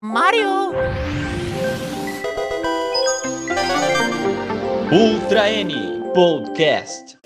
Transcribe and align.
Mario! 0.00 0.70
Ultra 4.92 5.50
N 5.50 5.74
Podcast. 6.14 7.18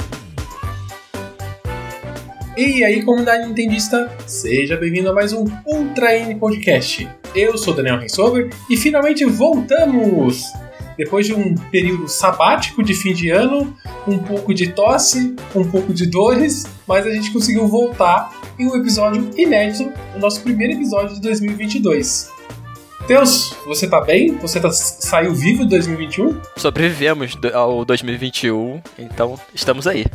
E 2.56 2.82
aí, 2.82 3.02
comunidade 3.02 3.46
nintendista, 3.46 4.10
seja 4.26 4.78
bem-vindo 4.78 5.10
a 5.10 5.12
mais 5.12 5.34
um 5.34 5.44
Ultra 5.66 6.16
N 6.16 6.34
Podcast. 6.36 7.06
Eu 7.34 7.58
sou 7.58 7.74
Daniel 7.74 7.98
Rensover 7.98 8.48
e 8.70 8.76
finalmente 8.78 9.26
voltamos! 9.26 10.42
Depois 10.96 11.26
de 11.26 11.34
um 11.34 11.54
período 11.70 12.08
sabático 12.08 12.82
de 12.82 12.94
fim 12.94 13.12
de 13.12 13.28
ano, 13.28 13.76
um 14.08 14.16
pouco 14.16 14.54
de 14.54 14.72
tosse, 14.72 15.36
um 15.54 15.70
pouco 15.70 15.92
de 15.92 16.06
dores, 16.06 16.64
mas 16.88 17.06
a 17.06 17.10
gente 17.10 17.30
conseguiu 17.34 17.68
voltar 17.68 18.30
em 18.58 18.66
um 18.66 18.74
episódio 18.76 19.28
inédito, 19.36 19.92
o 20.16 20.18
nosso 20.18 20.40
primeiro 20.40 20.72
episódio 20.72 21.16
de 21.16 21.20
2022. 21.20 22.32
Deus, 23.06 23.56
você 23.66 23.88
tá 23.88 24.00
bem? 24.00 24.36
Você 24.38 24.60
tá, 24.60 24.70
saiu 24.70 25.34
vivo 25.34 25.64
de 25.64 25.70
2021? 25.70 26.40
Sobrevivemos 26.56 27.36
ao 27.52 27.84
2021, 27.84 28.80
então 28.98 29.38
estamos 29.54 29.86
aí. 29.86 30.06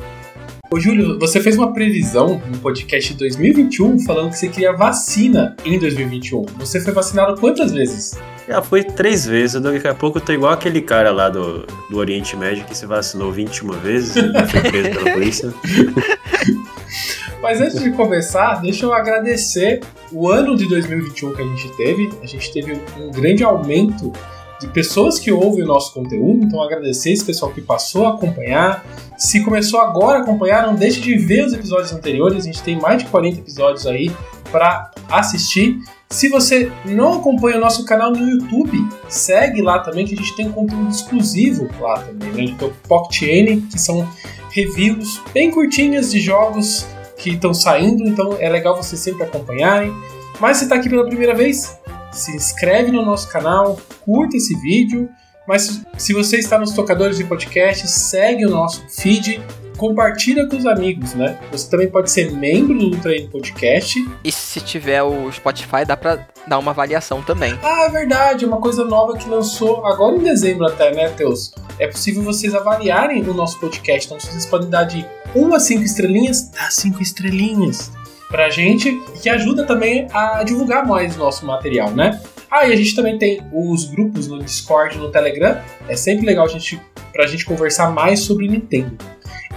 Ô 0.69 0.79
Júlio, 0.79 1.17
você 1.19 1.39
fez 1.39 1.57
uma 1.57 1.73
previsão 1.73 2.41
no 2.45 2.57
podcast 2.59 3.13
de 3.13 3.19
2021 3.19 3.99
falando 3.99 4.31
que 4.31 4.37
você 4.37 4.49
queria 4.49 4.73
vacina 4.73 5.55
em 5.63 5.79
2021. 5.79 6.45
Você 6.57 6.81
foi 6.81 6.93
vacinado 6.93 7.39
quantas 7.39 7.71
vezes? 7.71 8.17
Já 8.47 8.61
foi 8.61 8.83
três 8.83 9.25
vezes, 9.25 9.61
daqui 9.61 9.87
a 9.87 9.93
pouco 9.93 10.17
eu 10.17 10.21
tô 10.21 10.31
igual 10.31 10.53
aquele 10.53 10.81
cara 10.81 11.11
lá 11.11 11.29
do, 11.29 11.65
do 11.89 11.97
Oriente 11.97 12.35
Médio 12.35 12.65
que 12.65 12.75
se 12.75 12.85
vacinou 12.85 13.31
21 13.31 13.71
vezes 13.79 14.15
e 14.15 14.47
foi 14.47 14.61
preso 14.61 14.89
pela 14.91 15.11
polícia. 15.11 15.53
Mas 17.47 17.61
antes 17.61 17.81
de 17.81 17.91
começar, 17.91 18.55
deixa 18.55 18.85
eu 18.85 18.91
agradecer 18.91 19.79
o 20.11 20.27
ano 20.27 20.53
de 20.57 20.67
2021 20.67 21.33
que 21.33 21.41
a 21.41 21.45
gente 21.45 21.77
teve. 21.77 22.09
A 22.21 22.25
gente 22.25 22.51
teve 22.51 22.73
um 22.99 23.09
grande 23.09 23.41
aumento 23.41 24.11
de 24.59 24.67
pessoas 24.67 25.17
que 25.17 25.31
ouvem 25.31 25.63
o 25.63 25.65
nosso 25.65 25.93
conteúdo, 25.93 26.43
então 26.43 26.61
agradecer 26.61 27.13
esse 27.13 27.23
pessoal 27.23 27.53
que 27.53 27.61
passou 27.61 28.05
a 28.05 28.15
acompanhar. 28.15 28.85
Se 29.17 29.45
começou 29.45 29.79
agora 29.79 30.19
a 30.19 30.21
acompanhar, 30.23 30.67
não 30.67 30.75
deixe 30.75 30.99
de 30.99 31.17
ver 31.17 31.45
os 31.45 31.53
episódios 31.53 31.93
anteriores, 31.93 32.43
a 32.43 32.45
gente 32.47 32.61
tem 32.61 32.77
mais 32.81 33.01
de 33.01 33.09
40 33.09 33.39
episódios 33.39 33.87
aí 33.87 34.11
para 34.51 34.91
assistir. 35.09 35.79
Se 36.09 36.27
você 36.27 36.69
não 36.83 37.13
acompanha 37.13 37.55
o 37.55 37.61
nosso 37.61 37.85
canal 37.85 38.11
no 38.11 38.29
YouTube, 38.29 38.77
segue 39.07 39.61
lá 39.61 39.79
também 39.79 40.05
que 40.05 40.15
a 40.15 40.17
gente 40.17 40.35
tem 40.35 40.51
conteúdo 40.51 40.89
exclusivo 40.89 41.69
lá 41.79 41.99
também, 41.99 42.33
né? 42.33 42.43
Então, 42.43 42.73
Pocket 42.89 43.21
N, 43.21 43.61
que 43.61 43.79
são 43.79 44.05
reviews 44.51 45.21
bem 45.33 45.49
curtinhas 45.49 46.11
de 46.11 46.19
jogos 46.19 46.85
que 47.17 47.31
estão 47.31 47.53
saindo, 47.53 48.07
então 48.07 48.37
é 48.39 48.49
legal 48.49 48.75
vocês 48.75 49.01
sempre 49.01 49.23
acompanharem. 49.23 49.93
Mas 50.39 50.57
se 50.57 50.63
está 50.63 50.75
aqui 50.75 50.89
pela 50.89 51.05
primeira 51.05 51.33
vez, 51.33 51.77
se 52.11 52.35
inscreve 52.35 52.91
no 52.91 53.03
nosso 53.03 53.27
canal, 53.29 53.79
curta 54.05 54.37
esse 54.37 54.55
vídeo. 54.59 55.09
Mas 55.47 55.81
se 55.97 56.13
você 56.13 56.37
está 56.37 56.59
nos 56.59 56.73
tocadores 56.73 57.17
de 57.17 57.23
podcast, 57.23 57.87
segue 57.87 58.45
o 58.45 58.49
nosso 58.49 58.83
feed, 58.89 59.41
compartilha 59.77 60.45
com 60.47 60.57
os 60.57 60.65
amigos, 60.65 61.13
né? 61.13 61.39
Você 61.51 61.69
também 61.69 61.89
pode 61.89 62.11
ser 62.11 62.31
membro 62.31 62.77
do 62.77 62.87
Ultra 62.87 63.13
Podcast. 63.31 64.05
E 64.23 64.31
se 64.31 64.59
tiver 64.59 65.01
o 65.03 65.31
Spotify, 65.31 65.85
dá 65.85 65.95
pra 65.95 66.27
dar 66.45 66.59
uma 66.59 66.71
avaliação 66.71 67.21
também. 67.21 67.57
Ah, 67.63 67.85
é 67.85 67.89
verdade, 67.89 68.45
uma 68.45 68.59
coisa 68.59 68.83
nova 68.83 69.17
que 69.17 69.29
lançou 69.29 69.85
agora 69.85 70.17
em 70.17 70.23
dezembro 70.23 70.65
até, 70.65 70.93
né, 70.93 71.09
Teus? 71.09 71.53
É 71.79 71.87
possível 71.87 72.23
vocês 72.23 72.53
avaliarem 72.53 73.21
o 73.23 73.33
nosso 73.33 73.59
podcast. 73.59 74.07
Então 74.07 74.19
vocês 74.19 74.45
podem 74.45 74.69
dar 74.69 74.83
de 74.83 75.05
1 75.35 75.53
a 75.53 75.59
5 75.59 75.83
estrelinhas, 75.83 76.49
dá 76.49 76.69
5 76.69 77.01
estrelinhas 77.01 77.91
pra 78.29 78.49
gente, 78.49 78.91
que 79.21 79.29
ajuda 79.29 79.65
também 79.65 80.07
a 80.13 80.43
divulgar 80.43 80.85
mais 80.85 81.15
o 81.15 81.19
nosso 81.19 81.45
material, 81.45 81.91
né? 81.91 82.19
Ah, 82.49 82.67
e 82.67 82.73
a 82.73 82.75
gente 82.75 82.95
também 82.95 83.17
tem 83.17 83.41
os 83.51 83.85
grupos 83.85 84.27
no 84.27 84.39
Discord, 84.39 84.97
no 84.97 85.11
Telegram. 85.11 85.57
É 85.87 85.95
sempre 85.95 86.25
legal 86.25 86.45
a 86.45 86.49
gente, 86.49 86.79
pra 87.11 87.27
gente 87.27 87.45
conversar 87.45 87.91
mais 87.91 88.21
sobre 88.21 88.47
Nintendo. 88.47 88.97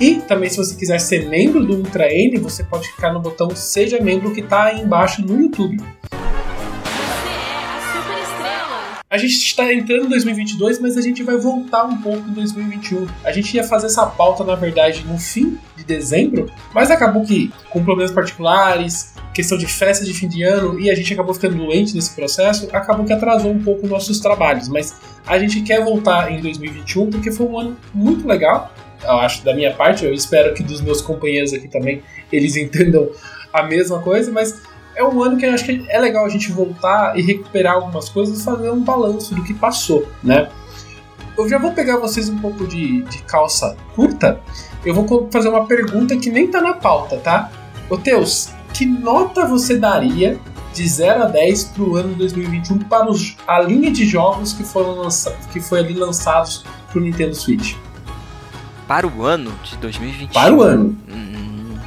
E 0.00 0.16
também, 0.16 0.48
se 0.48 0.56
você 0.56 0.74
quiser 0.74 0.98
ser 0.98 1.28
membro 1.28 1.64
do 1.64 1.74
Ultra 1.74 2.12
N, 2.12 2.38
você 2.38 2.64
pode 2.64 2.88
clicar 2.90 3.12
no 3.12 3.20
botão 3.20 3.50
Seja 3.54 4.00
Membro 4.00 4.32
que 4.32 4.40
está 4.40 4.64
aí 4.64 4.80
embaixo 4.80 5.22
no 5.22 5.40
YouTube. 5.40 5.76
A 9.12 9.18
gente 9.18 9.32
está 9.32 9.74
entrando 9.74 10.04
em 10.04 10.08
2022, 10.08 10.78
mas 10.78 10.96
a 10.96 11.00
gente 11.00 11.24
vai 11.24 11.36
voltar 11.36 11.82
um 11.82 12.00
pouco 12.00 12.28
em 12.28 12.32
2021. 12.32 13.08
A 13.24 13.32
gente 13.32 13.56
ia 13.56 13.64
fazer 13.64 13.86
essa 13.86 14.06
pauta, 14.06 14.44
na 14.44 14.54
verdade, 14.54 15.04
no 15.04 15.18
fim 15.18 15.58
de 15.76 15.82
dezembro, 15.82 16.48
mas 16.72 16.92
acabou 16.92 17.24
que, 17.24 17.52
com 17.70 17.82
problemas 17.82 18.12
particulares, 18.12 19.12
questão 19.34 19.58
de 19.58 19.66
festa 19.66 20.04
de 20.04 20.14
fim 20.14 20.28
de 20.28 20.44
ano, 20.44 20.78
e 20.78 20.88
a 20.88 20.94
gente 20.94 21.12
acabou 21.12 21.34
ficando 21.34 21.56
doente 21.56 21.92
nesse 21.92 22.14
processo, 22.14 22.68
acabou 22.70 23.04
que 23.04 23.12
atrasou 23.12 23.50
um 23.50 23.60
pouco 23.60 23.84
nossos 23.84 24.20
trabalhos. 24.20 24.68
Mas 24.68 24.94
a 25.26 25.36
gente 25.40 25.60
quer 25.62 25.82
voltar 25.82 26.30
em 26.30 26.40
2021 26.40 27.10
porque 27.10 27.32
foi 27.32 27.46
um 27.46 27.58
ano 27.58 27.76
muito 27.92 28.28
legal. 28.28 28.72
Eu 29.02 29.18
acho 29.18 29.44
da 29.44 29.52
minha 29.52 29.74
parte, 29.74 30.04
eu 30.04 30.14
espero 30.14 30.54
que 30.54 30.62
dos 30.62 30.80
meus 30.80 31.02
companheiros 31.02 31.52
aqui 31.52 31.66
também 31.66 32.00
eles 32.30 32.54
entendam 32.56 33.10
a 33.52 33.64
mesma 33.64 33.98
coisa, 33.98 34.30
mas 34.30 34.62
é 35.00 35.04
um 35.04 35.22
ano 35.22 35.36
que 35.36 35.46
eu 35.46 35.52
acho 35.52 35.64
que 35.64 35.84
é 35.88 35.98
legal 35.98 36.24
a 36.26 36.28
gente 36.28 36.52
voltar 36.52 37.18
e 37.18 37.22
recuperar 37.22 37.74
algumas 37.74 38.08
coisas 38.08 38.40
e 38.40 38.44
fazer 38.44 38.70
um 38.70 38.80
balanço 38.80 39.34
do 39.34 39.42
que 39.42 39.54
passou, 39.54 40.06
né? 40.22 40.48
Eu 41.36 41.48
já 41.48 41.58
vou 41.58 41.72
pegar 41.72 41.96
vocês 41.96 42.28
um 42.28 42.38
pouco 42.38 42.66
de, 42.66 43.02
de 43.02 43.22
calça 43.22 43.76
curta. 43.94 44.40
Eu 44.84 44.94
vou 44.94 45.28
fazer 45.32 45.48
uma 45.48 45.64
pergunta 45.64 46.16
que 46.16 46.30
nem 46.30 46.48
tá 46.48 46.60
na 46.60 46.74
pauta, 46.74 47.16
tá? 47.16 47.50
Ô 47.88 47.96
Teus, 47.96 48.50
que 48.74 48.84
nota 48.84 49.46
você 49.46 49.78
daria 49.78 50.38
de 50.74 50.86
0 50.86 51.22
a 51.24 51.26
10 51.26 51.64
pro 51.64 51.96
ano 51.96 52.14
2021 52.14 52.80
para 52.80 53.10
os, 53.10 53.36
a 53.46 53.58
linha 53.60 53.90
de 53.90 54.04
jogos 54.04 54.52
que 54.52 54.62
foram 54.62 54.96
lançados, 54.96 55.46
que 55.46 55.60
foi 55.60 55.80
ali 55.80 55.94
lançados 55.94 56.64
pro 56.92 57.00
Nintendo 57.00 57.34
Switch? 57.34 57.74
Para 58.86 59.06
o 59.06 59.24
ano 59.24 59.52
de 59.62 59.76
2021? 59.78 60.32
Para 60.32 60.54
o 60.54 60.62
ano. 60.62 60.96
Hum, 61.08 61.78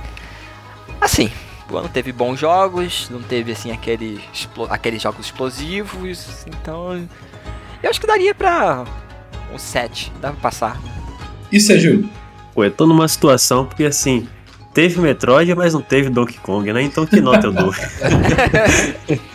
assim, 0.99 1.29
o 1.73 1.77
ano 1.77 1.89
teve 1.89 2.11
bons 2.11 2.39
jogos, 2.39 3.07
não 3.09 3.21
teve 3.21 3.51
assim 3.51 3.71
aqueles, 3.71 4.19
aqueles 4.69 5.01
jogos 5.01 5.25
explosivos, 5.25 6.45
então 6.47 7.07
eu 7.81 7.89
acho 7.89 7.99
que 7.99 8.07
daria 8.07 8.33
pra 8.35 8.85
um 9.53 9.57
7, 9.57 10.11
dá 10.21 10.31
pra 10.31 10.41
passar. 10.41 10.79
E 11.51 11.59
você, 11.59 11.79
Júlio? 11.79 12.09
Pô, 12.53 12.63
eu 12.63 12.71
tô 12.71 12.85
numa 12.85 13.07
situação 13.07 13.65
porque 13.65 13.85
assim, 13.85 14.27
teve 14.73 14.99
Metroid, 15.01 15.53
mas 15.55 15.73
não 15.73 15.81
teve 15.81 16.09
Donkey 16.09 16.37
Kong, 16.39 16.71
né? 16.71 16.81
Então 16.81 17.05
que 17.05 17.19
nota 17.19 17.47
eu 17.47 17.51
dou? 17.51 17.73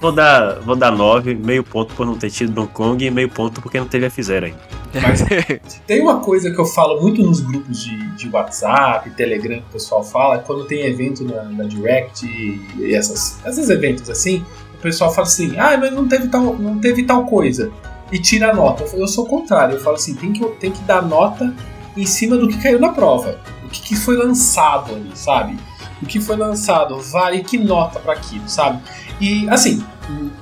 vou 0.00 0.12
dar, 0.12 0.60
vou 0.60 0.76
dar 0.76 0.90
9, 0.90 1.34
meio 1.34 1.64
ponto 1.64 1.94
por 1.94 2.06
não 2.06 2.14
ter 2.14 2.30
tido 2.30 2.52
Donkey 2.52 2.72
Kong 2.72 3.04
e 3.04 3.10
meio 3.10 3.28
ponto 3.28 3.60
porque 3.60 3.78
não 3.78 3.86
teve 3.86 4.06
a 4.06 4.10
F0 4.10 4.44
ainda. 4.44 4.58
Mas 5.02 5.24
tem 5.86 6.00
uma 6.00 6.20
coisa 6.20 6.50
que 6.50 6.58
eu 6.58 6.64
falo 6.64 7.00
muito 7.00 7.22
nos 7.22 7.40
grupos 7.40 7.82
de, 7.82 7.96
de 8.16 8.28
WhatsApp, 8.30 9.10
Telegram 9.10 9.58
que 9.58 9.68
o 9.68 9.72
pessoal 9.72 10.02
fala, 10.02 10.38
quando 10.38 10.64
tem 10.64 10.86
evento 10.86 11.24
na, 11.24 11.44
na 11.44 11.64
Direct 11.64 12.26
e 12.26 12.94
essas, 12.94 13.38
esses 13.44 13.68
eventos 13.68 14.08
assim, 14.08 14.44
o 14.78 14.80
pessoal 14.80 15.12
fala 15.12 15.26
assim, 15.26 15.56
ah, 15.58 15.76
mas 15.76 15.92
não 15.92 16.06
teve 16.06 16.28
tal, 16.28 16.54
não 16.54 16.78
teve 16.78 17.02
tal 17.02 17.26
coisa. 17.26 17.70
E 18.10 18.18
tira 18.18 18.50
a 18.50 18.54
nota. 18.54 18.84
Eu, 18.84 19.00
eu 19.00 19.08
sou 19.08 19.24
o 19.24 19.28
contrário, 19.28 19.74
eu 19.74 19.80
falo 19.80 19.96
assim, 19.96 20.14
tem 20.14 20.32
que, 20.32 20.44
tem 20.56 20.70
que 20.70 20.82
dar 20.84 21.02
nota 21.02 21.54
em 21.96 22.06
cima 22.06 22.36
do 22.36 22.48
que 22.48 22.62
caiu 22.62 22.78
na 22.78 22.90
prova. 22.90 23.38
O 23.64 23.68
que, 23.68 23.82
que 23.82 23.96
foi 23.96 24.16
lançado 24.16 24.94
ali, 24.94 25.10
sabe? 25.14 25.58
O 26.02 26.06
que 26.06 26.20
foi 26.20 26.36
lançado, 26.36 26.98
vale 27.00 27.42
que 27.42 27.58
nota 27.58 27.98
para 27.98 28.12
aquilo, 28.12 28.48
sabe? 28.48 28.80
E 29.20 29.48
assim, 29.48 29.84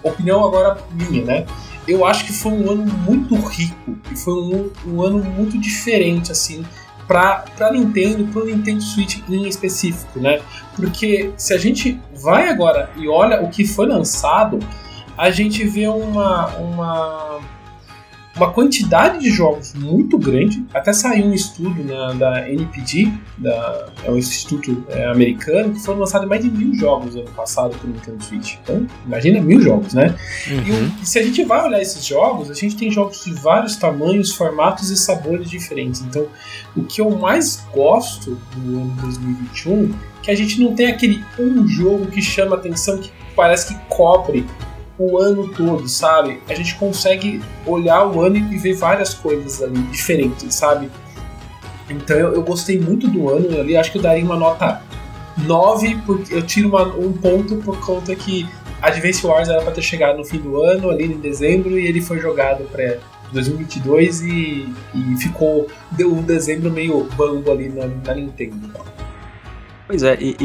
opinião 0.02 0.44
agora 0.44 0.78
minha, 0.92 1.24
né? 1.24 1.46
eu 1.86 2.04
acho 2.04 2.24
que 2.24 2.32
foi 2.32 2.52
um 2.52 2.70
ano 2.70 2.84
muito 2.84 3.34
rico 3.36 3.96
e 4.10 4.16
foi 4.16 4.34
um, 4.34 4.70
um 4.86 5.02
ano 5.02 5.22
muito 5.22 5.56
diferente 5.56 6.32
assim 6.32 6.64
para 7.06 7.44
para 7.56 7.72
Nintendo, 7.72 8.26
para 8.32 8.44
Nintendo 8.44 8.82
Switch 8.82 9.20
em 9.28 9.46
específico, 9.46 10.18
né? 10.18 10.40
Porque 10.74 11.32
se 11.36 11.54
a 11.54 11.58
gente 11.58 12.00
vai 12.20 12.48
agora 12.48 12.90
e 12.96 13.06
olha 13.06 13.42
o 13.42 13.48
que 13.48 13.64
foi 13.64 13.86
lançado, 13.86 14.58
a 15.16 15.30
gente 15.30 15.64
vê 15.64 15.86
uma 15.86 16.48
uma 16.56 17.38
uma 18.36 18.52
quantidade 18.52 19.20
de 19.20 19.30
jogos 19.30 19.72
muito 19.74 20.18
grande. 20.18 20.64
Até 20.72 20.92
saiu 20.92 21.26
um 21.26 21.34
estudo 21.34 21.82
na, 21.82 22.12
da 22.12 22.50
NPD, 22.50 23.10
da, 23.38 23.88
é 24.04 24.10
um 24.10 24.16
instituto 24.16 24.84
é, 24.90 25.06
americano, 25.06 25.72
que 25.72 25.80
foram 25.80 26.00
lançados 26.00 26.28
mais 26.28 26.42
de 26.42 26.50
mil 26.50 26.74
jogos 26.74 27.14
no 27.14 27.22
ano 27.22 27.30
passado 27.30 27.76
para 27.76 27.88
o 27.88 27.92
Nintendo 27.92 28.22
Switch. 28.22 28.54
Então, 28.62 28.86
imagina 29.06 29.40
mil 29.40 29.60
jogos, 29.60 29.94
né? 29.94 30.14
Uhum. 30.48 30.92
E, 30.98 31.02
e, 31.02 31.06
se 31.06 31.18
a 31.18 31.22
gente 31.22 31.42
vai 31.44 31.64
olhar 31.64 31.80
esses 31.80 32.04
jogos, 32.04 32.50
a 32.50 32.54
gente 32.54 32.76
tem 32.76 32.90
jogos 32.90 33.24
de 33.24 33.32
vários 33.32 33.76
tamanhos, 33.76 34.32
formatos 34.32 34.90
e 34.90 34.96
sabores 34.96 35.48
diferentes. 35.48 36.02
Então, 36.02 36.26
o 36.76 36.84
que 36.84 37.00
eu 37.00 37.10
mais 37.10 37.64
gosto 37.72 38.38
do 38.54 38.80
ano 38.80 38.96
2021 39.00 39.84
é 39.84 40.16
que 40.22 40.30
a 40.30 40.34
gente 40.34 40.60
não 40.60 40.74
tem 40.74 40.88
aquele 40.88 41.24
um 41.38 41.66
jogo 41.66 42.06
que 42.06 42.20
chama 42.20 42.56
atenção, 42.56 42.98
que 42.98 43.10
parece 43.34 43.72
que 43.72 43.80
cobre 43.88 44.44
o 44.98 45.18
ano 45.18 45.48
todo, 45.48 45.88
sabe? 45.88 46.40
A 46.48 46.54
gente 46.54 46.74
consegue 46.76 47.42
olhar 47.66 48.06
o 48.06 48.20
ano 48.20 48.36
e 48.36 48.58
ver 48.58 48.74
várias 48.74 49.14
coisas 49.14 49.62
ali 49.62 49.78
diferentes, 49.84 50.54
sabe? 50.54 50.90
Então 51.88 52.16
eu, 52.16 52.34
eu 52.34 52.42
gostei 52.42 52.80
muito 52.80 53.06
do 53.08 53.28
ano 53.28 53.60
ali, 53.60 53.76
acho 53.76 53.92
que 53.92 53.98
eu 53.98 54.02
daria 54.02 54.24
uma 54.24 54.36
nota 54.36 54.82
9, 55.38 55.98
porque 56.06 56.34
eu 56.34 56.42
tiro 56.42 56.68
uma, 56.68 56.84
um 56.96 57.12
ponto 57.12 57.56
por 57.56 57.78
conta 57.84 58.14
que 58.14 58.48
Advance 58.80 59.26
Wars 59.26 59.48
era 59.48 59.62
pra 59.62 59.72
ter 59.72 59.82
chegado 59.82 60.18
no 60.18 60.24
fim 60.24 60.38
do 60.38 60.62
ano, 60.62 60.90
ali 60.90 61.04
em 61.04 61.18
dezembro, 61.18 61.78
e 61.78 61.86
ele 61.86 62.00
foi 62.00 62.18
jogado 62.18 62.64
pra 62.64 62.96
2022 63.32 64.22
e, 64.22 64.74
e 64.94 65.16
ficou 65.20 65.68
deu 65.90 66.12
um 66.12 66.22
dezembro 66.22 66.70
meio 66.70 67.04
bambo 67.16 67.50
ali 67.50 67.68
na, 67.68 67.86
na 67.86 68.14
Nintendo. 68.14 68.70
Pois 69.86 70.02
é, 70.02 70.18
e, 70.20 70.36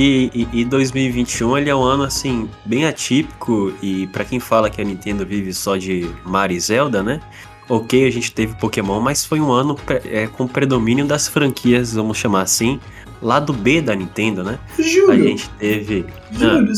e, 0.53 0.61
e 0.61 0.65
2021 0.65 1.57
ele 1.57 1.69
é 1.69 1.75
um 1.75 1.81
ano 1.83 2.03
assim 2.03 2.47
bem 2.63 2.85
atípico 2.85 3.73
e 3.81 4.05
para 4.07 4.23
quem 4.23 4.39
fala 4.39 4.69
que 4.69 4.79
a 4.79 4.83
Nintendo 4.83 5.25
vive 5.25 5.51
só 5.53 5.75
de 5.77 6.07
Mario 6.23 6.55
e 6.57 6.59
Zelda, 6.59 7.01
né? 7.01 7.19
Ok, 7.67 8.05
a 8.05 8.11
gente 8.11 8.31
teve 8.31 8.53
Pokémon, 8.55 8.99
mas 8.99 9.25
foi 9.25 9.39
um 9.39 9.51
ano 9.51 9.75
é, 10.05 10.27
com 10.27 10.45
predomínio 10.47 11.05
das 11.05 11.27
franquias, 11.27 11.93
vamos 11.93 12.17
chamar 12.17 12.41
assim, 12.41 12.79
lado 13.21 13.51
B 13.53 13.81
da 13.81 13.95
Nintendo, 13.95 14.43
né? 14.43 14.59
Júlio, 14.77 15.11
A 15.11 15.15
gente 15.27 15.49
teve. 15.51 16.05
Júlio, 16.31 16.73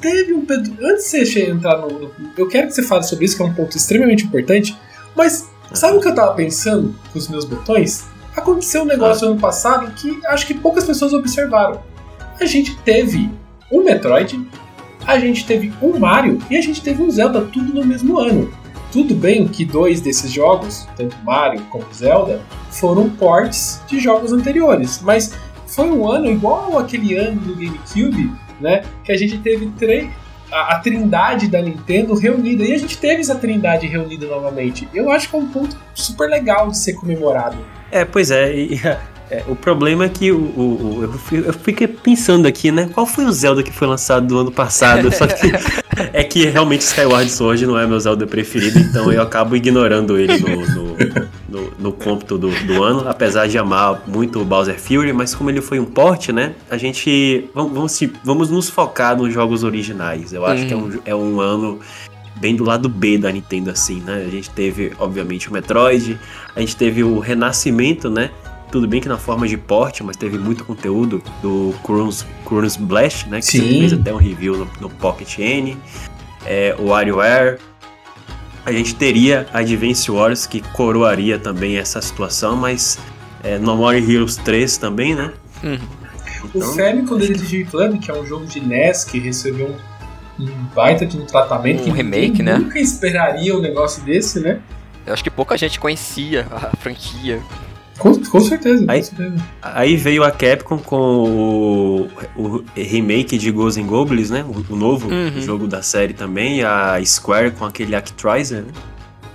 teve 0.00 0.34
um. 0.34 0.46
Antes 0.82 1.10
de 1.10 1.26
você 1.26 1.50
entrar 1.50 1.78
no, 1.78 1.88
no- 1.88 2.10
Eu 2.36 2.46
quero 2.46 2.66
que 2.68 2.74
você 2.74 2.82
fale 2.82 3.04
sobre 3.04 3.24
isso, 3.24 3.36
que 3.36 3.42
é 3.42 3.46
um 3.46 3.54
ponto 3.54 3.76
extremamente 3.76 4.24
importante. 4.24 4.76
Mas 5.16 5.48
sabe 5.72 5.96
o 5.96 6.00
que 6.00 6.08
eu 6.08 6.14
tava 6.14 6.34
pensando 6.34 6.94
com 7.12 7.18
os 7.18 7.26
meus 7.28 7.44
botões? 7.44 8.04
Aconteceu 8.36 8.82
um 8.82 8.86
negócio 8.86 9.26
ano 9.28 9.40
passado 9.40 9.90
que 9.94 10.20
acho 10.26 10.46
que 10.46 10.54
poucas 10.54 10.84
pessoas 10.84 11.12
observaram. 11.12 11.80
A 12.40 12.46
gente 12.46 12.76
teve 12.78 13.30
um 13.70 13.84
Metroid, 13.84 14.40
a 15.06 15.18
gente 15.18 15.46
teve 15.46 15.72
um 15.80 15.98
Mario 15.98 16.38
e 16.50 16.56
a 16.56 16.60
gente 16.60 16.82
teve 16.82 17.02
um 17.02 17.10
Zelda, 17.10 17.42
tudo 17.42 17.72
no 17.72 17.84
mesmo 17.84 18.18
ano. 18.18 18.52
Tudo 18.90 19.14
bem 19.14 19.46
que 19.46 19.64
dois 19.64 20.00
desses 20.00 20.30
jogos, 20.30 20.86
tanto 20.96 21.16
Mario 21.24 21.60
como 21.70 21.84
Zelda, 21.92 22.40
foram 22.70 23.10
ports 23.10 23.82
de 23.86 23.98
jogos 23.98 24.32
anteriores, 24.32 25.00
mas 25.02 25.34
foi 25.66 25.90
um 25.90 26.08
ano 26.08 26.30
igual 26.30 26.78
aquele 26.78 27.16
ano 27.16 27.40
do 27.40 27.54
GameCube, 27.54 28.32
né? 28.60 28.84
Que 29.04 29.12
a 29.12 29.16
gente 29.16 29.38
teve 29.38 29.66
três. 29.78 30.08
A, 30.52 30.76
a 30.76 30.78
trindade 30.78 31.48
da 31.48 31.60
Nintendo 31.60 32.14
reunida. 32.14 32.62
E 32.62 32.72
a 32.72 32.78
gente 32.78 32.98
teve 32.98 33.22
essa 33.22 33.34
trindade 33.34 33.88
reunida 33.88 34.26
novamente. 34.26 34.88
Eu 34.94 35.10
acho 35.10 35.28
que 35.28 35.34
é 35.34 35.38
um 35.38 35.48
ponto 35.48 35.76
super 35.94 36.28
legal 36.28 36.70
de 36.70 36.78
ser 36.78 36.92
comemorado. 36.92 37.56
É, 37.90 38.04
pois 38.04 38.30
é, 38.30 38.54
e, 38.54 38.78
é, 39.38 39.44
o 39.48 39.54
problema 39.56 40.04
é 40.04 40.08
que 40.08 40.30
o, 40.30 40.36
o- 40.36 40.96
o- 40.98 41.02
eu, 41.04 41.12
fi- 41.12 41.36
eu 41.46 41.52
fiquei 41.52 41.86
pensando 41.88 42.46
aqui, 42.46 42.70
né? 42.70 42.88
Qual 42.92 43.06
foi 43.06 43.24
o 43.24 43.32
Zelda 43.32 43.62
que 43.62 43.72
foi 43.72 43.86
lançado 43.88 44.26
do 44.26 44.38
ano 44.38 44.50
passado? 44.52 45.12
Só 45.14 45.26
que 45.26 45.52
é 46.12 46.22
que 46.24 46.46
realmente 46.46 46.82
Skyward 46.82 47.30
Sword 47.30 47.66
não 47.66 47.78
é 47.78 47.86
meu 47.86 47.98
Zelda 48.00 48.26
preferido, 48.26 48.78
então 48.78 49.12
eu 49.12 49.20
acabo 49.22 49.56
ignorando 49.56 50.18
ele 50.18 50.38
no, 50.38 50.56
no, 50.66 50.96
no, 51.48 51.72
no 51.78 51.92
cômputo 51.92 52.36
do, 52.38 52.50
do 52.66 52.82
ano, 52.82 53.08
apesar 53.08 53.46
de 53.48 53.56
amar 53.58 54.02
muito 54.06 54.40
o 54.40 54.44
Bowser 54.44 54.78
Fury, 54.78 55.12
mas 55.12 55.34
como 55.34 55.50
ele 55.50 55.60
foi 55.60 55.78
um 55.80 55.84
porte, 55.84 56.32
né? 56.32 56.52
A 56.70 56.76
gente. 56.76 57.48
Vamos, 57.54 58.00
vamos, 58.24 58.50
nos 58.50 58.68
focar 58.68 59.16
nos 59.16 59.32
jogos 59.32 59.64
originais. 59.64 60.32
Eu 60.32 60.44
acho 60.46 60.66
que 60.66 60.72
é 60.72 60.76
um, 60.76 60.90
é 61.06 61.14
um 61.14 61.40
ano 61.40 61.80
bem 62.36 62.56
do 62.56 62.64
lado 62.64 62.88
B 62.88 63.16
da 63.16 63.30
Nintendo, 63.30 63.70
assim, 63.70 64.00
né? 64.00 64.24
A 64.26 64.30
gente 64.30 64.50
teve, 64.50 64.92
obviamente, 64.98 65.48
o 65.48 65.52
Metroid, 65.52 66.18
a 66.54 66.60
gente 66.60 66.76
teve 66.76 67.02
o 67.04 67.18
renascimento, 67.18 68.10
né? 68.10 68.30
Tudo 68.74 68.88
bem 68.88 69.00
que 69.00 69.08
na 69.08 69.16
forma 69.16 69.46
de 69.46 69.56
porte, 69.56 70.02
mas 70.02 70.16
teve 70.16 70.36
muito 70.36 70.64
conteúdo 70.64 71.22
do 71.40 71.72
Crun's 71.84 72.76
Blast, 72.76 73.28
né? 73.28 73.38
Que 73.38 73.46
Sim. 73.46 73.60
fez 73.60 73.92
até 73.92 74.12
um 74.12 74.16
review 74.16 74.56
no, 74.56 74.68
no 74.80 74.90
Pocket 74.90 75.38
N. 75.38 75.78
É, 76.44 76.74
o 76.76 76.86
WarioWare. 76.86 77.60
A 78.66 78.72
gente 78.72 78.96
teria 78.96 79.46
Advance 79.52 80.10
Wars, 80.10 80.44
que 80.44 80.60
coroaria 80.72 81.38
também 81.38 81.76
essa 81.76 82.02
situação, 82.02 82.56
mas 82.56 82.98
é, 83.44 83.60
No 83.60 83.76
More 83.76 83.96
Heroes 83.96 84.34
3 84.38 84.76
também, 84.76 85.14
né? 85.14 85.32
Uhum. 85.62 85.78
O 86.52 86.60
Famicom 86.74 87.16
Detective 87.16 87.66
Club, 87.66 88.00
que 88.00 88.10
é 88.10 88.14
um 88.14 88.26
jogo 88.26 88.44
de 88.44 88.58
NES 88.58 89.04
que 89.04 89.20
recebeu 89.20 89.76
um, 90.36 90.46
baita 90.74 91.06
de 91.06 91.16
um 91.16 91.24
tratamento. 91.24 91.82
Um 91.82 91.84
que 91.84 91.90
remake, 91.92 92.42
né? 92.42 92.58
Nunca 92.58 92.80
esperaria 92.80 93.54
um 93.54 93.60
negócio 93.60 94.02
desse, 94.02 94.40
né? 94.40 94.60
Eu 95.06 95.12
acho 95.12 95.22
que 95.22 95.30
pouca 95.30 95.56
gente 95.56 95.78
conhecia 95.78 96.48
a 96.50 96.76
franquia. 96.76 97.40
Com, 97.98 98.12
com 98.24 98.40
certeza, 98.40 98.84
Aí- 98.88 99.00
com 99.00 99.06
certeza. 99.16 99.44
Aí 99.62 99.96
veio 99.96 100.24
a 100.24 100.30
Capcom 100.30 100.78
com 100.78 100.96
o, 100.96 102.08
o 102.36 102.64
remake 102.74 103.38
de 103.38 103.50
Ghosts 103.50 103.82
and 103.82 103.86
Goblins, 103.86 104.30
né? 104.30 104.44
O, 104.44 104.72
o 104.72 104.76
novo 104.76 105.08
Uhum. 105.08 105.40
jogo 105.40 105.66
da 105.68 105.80
série 105.82 106.12
também. 106.12 106.62
A 106.64 107.00
Square 107.04 107.52
com 107.52 107.64
aquele 107.64 107.94
Actraiser, 107.94 108.62
né? 108.62 108.72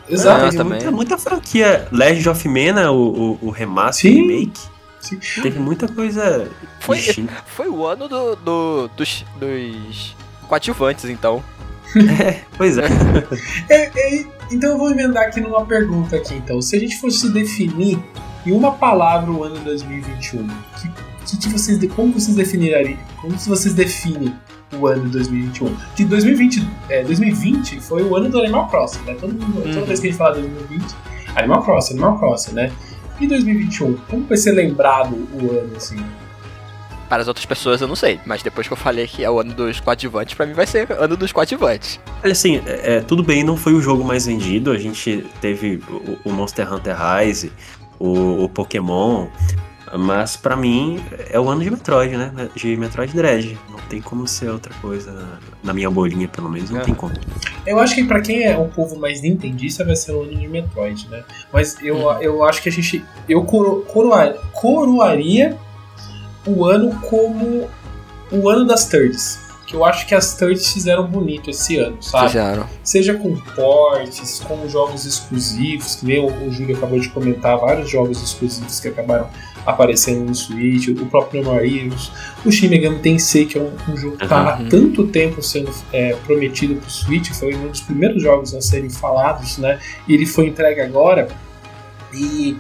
Exato. 0.10 0.46
Ah, 0.46 0.50
também. 0.52 0.66
muita, 0.80 0.92
muita 0.92 1.18
franquia. 1.18 1.88
Legend 1.92 2.30
of 2.30 2.48
Mana, 2.50 2.92
o, 2.92 2.98
o, 3.34 3.40
o 3.44 3.50
remaster, 3.50 4.12
Sim. 4.12 4.22
remake. 4.28 4.60
Sim. 5.00 5.20
Teve 5.42 5.60
muita 5.60 5.88
coisa 5.88 6.50
Foi- 6.82 6.98
distinta. 6.98 7.34
Foi 7.48 7.70
o 7.70 7.86
ano 7.86 8.08
do, 8.10 8.36
do- 8.36 8.88
dos, 8.98 9.24
dos 9.40 10.16
coadjuvantes, 10.50 11.06
então. 11.06 11.42
Pois 12.58 12.78
é. 12.78 12.84
É, 13.70 13.84
é, 13.86 14.26
então 14.52 14.72
eu 14.72 14.78
vou 14.78 14.92
emendar 14.92 15.24
aqui 15.28 15.40
numa 15.40 15.66
pergunta 15.66 16.18
aqui, 16.18 16.36
então. 16.36 16.62
Se 16.62 16.76
a 16.76 16.80
gente 16.80 16.98
fosse 17.00 17.30
definir 17.30 17.98
em 18.46 18.52
uma 18.52 18.72
palavra 18.74 19.32
o 19.32 19.44
ano 19.44 19.58
2021, 19.60 20.48
que, 20.82 20.90
que, 21.26 21.38
que 21.38 21.50
vocês, 21.50 21.80
como 21.94 22.14
vocês 22.14 22.36
definiriam? 22.36 22.98
Como 23.22 23.38
vocês 23.38 23.74
definem 23.74 24.34
o 24.74 24.88
ano 24.88 25.10
2021? 25.10 25.76
Que 25.96 26.06
2020, 26.06 26.68
é, 26.90 27.04
2020 27.04 27.80
foi 27.82 28.04
o 28.04 28.16
ano 28.16 28.30
do 28.30 28.40
Animal 28.40 28.68
Crossing, 28.70 29.02
né? 29.04 29.16
Todo 29.20 29.34
mundo- 29.34 29.62
Toda 29.64 29.80
Uhum. 29.80 29.86
vez 29.86 30.00
que 30.00 30.08
a 30.08 30.10
gente 30.12 30.18
fala 30.18 30.36
2020, 30.36 30.96
Animal 31.36 31.64
Crossing, 31.64 31.94
Animal 31.94 32.18
Crossing, 32.20 32.54
né? 32.54 32.72
E 33.20 33.28
2021, 33.28 33.96
como 34.10 34.26
vai 34.26 34.38
ser 34.38 34.52
lembrado 34.54 35.14
o 35.34 35.52
ano, 35.52 35.74
assim? 35.76 35.98
Para 37.10 37.24
as 37.24 37.28
outras 37.28 37.44
pessoas 37.46 37.82
eu 37.82 37.88
não 37.88 37.96
sei, 37.96 38.20
mas 38.24 38.44
depois 38.44 38.68
que 38.68 38.72
eu 38.74 38.78
falei 38.78 39.08
que 39.08 39.24
é 39.24 39.30
o 39.32 39.40
ano 39.40 39.52
dos 39.52 39.80
coadjuvantes, 39.80 40.36
pra 40.36 40.46
mim 40.46 40.54
vai 40.54 40.68
ser 40.68 40.92
ano 40.92 41.18
dos 41.18 41.32
coadjuvantes. 41.32 42.00
Olha, 42.24 42.32
assim, 42.32 42.62
é, 42.68 42.98
é, 42.98 43.02
tudo 43.02 43.24
bem, 43.24 43.44
não 43.44 43.58
foi 43.58 43.74
o 43.74 43.82
jogo 43.82 44.04
mais 44.04 44.28
vendido. 44.28 44.72
A 44.72 44.78
gente 44.78 45.26
teve 45.42 45.82
o, 45.90 46.20
o 46.24 46.32
Monster 46.32 46.72
Hunter 46.72 46.96
Rise, 46.96 47.52
o, 48.00 48.44
o 48.46 48.50
Pokémon. 48.50 49.28
Mas 49.98 50.38
pra 50.38 50.56
mim 50.56 51.04
é 51.32 51.40
o 51.40 51.50
ano 51.50 51.64
de 51.64 51.72
Metroid, 51.72 52.16
né? 52.16 52.32
De 52.56 52.78
Metroid 52.78 53.12
Dread. 53.12 53.58
Não 53.72 53.80
tem 53.90 54.00
como 54.00 54.28
ser 54.28 54.52
outra 54.52 54.72
coisa. 54.82 55.40
Na 55.64 55.74
minha 55.74 55.90
bolinha, 55.90 56.28
pelo 56.28 56.48
menos, 56.48 56.70
não 56.70 56.80
É. 56.80 56.84
tem 56.84 56.94
como. 56.94 57.12
Eu 57.66 57.80
acho 57.80 57.96
que 57.96 58.04
pra 58.04 58.22
quem 58.22 58.44
é 58.44 58.56
um 58.56 58.70
povo 58.70 59.00
mais 59.00 59.22
nintendista 59.24 59.84
vai 59.84 59.96
ser 59.96 60.12
o 60.12 60.22
ano 60.22 60.36
de 60.36 60.48
Metroid, 60.48 61.08
né? 61.10 61.24
Mas 61.52 61.76
eu, 61.82 61.96
Uhum. 61.96 62.22
eu 62.22 62.44
acho 62.44 62.62
que 62.62 62.70
a 62.70 62.72
gente. 62.72 63.04
Eu 63.28 63.44
coro, 63.46 63.84
coroar- 63.92 64.36
coroaria 64.54 65.58
o 66.46 66.64
ano 66.66 66.92
como 67.10 67.68
o 68.32 68.48
ano 68.48 68.66
das 68.68 68.86
thirds. 68.86 69.40
Que 69.70 69.76
eu 69.76 69.86
acho 69.86 70.08
que 70.08 70.16
as 70.16 70.34
thirds 70.34 70.74
fizeram 70.74 71.06
bonito 71.06 71.52
esse 71.52 71.78
ano, 71.78 72.02
sabe? 72.02 72.30
Fizeram. 72.30 72.66
Seja 72.84 73.14
com 73.14 73.36
portes, 73.56 74.40
com 74.40 74.68
jogos 74.68 75.06
exclusivos, 75.06 75.98
que 75.98 76.08
nem 76.08 76.20
o, 76.20 76.48
o 76.48 76.52
Júlio 76.52 76.76
acabou 76.76 77.00
de 77.00 77.08
comentar, 77.10 77.56
vários 77.56 77.88
jogos 77.88 78.20
exclusivos 78.20 78.80
que 78.80 78.88
acabaram 78.88 79.30
aparecendo 79.68 80.26
no 80.26 80.34
Switch, 80.34 80.88
o 80.88 81.06
próprio 81.06 81.44
Heroes, 81.54 82.12
o 82.44 82.52
Shin 82.52 82.70
Megami 82.70 82.98
Tensei, 82.98 83.46
que 83.46 83.60
é 83.60 83.62
um, 83.62 83.72
um 83.92 83.96
jogo 83.96 84.18
que 84.18 84.24
está 84.24 84.56
há 84.56 84.60
Uhum. 84.60 84.70
tanto 84.70 85.06
tempo 85.06 85.44
sendo 85.44 85.72
é, 85.94 86.16
prometido 86.26 86.74
para 86.78 86.88
o 86.88 86.90
Switch, 86.90 87.30
foi 87.30 87.54
um 87.54 87.68
dos 87.68 87.82
primeiros 87.82 88.24
jogos 88.24 88.56
a 88.56 88.62
serem 88.62 88.90
falados, 88.90 89.60
né? 89.60 89.78
E 90.08 90.16
ele 90.16 90.26
foi 90.26 90.48
entregue 90.48 90.82
agora 90.82 91.28
e, 92.12 92.58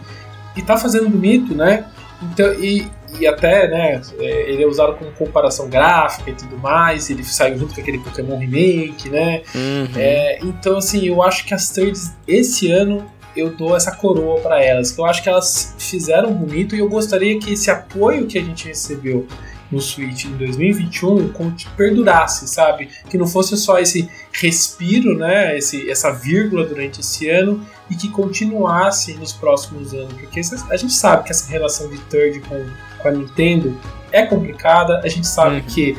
e 0.56 0.62
tá 0.62 0.78
fazendo 0.78 1.10
bonito, 1.10 1.56
né? 1.56 1.86
Então, 2.22 2.54
e, 2.54 2.86
e 3.20 3.25
até, 3.25 3.68
né, 3.68 4.01
é, 4.20 4.51
ele 4.51 4.63
é 4.63 4.68
usado 4.68 4.94
como 4.96 5.12
comparação 5.12 5.70
gráfica 5.70 6.30
e 6.30 6.34
tudo 6.34 6.58
mais, 6.58 7.10
ele 7.10 7.24
saiu 7.24 7.58
junto 7.58 7.74
com 7.74 7.82
aquele 7.82 8.00
Pokémon 8.00 8.38
Remake, 8.38 9.10
né? 9.10 9.42
Uhum. 9.56 9.88
É, 9.96 10.39
então, 10.44 10.78
assim, 10.78 11.06
eu 11.08 11.24
acho 11.24 11.46
que 11.46 11.54
as 11.54 11.70
trades 11.70 12.12
esse 12.28 12.72
ano 12.72 13.06
eu 13.36 13.51
dou 13.51 13.75
essa 13.75 13.92
coroa 13.92 14.39
pra 14.42 14.63
elas. 14.63 14.92
Que 14.92 15.00
eu 15.00 15.06
acho 15.06 15.24
que 15.24 15.30
elas 15.30 15.75
fizeram 15.78 16.34
bonito 16.34 16.75
e 16.75 16.80
eu 16.80 16.89
gostaria 16.89 17.39
que 17.39 17.54
esse 17.54 17.70
apoio 17.72 18.25
que 18.25 18.38
a 18.38 18.42
gente 18.42 18.68
recebeu 18.68 19.28
no 19.72 19.80
Switch 19.80 20.26
em 20.26 20.36
2021 20.38 21.30
conti- 21.30 21.68
perdurasse, 21.78 22.48
sabe? 22.48 22.90
Que 23.10 23.18
não 23.18 23.28
fosse 23.28 23.56
só 23.58 23.78
esse 23.80 24.10
respiro, 24.34 25.16
né? 25.18 25.58
Esse, 25.58 25.90
essa 25.90 26.12
vírgula 26.12 26.66
durante 26.66 27.02
esse 27.02 27.30
ano 27.30 27.64
e 27.90 27.96
que 27.96 28.10
continuasse 28.10 29.14
nos 29.14 29.32
próximos 29.34 29.94
anos. 29.94 30.14
Porque 30.14 30.40
a 30.70 30.78
gente 30.78 30.94
sabe 30.94 31.24
que 31.26 31.32
essa 31.32 31.50
relação 31.52 31.88
de 31.90 31.98
third 32.06 32.40
com, 32.42 32.66
com 33.00 33.08
a 33.08 33.12
Nintendo 33.12 33.78
é 34.12 34.26
complicada. 34.26 35.02
A 35.04 35.08
gente 35.08 35.28
sabe 35.28 35.58
Uhum. 35.58 35.62
que 35.64 35.98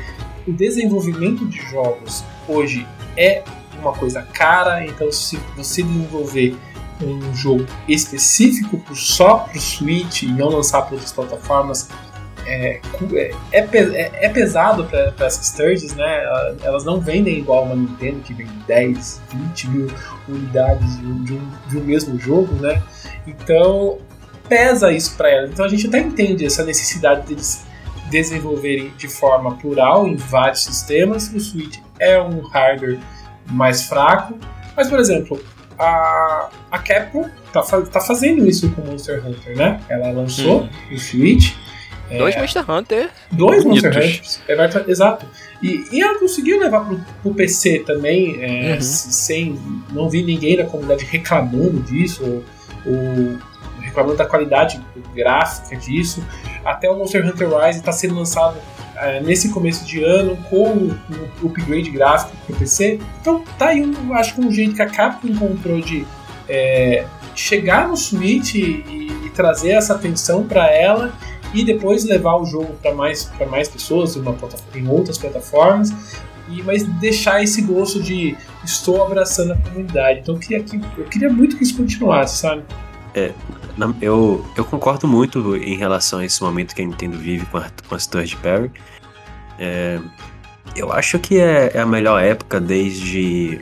o 0.49 0.53
desenvolvimento 0.53 1.47
de 1.47 1.59
jogos 1.71 2.25
hoje 2.49 2.87
é 3.17 3.43
uma 3.81 3.93
coisa 3.93 4.23
cara, 4.23 4.85
então 4.85 5.11
se 5.13 5.39
você 5.57 5.83
desenvolver 5.83 6.57
um 7.03 7.35
jogo 7.35 7.65
específico 7.89 8.83
só 8.95 9.39
para 9.39 9.57
o 9.57 9.61
Switch 9.61 10.23
e 10.25 10.27
não 10.27 10.49
lançar 10.49 10.83
para 10.83 10.95
outras 10.95 11.13
plataformas 11.13 11.89
é, 12.51 12.81
é, 13.53 13.59
é 13.61 13.61
é- 13.73 14.11
é 14.27 14.29
pesado 14.29 14.85
para 14.85 15.27
essas 15.27 15.51
thirds, 15.53 15.95
né? 15.95 16.25
Ela- 16.25 16.57
Elas 16.63 16.85
não 16.85 17.01
vendem 17.01 17.39
igual 17.39 17.65
uma 17.65 17.77
Nintendo 17.77 18.21
que 18.21 18.35
vende 18.35 18.53
10, 18.67 19.21
20 19.33 19.69
mil 19.71 19.87
unidades 20.29 20.99
de 20.99 21.07
um, 21.07 21.25
de 21.25 21.33
um- 21.35 21.51
de 21.69 21.79
um 21.79 21.85
mesmo 21.85 22.19
jogo, 22.19 22.55
né? 22.57 22.83
Então 23.27 23.99
pesa 24.49 24.93
isso 24.93 25.17
para 25.17 25.31
elas. 25.31 25.51
Então 25.51 25.65
a 25.65 25.69
gente 25.69 25.87
até 25.87 25.99
entende 26.01 26.45
essa 26.45 26.65
necessidade 26.65 27.27
deles 27.27 27.65
desenvolverem 28.11 28.93
de 28.99 29.07
forma 29.09 29.57
plural 29.57 30.07
em 30.09 30.17
vários 30.17 30.65
sistemas. 30.65 31.33
O 31.33 31.39
Switch 31.39 31.79
é 31.99 32.21
um 32.21 32.41
hardware 32.49 32.99
mais 33.47 33.85
fraco. 33.85 34.37
Mas, 34.77 34.89
por 34.89 34.99
exemplo, 34.99 35.41
a, 35.79 36.49
a 36.71 36.79
Capcom 36.79 37.29
tá, 37.53 37.63
tá 37.63 38.01
fazendo 38.01 38.47
isso 38.49 38.71
com 38.73 38.83
Monster 38.83 39.25
Hunter, 39.25 39.57
né? 39.57 39.81
Ela 39.89 40.11
lançou 40.11 40.63
hum. 40.63 40.69
o 40.93 40.99
Switch. 40.99 41.55
Dois 42.19 42.35
é, 42.35 42.41
Monster 42.41 42.71
Hunter. 42.71 43.11
Dois 43.31 43.65
Monster 43.65 43.91
Hunters. 43.91 44.41
É, 44.49 44.91
exato. 44.91 45.27
E, 45.63 45.85
e 45.93 46.03
ela 46.03 46.19
conseguiu 46.19 46.59
levar 46.59 46.81
pro, 46.81 47.01
pro 47.23 47.35
PC 47.35 47.81
também, 47.81 48.43
é, 48.43 48.75
uhum. 48.75 48.81
sem. 48.81 49.59
Não 49.93 50.09
vi 50.09 50.23
ninguém 50.23 50.57
da 50.57 50.65
comunidade 50.65 51.05
reclamando 51.05 51.81
disso, 51.81 52.23
ou, 52.25 52.45
ou, 52.87 53.39
reclamando 53.81 54.17
da 54.17 54.27
qualidade 54.27 54.81
gráfica 55.15 55.77
disso. 55.77 56.25
Até 56.65 56.91
o 56.91 56.97
Monster 56.97 57.27
Hunter 57.27 57.49
Rise 57.49 57.79
está 57.79 57.93
sendo 57.93 58.15
lançado 58.15 58.57
é, 58.97 59.21
nesse 59.21 59.51
começo 59.51 59.85
de 59.85 60.03
ano 60.03 60.37
com 60.49 60.69
um 60.75 61.47
upgrade 61.47 61.91
gráfico 61.91 62.37
pro 62.47 62.57
PC. 62.57 62.99
Então 63.21 63.45
tá 63.59 63.69
aí, 63.69 63.83
um, 63.83 64.15
acho 64.15 64.35
que 64.35 64.41
um 64.41 64.51
jeito 64.51 64.75
que 64.75 64.83
a 64.83 64.87
Capcom 64.89 65.29
encontrou 65.29 65.81
de 65.81 66.07
é, 66.49 67.05
chegar 67.35 67.89
no 67.89 67.97
Switch 67.97 68.55
e, 68.55 69.09
e 69.25 69.31
trazer 69.35 69.71
essa 69.71 69.95
atenção 69.95 70.47
para 70.47 70.67
ela 70.71 71.13
e 71.53 71.65
depois 71.65 72.05
levar 72.05 72.37
o 72.37 72.45
jogo 72.45 72.75
para 72.81 72.95
mais, 72.95 73.31
mais 73.51 73.69
pessoas 73.69 74.17
em, 74.17 74.21
uma, 74.21 74.37
em 74.75 74.89
outras 74.89 75.19
plataformas, 75.19 75.93
e, 76.49 76.63
mas 76.63 76.83
deixar 77.01 77.43
esse 77.43 77.63
gosto 77.63 78.03
de 78.03 78.37
estou 78.65 79.05
abraçando 79.05 79.53
a 79.53 79.57
comunidade. 79.57 80.21
Então 80.21 80.35
eu 80.35 80.41
queria, 80.41 80.63
que, 80.63 80.81
eu 80.99 81.05
queria 81.05 81.31
muito 81.31 81.57
que 81.57 81.63
isso 81.63 81.77
continuasse, 81.77 82.39
sabe? 82.39 82.63
É, 83.15 83.33
eu, 84.01 84.45
eu 84.57 84.65
concordo 84.65 85.09
muito 85.09 85.57
em 85.57 85.77
relação 85.77 86.21
a 86.21 86.25
esse 86.25 86.43
momento 86.43 86.75
que 86.75 86.83
a 86.83 86.85
Nintendo 86.85 87.19
vive 87.19 87.47
com, 87.47 87.59
a, 87.59 87.67
com 87.89 87.95
as 87.95 88.07
third 88.07 88.37
party. 88.37 88.71
É, 89.59 89.99
eu 90.77 90.93
acho 90.93 91.19
que 91.19 91.39
é, 91.39 91.73
é, 91.75 91.81
a 91.81 91.87
melhor 91.87 92.23
época 92.23 92.61
desde. 92.61 93.61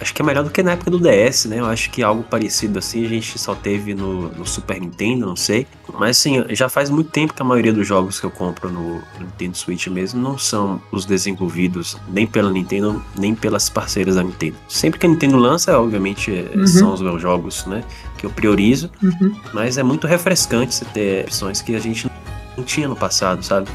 Acho 0.00 0.12
que 0.12 0.20
é 0.20 0.24
melhor 0.24 0.42
do 0.42 0.50
que 0.50 0.64
na 0.64 0.72
época 0.72 0.90
do 0.90 0.98
DS, 0.98 1.44
né? 1.44 1.60
Eu 1.60 1.66
acho 1.66 1.88
que 1.90 2.02
algo 2.02 2.24
parecido 2.24 2.76
assim 2.76 3.04
a 3.04 3.08
gente 3.08 3.38
só 3.38 3.54
teve 3.54 3.94
no, 3.94 4.30
no 4.30 4.44
Super 4.44 4.80
Nintendo, 4.80 5.26
não 5.26 5.36
sei. 5.36 5.64
Mas 5.94 6.18
assim, 6.18 6.44
já 6.50 6.68
faz 6.68 6.90
muito 6.90 7.10
tempo 7.10 7.32
que 7.32 7.40
a 7.40 7.44
maioria 7.44 7.72
dos 7.72 7.86
jogos 7.86 8.18
que 8.18 8.26
eu 8.26 8.30
compro 8.30 8.68
no, 8.68 8.96
no 8.96 9.20
Nintendo 9.20 9.56
Switch 9.56 9.86
mesmo 9.86 10.20
não 10.20 10.36
são 10.36 10.82
os 10.90 11.04
desenvolvidos 11.04 11.96
nem 12.08 12.26
pela 12.26 12.50
Nintendo, 12.50 13.02
nem 13.16 13.32
pelas 13.32 13.68
parceiras 13.68 14.16
da 14.16 14.24
Nintendo. 14.24 14.56
Sempre 14.66 14.98
que 14.98 15.06
a 15.06 15.08
Nintendo 15.08 15.36
lança, 15.36 15.78
obviamente, 15.78 16.32
é, 16.32 16.58
uhum. 16.58 16.66
são 16.66 16.92
os 16.92 17.00
meus 17.00 17.22
jogos, 17.22 17.64
né? 17.66 17.84
Que 18.18 18.26
eu 18.26 18.30
priorizo. 18.30 18.90
Uhum. 19.00 19.36
Mas 19.54 19.78
é 19.78 19.84
muito 19.84 20.08
refrescante 20.08 20.74
você 20.74 20.84
ter 20.86 21.24
opções 21.26 21.62
que 21.62 21.76
a 21.76 21.80
gente 21.80 22.10
não 22.56 22.64
tinha 22.64 22.88
no 22.88 22.96
passado, 22.96 23.44
sabe? 23.44 23.68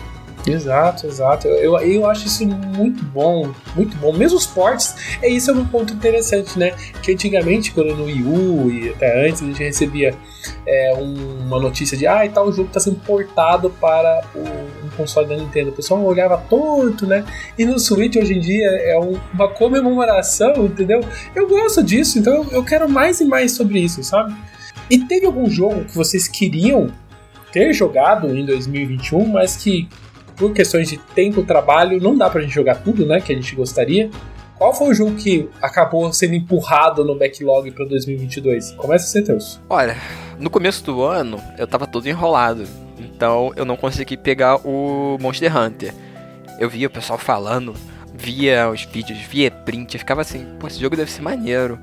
Exato, 0.47 1.07
exato. 1.07 1.47
Eu, 1.47 1.77
eu 1.79 2.09
acho 2.09 2.27
isso 2.27 2.47
muito 2.47 3.03
bom, 3.03 3.53
muito 3.75 3.97
bom. 3.97 4.13
Mesmo 4.13 4.37
os 4.37 4.47
ports, 4.47 5.17
é 5.21 5.27
isso 5.27 5.51
é 5.51 5.53
um 5.53 5.65
ponto 5.65 5.93
interessante, 5.93 6.57
né? 6.57 6.73
Que 7.03 7.11
antigamente, 7.11 7.71
quando 7.71 7.95
no 7.95 8.05
Wii 8.05 8.23
U 8.23 8.71
e 8.71 8.89
até 8.89 9.27
antes, 9.27 9.41
a 9.41 9.45
gente 9.45 9.61
recebia 9.61 10.15
é, 10.65 10.93
um, 10.95 11.45
uma 11.45 11.59
notícia 11.59 11.97
de 11.97 12.07
ah, 12.07 12.25
e 12.25 12.29
tal, 12.29 12.51
jogo 12.51 12.69
está 12.69 12.79
sendo 12.79 12.97
portado 12.99 13.69
para 13.69 14.23
o, 14.33 14.39
um 14.39 14.89
console 14.95 15.27
da 15.27 15.35
Nintendo. 15.35 15.69
O 15.69 15.73
pessoal 15.73 16.01
olhava 16.03 16.37
torto, 16.37 17.05
né? 17.05 17.25
E 17.57 17.65
no 17.65 17.77
Switch 17.77 18.15
hoje 18.15 18.33
em 18.33 18.39
dia 18.39 18.67
é 18.67 18.97
um, 18.97 19.19
uma 19.33 19.49
comemoração, 19.49 20.65
entendeu? 20.65 21.01
Eu 21.35 21.47
gosto 21.47 21.83
disso, 21.83 22.19
então 22.19 22.45
eu 22.51 22.63
quero 22.63 22.89
mais 22.89 23.19
e 23.19 23.25
mais 23.25 23.51
sobre 23.51 23.79
isso, 23.79 24.01
sabe? 24.01 24.33
E 24.89 24.99
teve 24.99 25.25
algum 25.25 25.49
jogo 25.49 25.83
que 25.83 25.95
vocês 25.95 26.27
queriam 26.27 26.89
ter 27.51 27.73
jogado 27.73 28.37
em 28.37 28.45
2021, 28.45 29.25
mas 29.27 29.57
que 29.57 29.89
por 30.37 30.53
questões 30.53 30.87
de 30.87 30.97
tempo, 30.97 31.43
trabalho, 31.43 31.99
não 31.99 32.15
dá 32.15 32.29
pra 32.29 32.41
gente 32.41 32.53
jogar 32.53 32.75
tudo, 32.75 33.05
né, 33.05 33.19
que 33.19 33.33
a 33.33 33.35
gente 33.35 33.55
gostaria. 33.55 34.09
Qual 34.57 34.73
foi 34.73 34.89
o 34.89 34.93
jogo 34.93 35.15
que 35.15 35.49
acabou 35.61 36.11
sendo 36.11 36.33
empurrado 36.33 37.03
no 37.03 37.17
backlog 37.17 37.69
para 37.71 37.85
2022? 37.85 38.71
Começa 38.71 39.05
ser 39.07 39.23
teus. 39.23 39.59
Olha, 39.69 39.95
no 40.39 40.49
começo 40.49 40.83
do 40.83 41.03
ano 41.03 41.39
eu 41.57 41.67
tava 41.67 41.85
todo 41.85 42.07
enrolado, 42.07 42.63
então 42.97 43.51
eu 43.55 43.65
não 43.65 43.75
consegui 43.75 44.17
pegar 44.17 44.57
o 44.65 45.17
Monster 45.19 45.55
Hunter. 45.55 45.93
Eu 46.59 46.69
via 46.69 46.87
o 46.87 46.89
pessoal 46.89 47.19
falando, 47.19 47.75
via 48.15 48.67
os 48.69 48.83
vídeos, 48.83 49.19
via 49.19 49.51
print, 49.51 49.93
eu 49.93 49.99
ficava 49.99 50.21
assim, 50.21 50.45
pô, 50.59 50.67
esse 50.67 50.79
jogo 50.79 50.95
deve 50.95 51.11
ser 51.11 51.21
maneiro. 51.21 51.77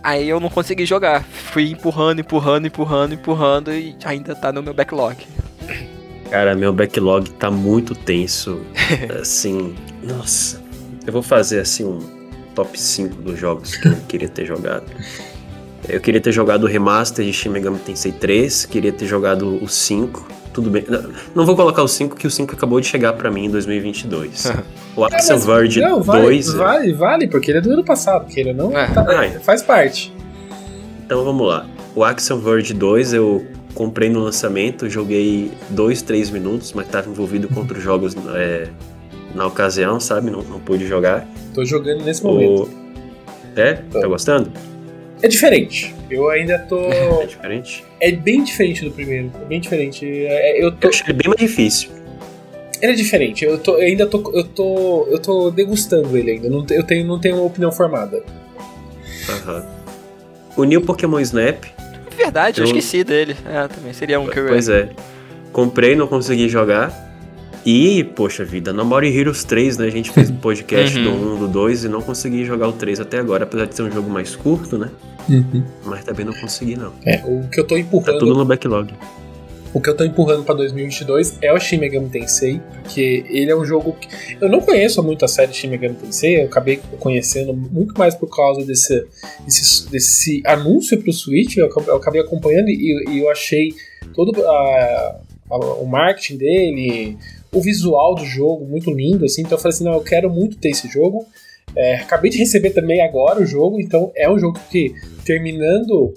Aí 0.00 0.28
eu 0.28 0.38
não 0.38 0.48
consegui 0.48 0.84
jogar, 0.84 1.22
fui 1.24 1.70
empurrando, 1.70 2.20
empurrando, 2.20 2.66
empurrando, 2.66 3.14
empurrando 3.14 3.72
e 3.72 3.96
ainda 4.04 4.34
tá 4.34 4.52
no 4.52 4.62
meu 4.62 4.74
backlog. 4.74 5.26
Cara, 6.32 6.54
meu 6.54 6.72
backlog 6.72 7.28
tá 7.32 7.50
muito 7.50 7.94
tenso. 7.94 8.62
assim, 9.20 9.74
nossa. 10.02 10.62
Eu 11.06 11.12
vou 11.12 11.20
fazer 11.20 11.60
assim 11.60 11.84
um 11.84 11.98
top 12.54 12.80
5 12.80 13.16
dos 13.16 13.38
jogos 13.38 13.76
que 13.76 13.86
eu 13.86 13.96
queria 14.08 14.30
ter 14.30 14.46
jogado. 14.46 14.86
Eu 15.86 16.00
queria 16.00 16.22
ter 16.22 16.32
jogado 16.32 16.64
o 16.64 16.66
remaster 16.66 17.22
de 17.22 17.34
Shin 17.34 17.50
Megami 17.50 17.78
Tensei 17.80 18.12
3, 18.12 18.64
queria 18.64 18.90
ter 18.90 19.04
jogado 19.04 19.62
o 19.62 19.68
5. 19.68 20.26
Tudo 20.54 20.70
bem. 20.70 20.86
Não, 21.34 21.44
vou 21.44 21.54
colocar 21.54 21.82
o 21.82 21.88
5, 21.88 22.16
que 22.16 22.26
o 22.26 22.30
5 22.30 22.54
acabou 22.54 22.80
de 22.80 22.86
chegar 22.86 23.12
para 23.12 23.30
mim 23.30 23.44
em 23.44 23.50
2022. 23.50 24.54
o 24.96 25.04
Axel 25.04 25.36
é, 25.36 25.38
Verge 25.38 25.80
não, 25.82 26.02
vale, 26.02 26.22
2. 26.22 26.54
Vale, 26.54 26.92
vale, 26.94 27.28
porque 27.28 27.50
ele 27.50 27.58
é 27.58 27.60
do 27.60 27.72
ano 27.72 27.84
passado, 27.84 28.24
que 28.24 28.40
ele 28.40 28.54
não. 28.54 28.74
É. 28.74 28.86
Tá, 28.86 29.02
ah, 29.06 29.40
faz 29.40 29.60
parte. 29.60 30.10
Então 31.04 31.26
vamos 31.26 31.46
lá. 31.46 31.66
O 31.94 32.02
Axel 32.02 32.38
Verge 32.38 32.72
2 32.72 33.12
eu 33.12 33.46
comprei 33.74 34.08
no 34.08 34.20
lançamento, 34.20 34.88
joguei 34.88 35.50
dois, 35.70 36.02
três 36.02 36.30
minutos, 36.30 36.72
mas 36.72 36.86
estava 36.86 37.08
envolvido 37.08 37.48
com 37.48 37.60
outros 37.60 37.82
jogos 37.82 38.14
é, 38.34 38.68
na 39.34 39.46
ocasião, 39.46 39.98
sabe? 39.98 40.30
Não, 40.30 40.42
não 40.42 40.60
pude 40.60 40.86
jogar. 40.86 41.26
Tô 41.54 41.64
jogando 41.64 42.04
nesse 42.04 42.22
momento. 42.22 42.70
É? 43.56 43.74
Tô. 43.74 44.00
Tá 44.00 44.06
gostando? 44.06 44.52
É 45.22 45.28
diferente. 45.28 45.94
Eu 46.10 46.28
ainda 46.28 46.58
tô. 46.58 46.78
É 47.22 47.26
diferente? 47.26 47.84
É 48.00 48.12
bem 48.12 48.42
diferente 48.42 48.84
do 48.84 48.90
primeiro. 48.90 49.30
É 49.40 49.44
bem 49.44 49.60
diferente. 49.60 50.06
É, 50.06 50.62
eu, 50.62 50.72
tô... 50.72 50.86
eu 50.86 50.90
acho 50.90 51.04
ele 51.04 51.12
bem 51.12 51.28
mais 51.28 51.40
difícil. 51.40 51.90
Ele 52.80 52.92
é 52.92 52.94
diferente. 52.94 53.44
Eu, 53.44 53.58
tô, 53.58 53.76
eu 53.78 53.86
ainda 53.86 54.06
tô. 54.06 54.18
Eu 54.34 54.44
tô. 54.44 55.06
Eu 55.08 55.18
tô 55.20 55.50
degustando 55.50 56.16
ele 56.18 56.32
ainda. 56.32 56.48
Não, 56.48 56.66
eu 56.70 56.82
tenho, 56.82 57.06
não 57.06 57.20
tenho 57.20 57.36
uma 57.36 57.44
opinião 57.44 57.70
formada. 57.70 58.22
Aham. 59.28 59.64
O 60.56 60.64
New 60.64 60.82
Pokémon 60.82 61.20
Snap 61.20 61.64
Verdade, 62.22 62.60
eu, 62.60 62.64
eu 62.64 62.66
esqueci 62.66 63.04
dele. 63.04 63.36
É, 63.44 63.68
também 63.68 63.92
seria 63.92 64.20
um 64.20 64.26
que 64.26 64.38
eu 64.38 64.48
Pois 64.48 64.68
é. 64.68 64.90
Comprei, 65.52 65.94
não 65.96 66.06
consegui 66.06 66.48
jogar. 66.48 67.10
E, 67.64 68.02
poxa 68.16 68.44
vida, 68.44 68.72
no 68.72 68.84
Mario 68.84 69.08
Heroes 69.16 69.44
3, 69.44 69.78
né? 69.78 69.86
A 69.86 69.90
gente 69.90 70.10
fez 70.10 70.28
um 70.30 70.36
podcast 70.36 70.98
uhum. 70.98 71.04
do 71.04 71.34
1, 71.34 71.38
do 71.38 71.48
2 71.48 71.84
e 71.84 71.88
não 71.88 72.02
consegui 72.02 72.44
jogar 72.44 72.68
o 72.68 72.72
3 72.72 73.00
até 73.00 73.18
agora, 73.18 73.44
apesar 73.44 73.66
de 73.66 73.76
ser 73.76 73.82
um 73.82 73.90
jogo 73.90 74.10
mais 74.10 74.34
curto, 74.34 74.76
né? 74.76 74.90
Uhum. 75.28 75.62
Mas 75.84 76.04
também 76.04 76.24
não 76.24 76.32
consegui, 76.32 76.76
não. 76.76 76.92
É, 77.06 77.22
o 77.24 77.48
que 77.48 77.60
eu 77.60 77.66
tô 77.66 77.76
empurrando. 77.76 78.14
Tá 78.14 78.18
tudo 78.18 78.34
no 78.34 78.44
backlog. 78.44 78.92
O 79.74 79.80
que 79.80 79.88
eu 79.88 79.96
tô 79.96 80.04
empurrando 80.04 80.44
pra 80.44 80.54
2022 80.54 81.38
é 81.40 81.50
o 81.50 81.58
Shin 81.58 81.78
Megami 81.78 82.10
Tensei, 82.10 82.60
porque 82.82 83.24
ele 83.30 83.50
é 83.50 83.56
um 83.56 83.64
jogo 83.64 83.94
que. 83.94 84.36
Eu 84.38 84.50
não 84.50 84.60
conheço 84.60 85.02
muito 85.02 85.24
a 85.24 85.28
série 85.28 85.54
Shin 85.54 85.68
Megami 85.68 85.94
Tensei, 85.94 86.42
eu 86.42 86.44
acabei 86.44 86.78
conhecendo 87.00 87.54
muito 87.54 87.98
mais 87.98 88.14
por 88.14 88.28
causa 88.28 88.66
desse, 88.66 89.06
desse, 89.46 89.90
desse 89.90 90.42
anúncio 90.44 91.00
pro 91.00 91.10
Switch, 91.10 91.56
eu, 91.56 91.66
acabei 91.96 92.20
acompanhando 92.20 92.68
e, 92.68 93.04
e, 93.08 93.20
eu 93.20 93.30
achei 93.30 93.74
todo 94.14 94.46
a, 94.46 95.20
a, 95.50 95.56
o 95.56 95.86
marketing 95.86 96.36
dele, 96.36 97.16
o 97.50 97.62
visual 97.62 98.14
do 98.14 98.26
jogo 98.26 98.66
muito 98.66 98.90
lindo, 98.90 99.24
assim, 99.24 99.40
então 99.40 99.56
eu 99.56 99.62
falei 99.62 99.74
assim: 99.74 99.84
não, 99.84 99.94
eu 99.94 100.02
quero 100.02 100.28
muito 100.28 100.58
ter 100.58 100.68
esse 100.68 100.86
jogo. 100.86 101.24
É, 101.74 101.94
acabei 101.94 102.30
de 102.30 102.36
receber 102.36 102.70
também 102.70 103.00
agora 103.00 103.40
o 103.40 103.46
jogo, 103.46 103.80
então 103.80 104.12
é 104.14 104.30
um 104.30 104.38
jogo 104.38 104.60
que, 104.70 104.94
terminando 105.24 106.12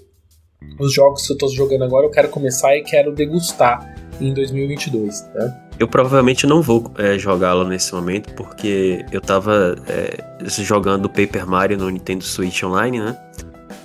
os 0.79 0.93
jogos 0.93 1.25
que 1.25 1.34
eu 1.34 1.38
tô 1.38 1.48
jogando 1.50 1.84
agora 1.84 2.05
eu 2.05 2.12
quero 2.12 2.29
começar 2.29 2.75
e 2.75 2.81
quero 2.81 3.13
degustar 3.13 3.95
em 4.19 4.34
2022, 4.34 5.27
né? 5.34 5.62
Eu 5.77 5.88
provavelmente 5.88 6.48
não 6.48 6.62
vou 6.62 6.89
é, 6.98 7.19
jogá-lo 7.19 7.67
nesse 7.67 7.93
momento, 7.93 8.34
porque 8.34 9.05
eu 9.12 9.19
tava 9.19 9.75
é, 9.88 10.24
jogando 10.63 11.10
Paper 11.10 11.45
Mario 11.45 11.77
no 11.77 11.89
Nintendo 11.89 12.24
Switch 12.24 12.63
Online, 12.63 13.00
né? 13.00 13.17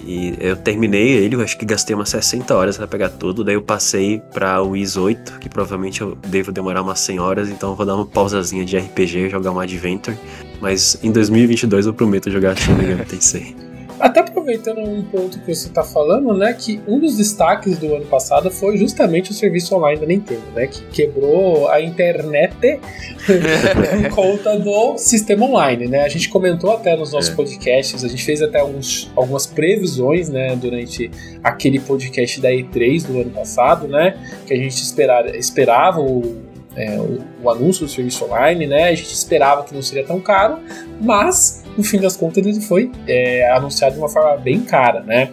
E 0.03 0.35
eu 0.41 0.57
terminei 0.57 1.11
ele, 1.11 1.35
eu 1.35 1.43
acho 1.43 1.59
que 1.59 1.67
gastei 1.67 1.95
umas 1.95 2.09
60 2.09 2.55
horas 2.55 2.77
para 2.77 2.87
pegar 2.87 3.11
tudo, 3.11 3.45
daí 3.45 3.55
eu 3.55 3.63
passei 3.63 4.23
pra 4.33 4.63
Wii 4.63 4.99
8, 4.99 5.39
que 5.41 5.49
provavelmente 5.49 6.01
eu 6.01 6.17
devo 6.27 6.51
demorar 6.51 6.81
umas 6.81 7.01
100 7.01 7.19
horas, 7.19 7.51
então 7.51 7.71
eu 7.71 7.77
vou 7.77 7.85
dar 7.85 7.97
uma 7.97 8.07
pausazinha 8.07 8.65
de 8.65 8.79
RPG 8.79 9.19
e 9.19 9.29
jogar 9.29 9.51
um 9.51 9.61
Adventure. 9.61 10.17
Mas 10.61 10.99
em 11.03 11.13
2022 11.13 11.87
eu 11.87 11.93
prometo 11.93 12.31
jogar 12.31 12.57
Shin 12.59 12.73
Megami 12.73 13.05
Tensei. 13.05 13.70
Até 14.01 14.21
aproveitando 14.21 14.81
um 14.81 15.03
ponto 15.03 15.39
que 15.41 15.55
você 15.55 15.69
está 15.69 15.83
falando, 15.83 16.35
né, 16.35 16.55
que 16.55 16.81
um 16.89 16.99
dos 16.99 17.19
destaques 17.19 17.79
do 17.79 17.95
ano 17.95 18.07
passado 18.07 18.51
foi 18.51 18.79
justamente 18.79 19.31
o 19.31 19.35
serviço 19.35 19.75
online 19.77 20.01
da 20.01 20.07
Nintendo, 20.07 20.43
né, 20.55 20.67
que 20.67 20.83
quebrou 20.87 21.69
a 21.69 21.81
internet 21.83 22.57
por 23.27 24.15
conta 24.15 24.59
do 24.59 24.97
sistema 24.97 25.45
online, 25.45 25.87
né. 25.87 26.03
A 26.03 26.09
gente 26.09 26.29
comentou 26.31 26.73
até 26.73 26.97
nos 26.97 27.13
nossos 27.13 27.31
é. 27.31 27.35
podcasts, 27.35 28.03
a 28.03 28.09
gente 28.09 28.25
fez 28.25 28.41
até 28.41 28.59
alguns, 28.59 29.11
algumas 29.15 29.47
previsões, 29.47 30.31
né, 30.31 30.57
durante 30.57 31.11
aquele 31.45 31.79
podcast 31.79 32.41
da 32.41 32.51
E3 32.51 33.07
do 33.07 33.21
ano 33.21 33.31
passado, 33.31 33.87
né, 33.87 34.17
que 34.47 34.55
a 34.55 34.57
gente 34.57 34.83
esperar, 34.83 35.35
esperava 35.35 36.01
o 36.01 36.50
é, 36.77 36.99
o, 36.99 37.21
o, 37.43 37.51
anúncio 37.51 37.87
do 37.87 37.91
serviço 37.91 38.25
online, 38.25 38.67
né? 38.67 38.89
A 38.89 38.95
gente 38.95 39.13
esperava 39.13 39.65
que 39.65 39.75
não 39.75 39.83
seria 39.83 40.05
tão 40.05 40.21
caro, 40.21 40.59
mas 41.01 41.65
no 41.77 41.83
fim 41.83 42.01
das 42.01 42.17
contas 42.17 42.45
ele 42.45 42.61
foi 42.61 42.91
é, 43.07 43.51
anunciado 43.51 43.95
de 43.95 44.01
uma 44.01 44.09
forma 44.09 44.37
bem 44.37 44.61
cara, 44.61 45.01
né? 45.01 45.31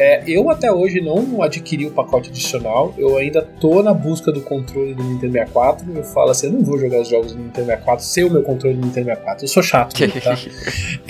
É, 0.00 0.22
eu 0.28 0.48
até 0.48 0.70
hoje 0.70 1.00
não 1.00 1.42
adquiri 1.42 1.84
o 1.84 1.90
pacote 1.90 2.30
adicional, 2.30 2.94
eu 2.96 3.16
ainda 3.16 3.42
tô 3.42 3.82
na 3.82 3.92
busca 3.92 4.30
do 4.30 4.40
controle 4.40 4.94
do 4.94 5.02
Nintendo 5.02 5.32
64. 5.32 5.84
Eu 5.92 6.04
falo 6.04 6.30
assim: 6.30 6.46
eu 6.46 6.52
não 6.52 6.62
vou 6.62 6.78
jogar 6.78 7.00
os 7.00 7.08
jogos 7.08 7.32
do 7.32 7.38
Nintendo 7.38 7.66
64 7.66 8.04
sem 8.04 8.22
o 8.22 8.30
meu 8.30 8.44
controle 8.44 8.76
do 8.76 8.86
Nintendo 8.86 9.06
64. 9.06 9.44
Eu 9.44 9.48
sou 9.48 9.60
chato, 9.60 9.98
mesmo, 9.98 10.20
tá? 10.20 10.38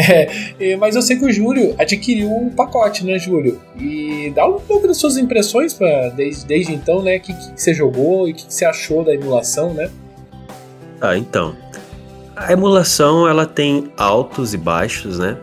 é, 0.58 0.74
mas 0.76 0.96
eu 0.96 1.02
sei 1.02 1.18
que 1.18 1.26
o 1.26 1.30
Júlio 1.30 1.74
adquiriu 1.76 2.30
o 2.30 2.46
um 2.46 2.48
pacote, 2.48 3.04
né, 3.04 3.18
Júlio? 3.18 3.60
E 3.78 4.32
dá 4.34 4.48
um 4.48 4.58
pouco 4.58 4.88
das 4.88 4.96
suas 4.96 5.18
impressões 5.18 5.74
pra, 5.74 6.08
desde, 6.08 6.46
desde 6.46 6.72
então, 6.72 7.02
né? 7.02 7.18
O 7.18 7.20
que, 7.20 7.34
que 7.34 7.60
você 7.60 7.74
jogou 7.74 8.26
e 8.26 8.32
o 8.32 8.34
que, 8.34 8.46
que 8.46 8.54
você 8.54 8.64
achou 8.64 9.04
da 9.04 9.12
emulação, 9.12 9.74
né? 9.74 9.90
Ah, 10.98 11.14
então. 11.14 11.54
A 12.34 12.50
emulação 12.54 13.28
ela 13.28 13.44
tem 13.44 13.92
altos 13.98 14.54
e 14.54 14.56
baixos, 14.56 15.18
né? 15.18 15.36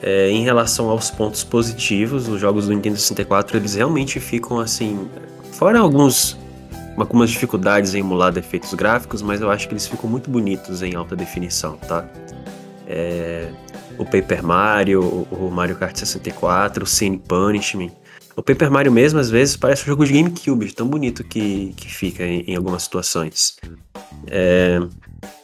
É, 0.00 0.30
em 0.30 0.44
relação 0.44 0.88
aos 0.88 1.10
pontos 1.10 1.42
positivos, 1.42 2.28
os 2.28 2.40
jogos 2.40 2.66
do 2.66 2.74
Nintendo 2.74 2.96
64 2.96 3.56
eles 3.56 3.74
realmente 3.74 4.20
ficam 4.20 4.60
assim, 4.60 5.08
fora 5.52 5.80
alguns 5.80 6.38
algumas 6.96 7.30
dificuldades 7.30 7.94
em 7.94 8.00
emular 8.00 8.32
defeitos 8.32 8.74
gráficos, 8.74 9.22
mas 9.22 9.40
eu 9.40 9.50
acho 9.50 9.68
que 9.68 9.74
eles 9.74 9.86
ficam 9.86 10.10
muito 10.10 10.30
bonitos 10.30 10.82
em 10.82 10.94
alta 10.94 11.14
definição, 11.14 11.76
tá? 11.76 12.04
É, 12.86 13.50
o 13.98 14.04
Paper 14.04 14.42
Mario, 14.42 15.26
o 15.30 15.50
Mario 15.50 15.76
Kart 15.76 15.96
64, 15.96 16.84
o 16.84 16.86
Scene 16.86 17.18
Punishment. 17.18 17.90
O 18.36 18.42
Paper 18.42 18.70
Mario 18.70 18.92
mesmo, 18.92 19.18
às 19.18 19.28
vezes, 19.28 19.56
parece 19.56 19.82
um 19.82 19.86
jogo 19.86 20.04
de 20.04 20.12
GameCube, 20.12 20.72
tão 20.72 20.86
bonito 20.86 21.24
que, 21.24 21.74
que 21.76 21.92
fica 21.92 22.24
em, 22.24 22.42
em 22.42 22.56
algumas 22.56 22.84
situações. 22.84 23.56
É, 24.28 24.80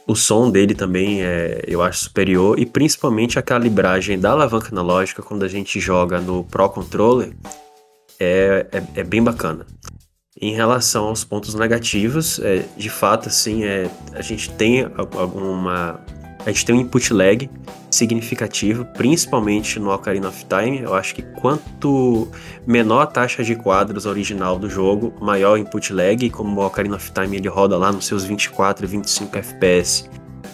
o 0.07 0.15
som 0.15 0.51
dele 0.51 0.75
também 0.75 1.23
é, 1.23 1.63
eu 1.67 1.83
acho 1.83 2.05
superior 2.05 2.59
e 2.59 2.67
principalmente 2.67 3.39
a 3.39 3.43
calibragem 3.43 4.19
da 4.19 4.33
alavanca 4.33 4.69
analógica 4.71 5.23
quando 5.23 5.45
a 5.45 5.49
gente 5.49 5.81
joga 5.81 6.21
no 6.21 6.45
Pro 6.45 6.69
Controller 6.69 7.33
é, 8.21 8.67
é, 8.71 9.01
é 9.01 9.05
bem 9.05 9.23
bacana. 9.23 9.67
Em 10.41 10.55
relação 10.55 11.07
aos 11.07 11.25
pontos 11.25 11.55
negativos, 11.55 12.39
é, 12.41 12.65
de 12.77 12.91
fato, 12.91 13.29
assim, 13.29 13.65
é, 13.65 13.89
a 14.13 14.21
gente 14.21 14.51
tem 14.51 14.87
alguma 14.97 16.01
a 16.45 16.51
gente 16.51 16.67
tem 16.67 16.75
um 16.75 16.81
input 16.81 17.13
lag 17.13 17.49
significativo, 17.91 18.85
principalmente 18.85 19.79
no 19.79 19.91
Ocarina 19.91 20.29
of 20.29 20.45
Time. 20.45 20.81
Eu 20.81 20.95
acho 20.95 21.15
que 21.15 21.23
quanto 21.23 22.29
menor 22.67 23.03
a 23.03 23.07
taxa 23.07 23.43
de 23.43 23.55
quadros 23.55 24.05
original 24.05 24.59
do 24.59 24.69
jogo, 24.69 25.15
maior 25.21 25.55
o 25.55 25.57
input 25.57 25.93
lag. 25.93 26.25
E 26.25 26.29
como 26.29 26.61
o 26.61 26.67
Ocarina 26.67 26.97
of 26.97 27.13
Time 27.13 27.37
ele 27.37 27.49
roda 27.49 27.79
lá 27.79 27.91
nos 27.91 28.05
seus 28.05 28.25
24 28.25 28.85
e 28.85 28.89
25 28.89 29.39
FPS, 29.39 30.11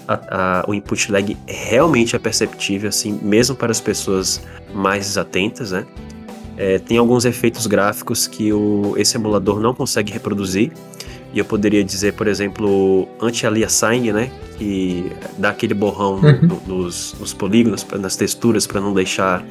a, 0.07 0.61
a, 0.61 0.65
o 0.69 0.75
input 0.75 1.11
lag 1.11 1.37
realmente 1.47 2.15
é 2.15 2.19
perceptível, 2.19 2.89
assim, 2.89 3.19
mesmo 3.23 3.57
para 3.57 3.73
as 3.73 3.81
pessoas 3.81 4.41
mais 4.73 5.19
atentas, 5.19 5.73
né? 5.73 5.87
É, 6.57 6.79
tem 6.79 6.99
alguns 6.99 7.25
efeitos 7.25 7.67
gráficos 7.67 8.27
que 8.27 8.53
o, 8.53 8.95
esse 8.97 9.17
emulador 9.17 9.61
não 9.61 9.75
consegue 9.75 10.13
reproduzir. 10.13 10.73
E 11.33 11.39
eu 11.39 11.45
poderia 11.45 11.85
dizer, 11.85 12.15
por 12.15 12.27
exemplo, 12.27 13.09
anti-aliasing, 13.21 14.13
né? 14.13 14.31
Que 14.59 15.13
dá 15.39 15.51
aquele 15.51 15.75
borrão 15.75 16.17
uhum. 16.17 16.61
no, 16.67 16.77
nos, 16.77 17.15
nos, 17.19 17.33
polígonos, 17.33 17.87
nas 17.99 18.17
texturas, 18.17 18.67
para 18.67 18.81
não 18.81 18.93
deixar 18.93 19.45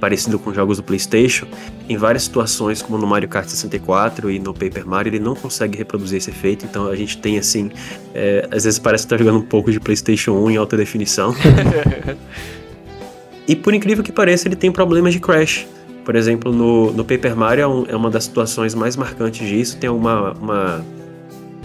parecido 0.00 0.36
com 0.36 0.52
jogos 0.52 0.78
do 0.78 0.82
PlayStation. 0.82 1.46
Em 1.88 1.96
várias 1.96 2.24
situações, 2.24 2.82
como 2.82 2.98
no 2.98 3.06
Mario 3.06 3.28
Kart 3.28 3.46
64 3.48 4.32
e 4.32 4.40
no 4.40 4.52
Paper 4.52 4.84
Mario, 4.84 5.10
ele 5.10 5.20
não 5.20 5.36
consegue 5.36 5.78
reproduzir 5.78 6.18
esse 6.18 6.28
efeito. 6.28 6.64
Então 6.64 6.88
a 6.88 6.96
gente 6.96 7.16
tem 7.18 7.38
assim. 7.38 7.70
É, 8.12 8.48
às 8.50 8.64
vezes 8.64 8.80
parece 8.80 9.04
que 9.04 9.10
tá 9.10 9.16
jogando 9.16 9.38
um 9.38 9.46
pouco 9.46 9.70
de 9.70 9.78
PlayStation 9.78 10.32
1 10.32 10.50
em 10.50 10.56
alta 10.56 10.76
definição. 10.76 11.32
e 13.46 13.54
por 13.54 13.72
incrível 13.72 14.02
que 14.02 14.10
pareça, 14.10 14.48
ele 14.48 14.56
tem 14.56 14.72
problemas 14.72 15.12
de 15.12 15.20
crash. 15.20 15.68
Por 16.04 16.16
exemplo, 16.16 16.52
no, 16.52 16.92
no 16.92 17.04
Paper 17.04 17.36
Mario 17.36 17.62
é, 17.62 17.68
um, 17.68 17.86
é 17.86 17.94
uma 17.94 18.10
das 18.10 18.24
situações 18.24 18.74
mais 18.74 18.96
marcantes 18.96 19.48
disso. 19.48 19.76
Tem 19.76 19.88
uma, 19.88 20.32
uma 20.32 20.84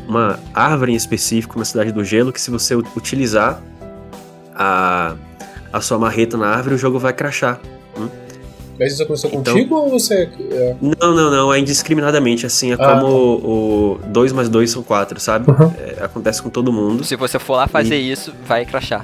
uma 0.08 0.40
árvore 0.54 0.94
em 0.94 0.96
específico 0.96 1.58
na 1.60 1.66
Cidade 1.66 1.92
do 1.92 2.04
Gelo 2.04 2.32
que 2.32 2.40
se 2.40 2.50
você 2.50 2.76
utilizar 2.76 3.62
a, 4.56 5.16
a 5.72 5.82
sua 5.82 6.00
marreta 6.00 6.38
na 6.38 6.48
árvore, 6.48 6.76
o 6.76 6.78
jogo 6.78 6.98
vai 6.98 7.14
crashar. 7.14 7.60
Hum? 7.98 8.08
Mas 8.80 8.94
isso 8.94 9.04
aconteceu 9.04 9.32
então, 9.34 9.54
contigo 9.54 9.76
ou 9.76 9.90
você. 9.90 10.30
É... 10.52 10.76
Não, 10.82 11.16
não, 11.16 11.32
não. 11.32 11.54
É 11.54 11.60
indiscriminadamente. 11.60 12.46
Assim, 12.46 12.72
é 12.72 12.76
ah, 12.76 12.78
como 12.78 13.40
tá. 13.40 13.48
o 13.48 14.00
2 14.10 14.32
mais 14.34 14.50
2 14.50 14.70
são 14.70 14.84
4, 14.84 15.20
sabe? 15.20 15.50
Uhum. 15.50 15.74
É, 15.80 16.04
acontece 16.04 16.42
com 16.42 16.50
todo 16.50 16.72
mundo. 16.72 17.04
Se 17.04 17.16
você 17.16 17.40
for 17.40 17.56
lá 17.56 17.68
fazer 17.68 17.98
e... 18.00 18.12
isso, 18.12 18.34
vai 18.46 18.66
crashar 18.66 19.04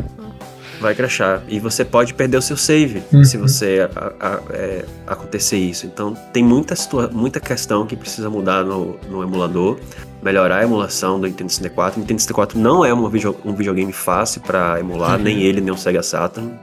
vai 0.83 0.93
crashar. 0.93 1.41
E 1.47 1.59
você 1.59 1.85
pode 1.85 2.13
perder 2.13 2.35
o 2.35 2.41
seu 2.41 2.57
save 2.57 3.01
uhum. 3.11 3.23
se 3.23 3.37
você 3.37 3.89
a, 3.95 4.11
a, 4.19 4.41
é, 4.51 4.85
acontecer 5.07 5.57
isso. 5.57 5.85
Então 5.85 6.13
tem 6.33 6.43
muita, 6.43 6.75
muita 7.11 7.39
questão 7.39 7.87
que 7.87 7.95
precisa 7.95 8.29
mudar 8.29 8.65
no, 8.65 8.99
no 9.09 9.23
emulador. 9.23 9.79
Melhorar 10.23 10.59
a 10.59 10.63
emulação 10.63 11.19
do 11.19 11.27
Nintendo 11.27 11.51
64. 11.51 11.97
O 11.97 12.01
Nintendo 12.01 12.19
64 12.21 12.57
não 12.57 12.85
é 12.85 13.09
video, 13.09 13.35
um 13.43 13.53
videogame 13.53 13.91
fácil 13.91 14.41
para 14.41 14.79
emular, 14.79 15.17
uhum. 15.17 15.23
nem 15.23 15.41
ele, 15.41 15.59
nem 15.59 15.73
o 15.73 15.77
Sega 15.77 16.01
Saturn. 16.01 16.53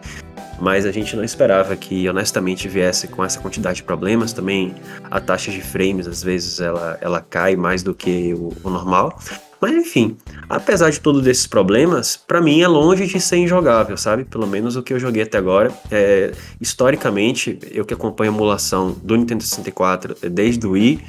Mas 0.59 0.85
a 0.87 0.93
gente 0.93 1.17
não 1.17 1.25
esperava 1.25 1.75
que 1.77 2.09
honestamente 2.09 2.69
viesse 2.69 3.09
com 3.09 3.25
essa 3.25 3.41
quantidade 3.41 3.77
de 3.77 3.83
problemas. 3.83 4.33
Também 4.33 4.75
a 5.11 5.21
taxa 5.21 5.51
de 5.51 5.61
frames, 5.61 6.07
às 6.07 6.23
vezes, 6.23 6.61
ela, 6.61 6.99
ela 7.01 7.21
cai 7.21 7.57
mais 7.57 7.83
do 7.83 7.95
que 7.95 8.35
o, 8.35 8.53
o 8.63 8.71
normal. 8.71 9.19
Mas 9.61 9.75
enfim, 9.75 10.17
apesar 10.49 10.89
de 10.89 10.99
todos 10.99 11.27
esses 11.27 11.47
problemas, 11.47 12.17
para 12.17 12.41
mim 12.41 12.63
é 12.63 12.69
longe 12.69 13.07
de 13.07 13.21
ser 13.21 13.37
injogável, 13.37 13.97
sabe? 13.97 14.25
Pelo 14.25 14.47
menos 14.47 14.75
o 14.75 14.83
que 14.83 14.95
eu 14.95 14.99
joguei 14.99 15.23
até 15.23 15.37
agora. 15.37 15.71
É, 15.91 16.33
historicamente, 16.59 17.59
eu 17.71 17.85
que 17.85 17.93
acompanho 17.93 18.33
a 18.33 18.35
emulação 18.35 18.97
do 19.03 19.17
Nintendo 19.17 19.45
64 19.45 20.17
desde 20.31 20.67
o 20.67 20.71
Wii, 20.71 21.05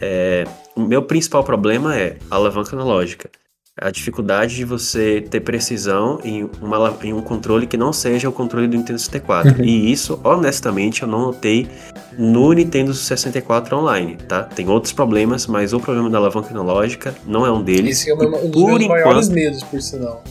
é, 0.00 0.44
o 0.74 0.80
meu 0.80 1.02
principal 1.02 1.42
problema 1.44 1.96
é 1.96 2.16
a 2.30 2.36
alavanca 2.36 2.74
analógica 2.74 3.30
a 3.80 3.90
dificuldade 3.90 4.56
de 4.56 4.64
você 4.64 5.24
ter 5.30 5.40
precisão 5.40 6.18
em, 6.24 6.48
uma, 6.60 6.96
em 7.02 7.12
um 7.12 7.22
controle 7.22 7.66
que 7.66 7.76
não 7.76 7.92
seja 7.92 8.28
o 8.28 8.32
controle 8.32 8.66
do 8.66 8.76
Nintendo 8.76 8.98
64. 8.98 9.56
Uhum. 9.56 9.64
E 9.64 9.92
isso, 9.92 10.20
honestamente, 10.24 11.02
eu 11.02 11.08
não 11.08 11.26
notei 11.26 11.68
no 12.18 12.52
Nintendo 12.52 12.92
64 12.92 13.76
Online, 13.76 14.16
tá? 14.16 14.42
Tem 14.42 14.68
outros 14.68 14.92
problemas, 14.92 15.46
mas 15.46 15.72
o 15.72 15.78
problema 15.78 16.10
da 16.10 16.18
alavanca 16.18 16.50
analógica 16.50 17.14
não 17.24 17.46
é 17.46 17.52
um 17.52 17.62
deles. 17.62 18.00
Esse 18.00 18.10
é 18.10 18.14
um 18.14 18.18
dos 18.18 18.50
por 18.50 18.66
meus 18.66 18.82
enquanto... 18.82 18.88
maiores 18.88 19.28
medos, 19.28 19.62
por 19.62 19.80
sinal. 19.80 20.24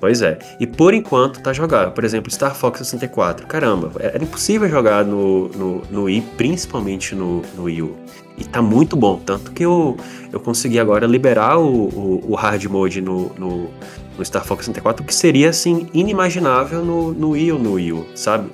Pois 0.00 0.20
é. 0.20 0.38
E 0.60 0.66
por 0.66 0.92
enquanto 0.92 1.40
tá 1.40 1.52
jogável. 1.52 1.92
Por 1.92 2.04
exemplo, 2.04 2.30
Star 2.30 2.54
Fox 2.54 2.80
64. 2.80 3.46
Caramba, 3.46 3.92
era 3.98 4.22
impossível 4.22 4.68
jogar 4.68 5.04
no, 5.04 5.48
no, 5.48 5.82
no 5.90 6.02
Wii, 6.04 6.22
principalmente 6.36 7.14
no, 7.14 7.42
no 7.56 7.64
Wii 7.64 7.82
U. 7.82 7.96
E 8.36 8.44
tá 8.44 8.60
muito 8.60 8.96
bom. 8.96 9.20
Tanto 9.24 9.52
que 9.52 9.64
eu, 9.64 9.96
eu 10.32 10.38
consegui 10.38 10.78
agora 10.78 11.06
liberar 11.06 11.58
o, 11.58 11.88
o, 11.88 12.24
o 12.28 12.34
hard 12.34 12.64
mode 12.66 13.00
no, 13.00 13.32
no, 13.38 13.70
no, 14.16 14.24
Star 14.24 14.44
Fox 14.44 14.66
64, 14.66 15.04
que 15.04 15.14
seria 15.14 15.50
assim 15.50 15.88
inimaginável 15.94 16.84
no, 16.84 17.12
no 17.12 17.30
Wii 17.30 17.52
ou 17.52 17.58
no 17.58 17.72
Wii 17.74 17.92
U, 17.92 18.06
sabe? 18.14 18.50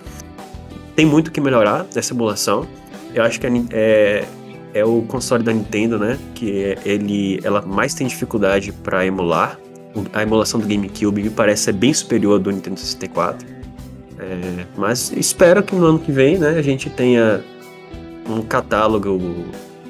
Tem 0.95 1.05
muito 1.05 1.33
que 1.33 1.41
melhorar 1.41 1.87
nessa 1.95 2.13
emulação. 2.13 2.67
Eu 3.15 3.25
acho 3.25 3.41
que 3.41 3.47
é, 3.73 4.25
é, 4.73 4.85
o 4.85 5.03
console 5.03 5.43
da 5.43 5.53
Nintendo, 5.53 5.99
né? 5.99 6.19
Que 6.35 6.77
ele, 6.85 7.41
ela 7.43 7.63
mais 7.63 7.95
tem 7.95 8.07
dificuldade 8.07 8.73
para 8.73 9.05
emular. 9.05 9.59
A 10.13 10.23
emulação 10.23 10.59
do 10.59 10.67
GameCube 10.67 11.23
me 11.23 11.31
parece 11.31 11.65
ser 11.65 11.73
bem 11.73 11.93
superior 11.93 12.39
do 12.39 12.51
Nintendo 12.51 12.79
64. 12.79 13.47
É, 14.19 14.65
mas 14.77 15.13
espero 15.17 15.63
que 15.63 15.75
no 15.75 15.85
ano 15.85 15.99
que 15.99 16.13
vem, 16.13 16.39
né, 16.39 16.51
a 16.51 16.63
gente 16.63 16.89
tenha 16.89 17.43
um 18.29 18.41
catálogo 18.43 19.21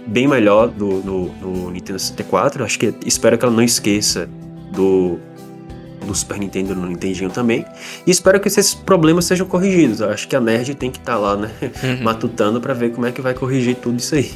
bem 0.07 0.27
melhor 0.27 0.69
do, 0.69 1.01
do, 1.01 1.29
do 1.29 1.71
Nintendo 1.71 1.99
64. 1.99 2.65
Acho 2.65 2.79
que 2.79 2.95
espero 3.07 3.39
que 3.39 3.45
ela 3.45 3.55
não 3.55 3.63
esqueça 3.63 4.29
do, 4.73 5.19
do 6.05 6.15
Super 6.15 6.39
Nintendo 6.39 6.75
no 6.75 6.87
Nintendinho 6.87 7.31
também. 7.31 7.65
E 8.07 8.11
espero 8.11 8.41
que 8.41 8.49
esses 8.49 8.75
problemas 8.75 9.25
sejam 9.25 9.47
corrigidos. 9.47 10.03
Acho 10.03 10.27
que 10.29 10.37
a 10.37 10.41
Nerd 10.41 10.75
tem 10.75 10.91
que 10.91 10.99
estar 10.99 11.13
tá 11.13 11.19
lá, 11.19 11.37
né? 11.37 11.51
Uhum. 11.83 12.03
Matutando 12.05 12.61
para 12.61 12.75
ver 12.75 12.93
como 12.93 13.07
é 13.07 13.13
que 13.13 13.21
vai 13.21 13.35
corrigir 13.35 13.77
tudo 13.77 13.99
isso 13.99 14.15
aí. 14.15 14.33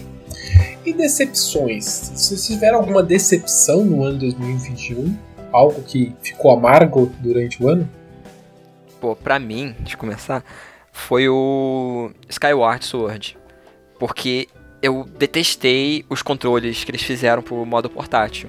E 0.84 0.92
decepções? 0.92 1.84
Se 1.84 2.36
tiver 2.46 2.72
alguma 2.72 3.02
decepção 3.02 3.84
no 3.84 4.04
ano 4.04 4.18
2021, 4.18 5.16
algo 5.52 5.82
que 5.82 6.14
ficou 6.22 6.52
amargo 6.52 7.12
durante 7.20 7.62
o 7.62 7.68
ano? 7.68 7.88
Pô, 9.00 9.16
pra 9.16 9.38
mim, 9.38 9.74
de 9.80 9.96
começar, 9.96 10.44
foi 10.92 11.28
o 11.28 12.10
Skyward 12.28 12.84
Sword. 12.84 13.36
Porque 13.98 14.48
eu 14.86 15.06
detestei 15.18 16.04
os 16.08 16.22
controles 16.22 16.84
que 16.84 16.90
eles 16.90 17.02
fizeram 17.02 17.42
pro 17.42 17.64
modo 17.66 17.90
portátil. 17.90 18.48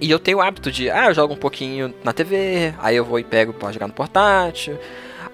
E 0.00 0.10
eu 0.10 0.18
tenho 0.18 0.38
o 0.38 0.42
hábito 0.42 0.70
de, 0.70 0.90
ah, 0.90 1.06
eu 1.06 1.14
jogo 1.14 1.34
um 1.34 1.38
pouquinho 1.38 1.94
na 2.04 2.12
TV, 2.12 2.74
aí 2.78 2.96
eu 2.96 3.04
vou 3.04 3.18
e 3.18 3.24
pego 3.24 3.52
pra 3.52 3.72
jogar 3.72 3.86
no 3.86 3.94
portátil. 3.94 4.78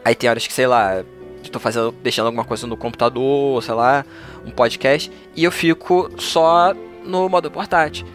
Aí 0.04 0.14
tem 0.14 0.30
horas 0.30 0.46
que, 0.46 0.52
sei 0.52 0.66
lá, 0.66 1.02
tô 1.50 1.58
fazendo, 1.58 1.92
deixando 2.02 2.26
alguma 2.26 2.44
coisa 2.44 2.66
no 2.66 2.76
computador, 2.76 3.62
sei 3.62 3.74
lá, 3.74 4.04
um 4.46 4.50
podcast, 4.50 5.10
e 5.34 5.44
eu 5.44 5.50
fico 5.50 6.10
só 6.18 6.72
no 7.04 7.28
modo 7.28 7.50
portátil. 7.50 8.06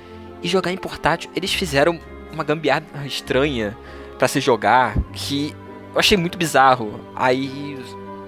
e 0.42 0.48
jogar 0.48 0.72
em 0.72 0.78
portátil. 0.78 1.32
Eles 1.36 1.52
fizeram 1.52 2.00
uma 2.32 2.44
gambiarra 2.44 2.84
estranha 3.06 3.76
para 4.20 4.28
se 4.28 4.40
jogar 4.40 4.96
que 5.14 5.54
eu 5.94 6.00
achei 6.00 6.16
muito 6.16 6.38
bizarro. 6.38 7.00
Aí 7.16 7.78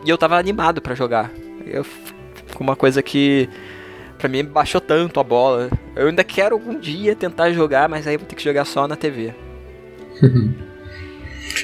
e 0.03 0.10
eu 0.10 0.17
tava 0.17 0.38
animado 0.38 0.82
para 0.82 0.95
jogar. 0.95 1.32
Eu 1.65 1.86
com 2.60 2.63
uma 2.65 2.76
coisa 2.76 3.02
que 3.02 3.50
para 4.17 4.28
mim 4.28 4.43
baixou 4.43 4.82
tanto 4.82 5.17
a 5.17 5.24
bola. 5.24 5.69
Eu 5.95 6.08
ainda 6.08 6.26
quero 6.26 6.54
algum 6.54 6.78
dia 6.78 7.15
tentar 7.15 7.52
jogar, 7.54 7.88
mas 7.88 8.06
aí 8.06 8.17
vou 8.17 8.28
ter 8.28 8.36
que 8.36 8.43
jogar 8.43 8.65
só 8.65 8.86
na 8.86 8.98
TV. 8.98 9.34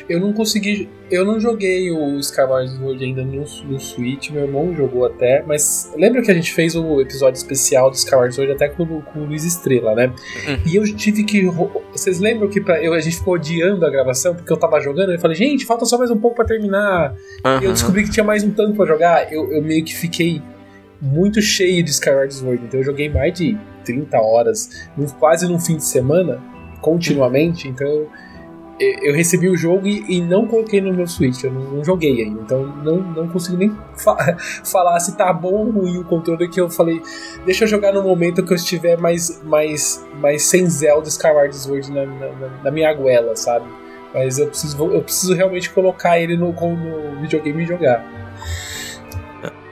Eu 0.09 0.19
não 0.19 0.33
consegui. 0.33 0.89
Eu 1.11 1.23
não 1.23 1.39
joguei 1.39 1.91
o 1.91 2.17
Skyward 2.17 2.71
Sword 2.71 3.03
ainda 3.03 3.23
no, 3.23 3.45
no 3.65 3.79
Switch, 3.79 4.31
meu 4.31 4.43
irmão 4.43 4.75
jogou 4.75 5.05
até, 5.05 5.43
mas 5.45 5.93
lembra 5.95 6.23
que 6.23 6.31
a 6.31 6.33
gente 6.33 6.51
fez 6.51 6.75
o 6.75 6.99
episódio 6.99 7.37
especial 7.37 7.91
do 7.91 7.95
Skyward 7.95 8.33
Sword 8.33 8.53
até 8.53 8.67
com, 8.67 9.01
com 9.01 9.19
o 9.19 9.25
Luiz 9.25 9.43
Estrela, 9.43 9.93
né? 9.93 10.07
Uhum. 10.47 10.57
E 10.65 10.75
eu 10.75 10.83
tive 10.95 11.23
que. 11.23 11.43
Vocês 11.91 12.19
lembram 12.19 12.49
que 12.49 12.59
pra, 12.59 12.81
eu, 12.81 12.93
a 12.93 12.99
gente 12.99 13.17
ficou 13.17 13.35
odiando 13.35 13.85
a 13.85 13.89
gravação 13.91 14.33
porque 14.33 14.51
eu 14.51 14.57
tava 14.57 14.79
jogando? 14.79 15.11
Eu 15.11 15.19
falei, 15.19 15.37
gente, 15.37 15.65
falta 15.65 15.85
só 15.85 15.97
mais 15.97 16.09
um 16.09 16.17
pouco 16.17 16.35
pra 16.35 16.45
terminar. 16.45 17.15
Uhum. 17.45 17.61
E 17.61 17.65
eu 17.65 17.71
descobri 17.71 18.03
que 18.03 18.09
tinha 18.09 18.23
mais 18.23 18.43
um 18.43 18.49
tanto 18.49 18.75
pra 18.75 18.87
jogar. 18.87 19.31
Eu, 19.31 19.51
eu 19.51 19.61
meio 19.61 19.85
que 19.85 19.95
fiquei 19.95 20.41
muito 21.05 21.41
cheio 21.41 21.83
de 21.83 21.91
Skyward 21.91 22.33
Sword, 22.33 22.65
então 22.65 22.79
eu 22.79 22.83
joguei 22.83 23.09
mais 23.09 23.33
de 23.33 23.57
30 23.83 24.17
horas, 24.19 24.89
quase 25.19 25.47
num 25.47 25.59
fim 25.59 25.77
de 25.77 25.85
semana, 25.85 26.41
continuamente, 26.81 27.67
então 27.67 28.07
eu 28.77 29.13
recebi 29.13 29.47
o 29.47 29.55
jogo 29.55 29.87
e, 29.87 30.03
e, 30.09 30.21
não 30.21 30.45
coloquei 30.45 30.81
no 30.81 30.93
meu 30.93 31.07
Switch, 31.07 31.43
eu 31.43 31.51
não, 31.51 31.61
não 31.75 31.83
joguei 31.83 32.23
ainda, 32.23 32.41
então 32.41 32.65
não, 32.83 32.97
não 32.97 33.27
consigo 33.29 33.55
nem 33.55 33.71
fa 33.95 34.37
falar 34.65 34.99
se 34.99 35.15
tá 35.15 35.31
bom 35.31 35.53
ou 35.53 35.71
ruim 35.71 35.97
o 35.97 36.03
controle 36.03 36.49
que 36.49 36.59
eu 36.59 36.69
falei, 36.69 37.01
deixa 37.45 37.63
eu 37.63 37.67
jogar 37.67 37.93
no 37.93 38.03
momento 38.03 38.43
que 38.43 38.51
eu 38.51 38.55
estiver 38.55 38.97
mais, 38.97 39.41
mais, 39.43 40.05
mais 40.19 40.43
sem 40.43 40.69
Zelda 40.69 41.07
Skyward 41.07 41.55
Sword 41.55 41.89
na, 41.91 42.05
na, 42.05 42.63
na 42.63 42.71
minha 42.71 42.93
goela, 42.93 43.35
sabe? 43.35 43.65
Mas 44.13 44.39
eu 44.39 44.47
preciso, 44.47 44.91
eu 44.91 45.01
preciso 45.01 45.33
realmente 45.33 45.69
colocar 45.69 46.19
ele 46.19 46.37
no, 46.37 46.51
no 46.51 47.21
videogame 47.21 47.63
e 47.63 47.65
jogar. 47.65 48.24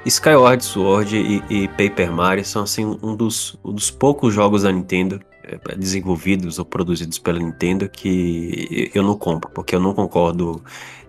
Skyward 0.10 0.64
Sword 0.64 1.16
e, 1.16 1.44
e, 1.50 1.68
Paper 1.70 2.12
Mario 2.12 2.44
são 2.44 2.64
assim 2.64 2.98
um 3.02 3.16
dos, 3.16 3.58
um 3.64 3.72
dos 3.72 3.90
poucos 3.90 4.34
jogos 4.34 4.64
da 4.64 4.72
Nintendo 4.72 5.20
é, 5.44 5.76
desenvolvidos 5.76 6.60
ou 6.60 6.66
produzidos 6.66 7.20
pela 7.20 7.40
Nintendo 7.40 7.90
que 7.90 8.92
eu 8.94 9.04
não 9.04 9.18
compro, 9.18 9.50
porque 9.52 9.76
eu 9.76 9.80
não 9.80 9.94
concordo 9.94 10.62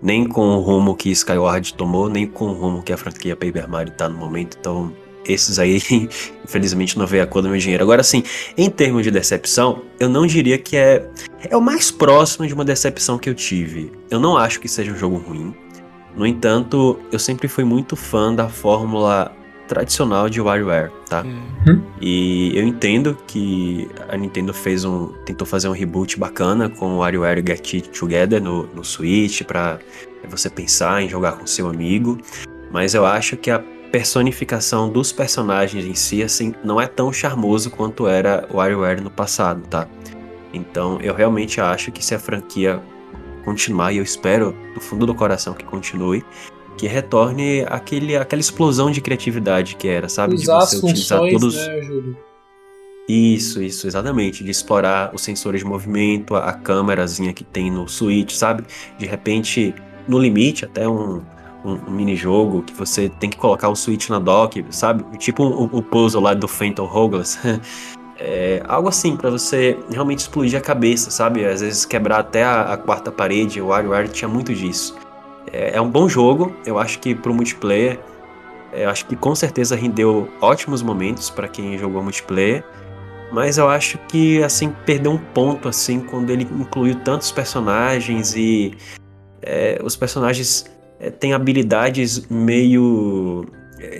nem 0.02 0.26
com 0.26 0.56
o 0.56 0.60
rumo 0.60 0.94
que 0.94 1.10
Skyward 1.10 1.74
tomou, 1.74 2.08
nem 2.08 2.26
com 2.26 2.46
o 2.46 2.52
rumo 2.52 2.82
que 2.82 2.92
a 2.92 2.96
franquia 2.96 3.36
Paper 3.36 3.68
Mario 3.68 3.92
tá 3.92 4.08
no 4.08 4.16
momento. 4.16 4.56
Então, 4.58 4.92
esses 5.26 5.58
aí, 5.58 5.80
infelizmente, 6.44 6.98
não 6.98 7.06
veio 7.06 7.22
a 7.22 7.26
cor 7.26 7.42
do 7.42 7.48
meu 7.48 7.58
dinheiro. 7.58 7.82
Agora, 7.82 8.02
sim, 8.02 8.22
em 8.56 8.68
termos 8.68 9.02
de 9.02 9.10
decepção, 9.10 9.82
eu 9.98 10.08
não 10.08 10.26
diria 10.26 10.58
que 10.58 10.76
é, 10.76 11.08
é 11.48 11.56
o 11.56 11.60
mais 11.60 11.90
próximo 11.90 12.46
de 12.46 12.54
uma 12.54 12.64
decepção 12.64 13.18
que 13.18 13.28
eu 13.28 13.34
tive. 13.34 13.92
Eu 14.10 14.20
não 14.20 14.36
acho 14.36 14.60
que 14.60 14.68
seja 14.68 14.92
um 14.92 14.96
jogo 14.96 15.16
ruim. 15.16 15.54
No 16.16 16.26
entanto, 16.26 16.98
eu 17.10 17.18
sempre 17.18 17.48
fui 17.48 17.64
muito 17.64 17.96
fã 17.96 18.34
da 18.34 18.48
fórmula 18.48 19.32
tradicional 19.66 20.28
de 20.28 20.40
WarioWare, 20.40 20.90
tá? 21.08 21.22
Uhum. 21.22 21.82
E 22.00 22.56
eu 22.56 22.64
entendo 22.64 23.16
que 23.26 23.88
a 24.08 24.16
Nintendo 24.16 24.52
fez 24.52 24.84
um, 24.84 25.08
tentou 25.24 25.46
fazer 25.46 25.68
um 25.68 25.72
reboot 25.72 26.18
bacana 26.18 26.68
com 26.68 26.94
o 26.94 26.98
WarioWare 26.98 27.42
Get 27.46 27.74
It 27.74 27.88
Together 27.88 28.42
no, 28.42 28.66
no 28.66 28.84
Switch 28.84 29.42
para 29.42 29.78
você 30.28 30.50
pensar 30.50 31.02
em 31.02 31.08
jogar 31.08 31.32
com 31.32 31.46
seu 31.46 31.68
amigo, 31.68 32.18
mas 32.70 32.94
eu 32.94 33.06
acho 33.06 33.36
que 33.36 33.50
a 33.50 33.62
personificação 33.90 34.88
dos 34.88 35.12
personagens 35.12 35.84
em 35.84 35.94
si 35.94 36.22
assim 36.22 36.54
não 36.64 36.80
é 36.80 36.86
tão 36.86 37.12
charmoso 37.12 37.70
quanto 37.70 38.06
era 38.06 38.46
o 38.50 38.56
WarioWare 38.56 39.00
no 39.00 39.10
passado, 39.10 39.62
tá? 39.68 39.88
Então 40.52 40.98
eu 41.00 41.14
realmente 41.14 41.60
acho 41.60 41.90
que 41.90 42.04
se 42.04 42.14
a 42.14 42.18
franquia 42.18 42.82
continuar, 43.44 43.92
e 43.92 43.98
eu 43.98 44.02
espero 44.02 44.56
do 44.74 44.80
fundo 44.80 45.06
do 45.06 45.14
coração 45.14 45.54
que 45.54 45.64
continue, 45.64 46.24
que 46.76 46.86
retorne 46.86 47.64
aquele, 47.68 48.16
aquela 48.16 48.40
explosão 48.40 48.90
de 48.90 49.00
criatividade 49.00 49.76
que 49.76 49.88
era, 49.88 50.08
sabe? 50.08 50.34
Usar 50.34 50.58
de 50.58 50.66
você 50.66 50.76
utilizar 50.78 51.18
funções, 51.18 51.32
todos. 51.32 51.54
Né, 51.56 51.82
Júlio? 51.82 52.16
Isso, 53.08 53.62
isso, 53.62 53.86
exatamente. 53.86 54.42
De 54.42 54.50
explorar 54.50 55.14
os 55.14 55.22
sensores 55.22 55.60
de 55.60 55.66
movimento, 55.66 56.34
a, 56.34 56.48
a 56.48 56.52
câmerazinha 56.52 57.32
que 57.32 57.44
tem 57.44 57.70
no 57.70 57.86
Switch, 57.86 58.32
sabe? 58.32 58.64
De 58.98 59.06
repente, 59.06 59.74
no 60.08 60.18
limite, 60.18 60.64
até 60.64 60.88
um, 60.88 61.22
um, 61.64 61.72
um 61.86 61.90
mini-jogo 61.90 62.62
que 62.62 62.72
você 62.72 63.08
tem 63.08 63.28
que 63.28 63.36
colocar 63.36 63.68
o 63.68 63.76
Switch 63.76 64.08
na 64.08 64.18
dock, 64.18 64.64
sabe? 64.70 65.04
Tipo 65.18 65.44
o, 65.44 65.82
puzzle 65.82 66.22
lá 66.22 66.34
do 66.34 66.48
Phantom 66.48 66.84
Hourglass. 66.84 67.38
É, 68.26 68.62
algo 68.66 68.88
assim 68.88 69.18
para 69.18 69.28
você 69.28 69.78
realmente 69.90 70.20
explodir 70.20 70.58
a 70.58 70.62
cabeça, 70.62 71.10
sabe? 71.10 71.44
Às 71.44 71.60
vezes 71.60 71.84
quebrar 71.84 72.20
até 72.20 72.42
a, 72.42 72.72
a 72.72 72.76
quarta 72.78 73.12
parede. 73.12 73.60
O 73.60 73.66
WarioWare 73.66 74.08
tinha 74.08 74.26
muito 74.26 74.54
disso. 74.54 74.96
É, 75.52 75.76
é, 75.76 75.80
um 75.80 75.90
bom 75.90 76.08
jogo, 76.08 76.56
eu 76.64 76.78
acho 76.78 76.98
que 77.00 77.14
pro 77.14 77.34
multiplayer, 77.34 78.00
é, 78.72 78.86
eu 78.86 78.88
acho 78.88 79.04
que 79.04 79.14
com 79.14 79.34
certeza 79.34 79.76
rendeu 79.76 80.26
ótimos 80.40 80.80
momentos 80.80 81.28
para 81.28 81.46
quem 81.46 81.76
jogou 81.76 82.02
multiplayer. 82.02 82.64
Mas 83.30 83.58
eu 83.58 83.68
acho 83.68 83.98
que 84.08 84.42
assim 84.42 84.72
perdeu 84.86 85.12
um 85.12 85.18
ponto 85.18 85.68
assim 85.68 86.00
quando 86.00 86.30
ele 86.30 86.44
incluiu 86.44 86.94
tantos 86.94 87.30
personagens 87.30 88.34
e 88.34 88.74
é, 89.42 89.78
os 89.84 89.96
personagens 89.96 90.64
é, 90.98 91.10
têm 91.10 91.34
habilidades 91.34 92.26
meio 92.28 93.44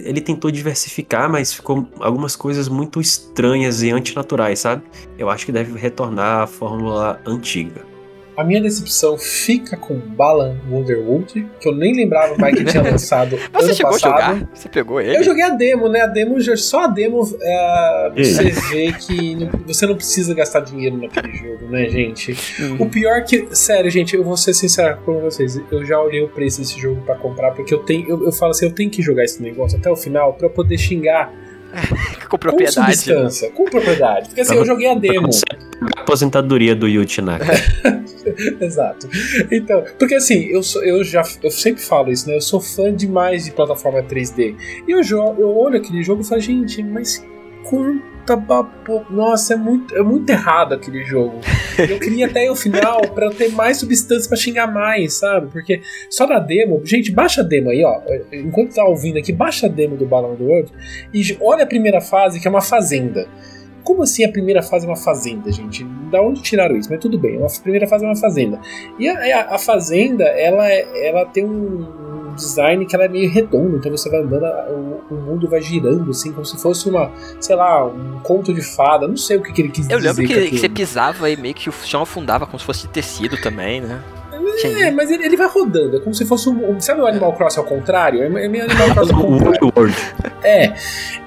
ele 0.05 0.21
tentou 0.21 0.51
diversificar, 0.51 1.31
mas 1.31 1.53
ficou 1.53 1.89
algumas 2.01 2.37
coisas 2.37 2.69
muito 2.69 3.01
estranhas 3.01 3.83
e 3.83 3.91
antinaturais, 3.91 4.61
sabe? 4.61 4.83
Eu 5.19 5.31
acho 5.31 5.47
que 5.47 5.53
deve 5.53 5.79
retornar 5.79 6.43
à 6.43 6.47
fórmula 6.47 7.21
antiga. 7.27 7.94
A 8.37 8.43
minha 8.43 8.61
decepção 8.61 9.17
fica 9.17 9.77
com 9.77 9.95
Balan 9.95 10.57
Wonderwood, 10.71 11.47
que 11.61 11.69
eu 11.69 11.75
nem 11.75 11.95
lembrava 11.95 12.37
mais 12.37 12.57
que 12.57 12.65
tinha 12.65 12.83
lançado 12.85 13.37
Você 13.37 13.65
ano 13.67 13.75
chegou 13.75 13.93
passado. 13.93 14.13
a 14.13 14.35
jogar? 14.35 14.49
Você 14.53 14.69
pegou 14.69 15.01
ele? 15.01 15.17
Eu 15.17 15.23
joguei 15.23 15.43
a 15.45 15.51
demo, 15.51 15.89
né? 15.89 16.01
A 16.01 16.07
demo, 16.07 16.41
só 16.57 16.85
a 16.85 16.87
demo, 16.89 17.23
é, 17.41 18.13
você 18.17 18.51
vê 18.51 18.93
que 18.93 19.37
não, 19.37 19.51
você 19.67 19.87
não 19.87 19.95
precisa 19.95 20.35
gastar 20.35 20.61
dinheiro 20.61 20.97
naquele 20.97 21.33
jogo, 21.37 21.67
né, 21.69 21.89
gente? 21.89 22.37
Uhum. 22.61 22.77
O 22.81 22.91
pior 22.91 23.23
que, 23.25 23.49
sério, 23.55 23.91
gente, 23.91 24.17
eu 24.17 24.25
vou 24.25 24.37
ser 24.37 24.55
sincero 24.55 24.99
com 25.05 25.21
vocês, 25.21 25.61
eu 25.71 25.85
já 25.85 26.01
olhei 26.01 26.23
o 26.23 26.29
preço 26.29 26.61
desse 26.61 26.79
jogo 26.79 27.01
para 27.03 27.15
comprar, 27.15 27.53
porque 27.53 27.73
eu 27.73 27.79
tenho, 27.79 28.09
eu, 28.09 28.25
eu 28.25 28.33
falo 28.33 28.51
assim, 28.51 28.67
eu 28.67 28.73
tenho 28.73 28.91
que 28.91 29.01
jogar 29.03 29.25
esse 29.25 29.43
negócio 29.43 29.79
até 29.79 29.91
o 29.91 29.97
final 29.97 30.33
para 30.35 30.49
poder 30.49 30.79
xingar 30.79 31.33
com 32.29 32.39
propriedade. 32.39 32.77
Com 32.77 32.93
substância, 32.93 33.51
com 33.51 33.65
propriedade. 33.65 34.29
Porque 34.29 34.41
assim, 34.41 34.57
eu 34.57 34.65
joguei 34.65 34.89
a 34.89 34.95
demo. 34.95 35.29
A 35.97 36.01
aposentadoria 36.01 36.75
do 36.75 36.89
Yuji 36.89 37.21
Naka. 37.21 37.53
Exato. 38.61 39.09
Então, 39.51 39.85
porque 39.99 40.15
assim, 40.15 40.45
eu, 40.47 40.63
sou, 40.63 40.83
eu 40.85 41.05
já 41.05 41.23
eu 41.43 41.51
sempre 41.51 41.83
falo 41.83 42.11
isso, 42.11 42.29
né? 42.29 42.37
Eu 42.37 42.41
sou 42.41 42.61
fã 42.61 42.95
demais 42.95 43.45
de 43.45 43.51
plataforma 43.51 44.03
3D. 44.03 44.55
E 44.87 44.91
eu, 44.91 45.03
jogo, 45.03 45.41
eu 45.41 45.57
olho 45.57 45.77
aquele 45.77 46.03
jogo 46.03 46.23
e 46.23 46.25
falo, 46.25 46.41
gente, 46.41 46.83
mas 46.83 47.25
quanta 48.25 48.37
babo... 48.37 49.05
Nossa, 49.11 49.55
é 49.55 49.57
muito, 49.57 49.95
é 49.95 50.03
muito 50.03 50.29
errado 50.31 50.75
aquele 50.75 51.05
jogo. 51.05 51.41
Eu 51.79 51.99
queria 52.01 52.27
até 52.27 52.51
o 52.51 52.57
final 52.57 53.03
para 53.09 53.31
ter 53.31 53.51
mais 53.51 53.77
substância 53.77 54.29
para 54.29 54.37
xingar 54.37 54.67
mais, 54.67 55.15
sabe? 55.15 55.49
Porque 55.53 55.83
só 56.11 56.27
na 56.27 56.39
demo, 56.39 56.81
gente, 56.85 57.13
baixa 57.13 57.43
a 57.43 57.45
demo 57.45 57.71
aí, 57.71 57.85
ó. 57.85 58.01
Enquanto 58.33 58.75
tá 58.75 58.85
ouvindo 58.85 59.19
aqui, 59.19 59.33
baixa 59.33 59.67
a 59.67 59.69
demo 59.69 59.97
do 59.97 60.07
Balão 60.07 60.35
do 60.35 60.45
World 60.45 60.73
e 61.13 61.37
olha 61.41 61.65
a 61.65 61.67
primeira 61.67 62.01
fase, 62.01 62.41
que 62.41 62.49
é 62.49 62.51
uma 62.51 62.63
fazenda. 62.63 63.29
Como 63.85 64.03
assim 64.03 64.25
a 64.25 64.33
primeira 64.33 64.63
fase 64.63 64.87
é 64.87 64.89
uma 64.89 64.97
fazenda, 64.97 65.53
gente? 65.53 65.85
Da 66.11 66.21
onde 66.21 66.43
tiraram 66.43 66.77
isso? 66.77 66.89
Mas 66.91 67.01
tudo 67.01 67.19
bem, 67.19 67.39
a 67.45 67.61
primeira 67.63 67.87
fase 67.87 68.05
é 68.05 68.09
uma 68.09 68.17
fazenda. 68.17 68.59
E 68.99 69.07
a, 69.09 69.41
a, 69.41 69.55
a 69.55 69.59
fazenda, 69.59 70.25
ela, 70.25 70.67
é, 70.67 71.09
ela 71.09 71.27
tem 71.27 71.45
um 71.45 72.35
design 72.35 72.85
que 72.87 72.95
ela 72.95 73.05
é 73.05 73.09
meio 73.09 73.31
redonda, 73.31 73.77
então 73.77 73.91
você 73.91 74.11
vai 74.11 74.21
andando, 74.21 74.45
o, 74.45 75.15
o, 75.15 75.15
mundo 75.15 75.49
vai 75.49 75.61
girando, 75.61 76.11
assim, 76.11 76.33
como 76.33 76.45
se 76.45 76.61
fosse 76.61 76.89
uma, 76.89 77.13
sei 77.41 77.55
lá, 77.55 77.85
um 77.85 78.21
conto 78.21 78.53
de 78.53 78.63
fada, 78.63 79.07
não 79.07 79.17
sei 79.17 79.37
o 79.37 79.43
que, 79.43 79.53
que 79.53 79.63
ele 79.63 79.69
quis 79.69 79.89
Eu 79.89 79.99
dizer. 79.99 80.09
Eu 80.09 80.15
lembro 80.15 80.27
que, 80.27 80.51
que 80.51 80.59
você 80.59 80.69
pisava 80.69 81.31
e 81.31 81.37
meio 81.37 81.55
que 81.55 81.69
o 81.69 81.73
chão 81.73 82.03
afundava 82.03 82.47
como 82.47 82.59
se 82.59 82.65
fosse 82.65 82.89
tecido 82.89 83.41
também, 83.41 83.81
né? 83.81 84.03
É, 84.65 84.91
mas 84.91 85.11
ele, 85.11 85.25
ele, 85.25 85.37
vai 85.37 85.49
rodando, 85.49 85.97
é 85.97 86.01
como 86.01 86.15
se 86.15 86.25
fosse 86.25 86.49
um. 86.49 86.81
Sabe 86.81 87.01
o 87.01 87.07
Animal 87.07 87.33
Cross 87.35 87.59
ao 87.59 87.65
contrário? 87.65 88.23
É 88.23 88.49
meio 88.49 88.65
Animal 88.65 88.91
Cross 88.95 89.11
ao 89.11 89.21
contrário. 89.23 89.95
É. 90.43 90.73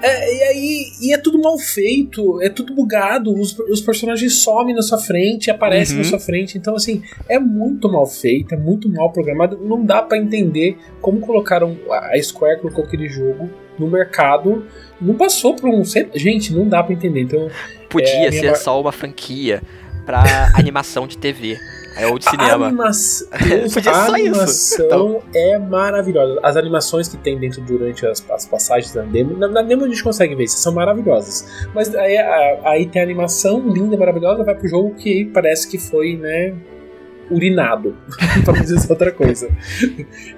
é. 0.02 0.34
E 0.34 0.42
aí. 0.42 0.92
E 1.00 1.12
é 1.12 1.18
tudo 1.18 1.40
mal 1.40 1.58
feito, 1.58 2.40
é 2.42 2.48
tudo 2.48 2.74
bugado, 2.74 3.32
os, 3.32 3.58
os 3.58 3.80
personagens 3.80 4.34
somem 4.34 4.74
na 4.74 4.82
sua 4.82 4.98
frente, 4.98 5.50
aparecem 5.50 5.96
uhum. 5.96 6.02
na 6.02 6.08
sua 6.08 6.18
frente. 6.18 6.58
Então, 6.58 6.74
assim, 6.74 7.02
é 7.28 7.38
muito 7.38 7.90
mal 7.90 8.06
feito, 8.06 8.54
é 8.54 8.58
muito 8.58 8.88
mal 8.88 9.10
programado. 9.12 9.58
Não 9.58 9.84
dá 9.84 10.02
para 10.02 10.18
entender 10.18 10.76
como 11.00 11.20
colocaram. 11.20 11.76
A 11.90 12.20
Square 12.22 12.60
colocou 12.60 12.84
aquele 12.84 13.08
jogo 13.08 13.50
no 13.78 13.86
mercado. 13.88 14.64
Não 15.00 15.14
passou 15.14 15.54
por 15.54 15.68
um. 15.68 15.82
Gente, 16.14 16.52
não 16.52 16.68
dá 16.68 16.82
para 16.82 16.94
entender. 16.94 17.20
Então. 17.20 17.48
Podia 17.88 18.28
é 18.28 18.30
ser 18.30 18.54
só 18.56 18.78
uma 18.78 18.92
franquia 18.92 19.62
pra 20.08 20.48
animação 20.54 21.06
de 21.06 21.18
TV. 21.18 21.58
É 21.94 22.06
ou 22.06 22.18
de 22.18 22.26
A 22.28 22.30
cinema. 22.30 22.70
Podia 23.74 23.92
a 23.92 24.04
isso. 24.04 24.14
animação 24.14 25.22
é 25.34 25.58
maravilhosa. 25.58 26.40
As 26.42 26.56
animações 26.56 27.08
que 27.08 27.16
tem 27.18 27.38
dentro 27.38 27.60
durante 27.60 28.06
as, 28.06 28.24
as 28.30 28.46
passagens 28.46 28.94
da 28.94 29.02
demo, 29.02 29.36
na, 29.36 29.48
na 29.48 29.60
demo 29.62 29.84
a 29.84 29.88
gente 29.88 30.02
consegue 30.02 30.34
ver, 30.34 30.46
são 30.48 30.72
maravilhosas. 30.72 31.66
Mas 31.74 31.94
aí, 31.94 32.16
a- 32.16 32.60
aí 32.64 32.86
tem 32.86 33.02
a 33.02 33.04
animação 33.04 33.60
linda, 33.68 33.96
maravilhosa, 33.98 34.44
vai 34.44 34.54
pro 34.54 34.66
jogo 34.66 34.94
que 34.94 35.26
parece 35.26 35.68
que 35.68 35.76
foi, 35.76 36.16
né, 36.16 36.54
urinado, 37.30 37.94
pra 38.44 38.54
não 38.54 38.60
dizer 38.62 38.78
outra 38.88 39.10
coisa. 39.12 39.50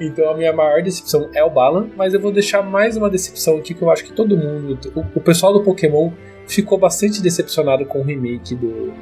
Então 0.00 0.30
a 0.30 0.36
minha 0.36 0.52
maior 0.52 0.82
decepção 0.82 1.28
é 1.34 1.44
o 1.44 1.50
Balan, 1.50 1.88
mas 1.96 2.12
eu 2.14 2.20
vou 2.20 2.32
deixar 2.32 2.62
mais 2.62 2.96
uma 2.96 3.08
decepção 3.10 3.58
aqui 3.58 3.74
que 3.74 3.82
eu 3.82 3.90
acho 3.90 4.02
que 4.04 4.12
todo 4.12 4.36
mundo, 4.36 4.78
o, 4.96 5.00
o 5.18 5.20
pessoal 5.20 5.52
do 5.52 5.62
Pokémon 5.62 6.10
ficou 6.48 6.78
bastante 6.78 7.22
decepcionado 7.22 7.84
com 7.84 8.00
o 8.00 8.02
remake 8.02 8.56
do, 8.56 8.92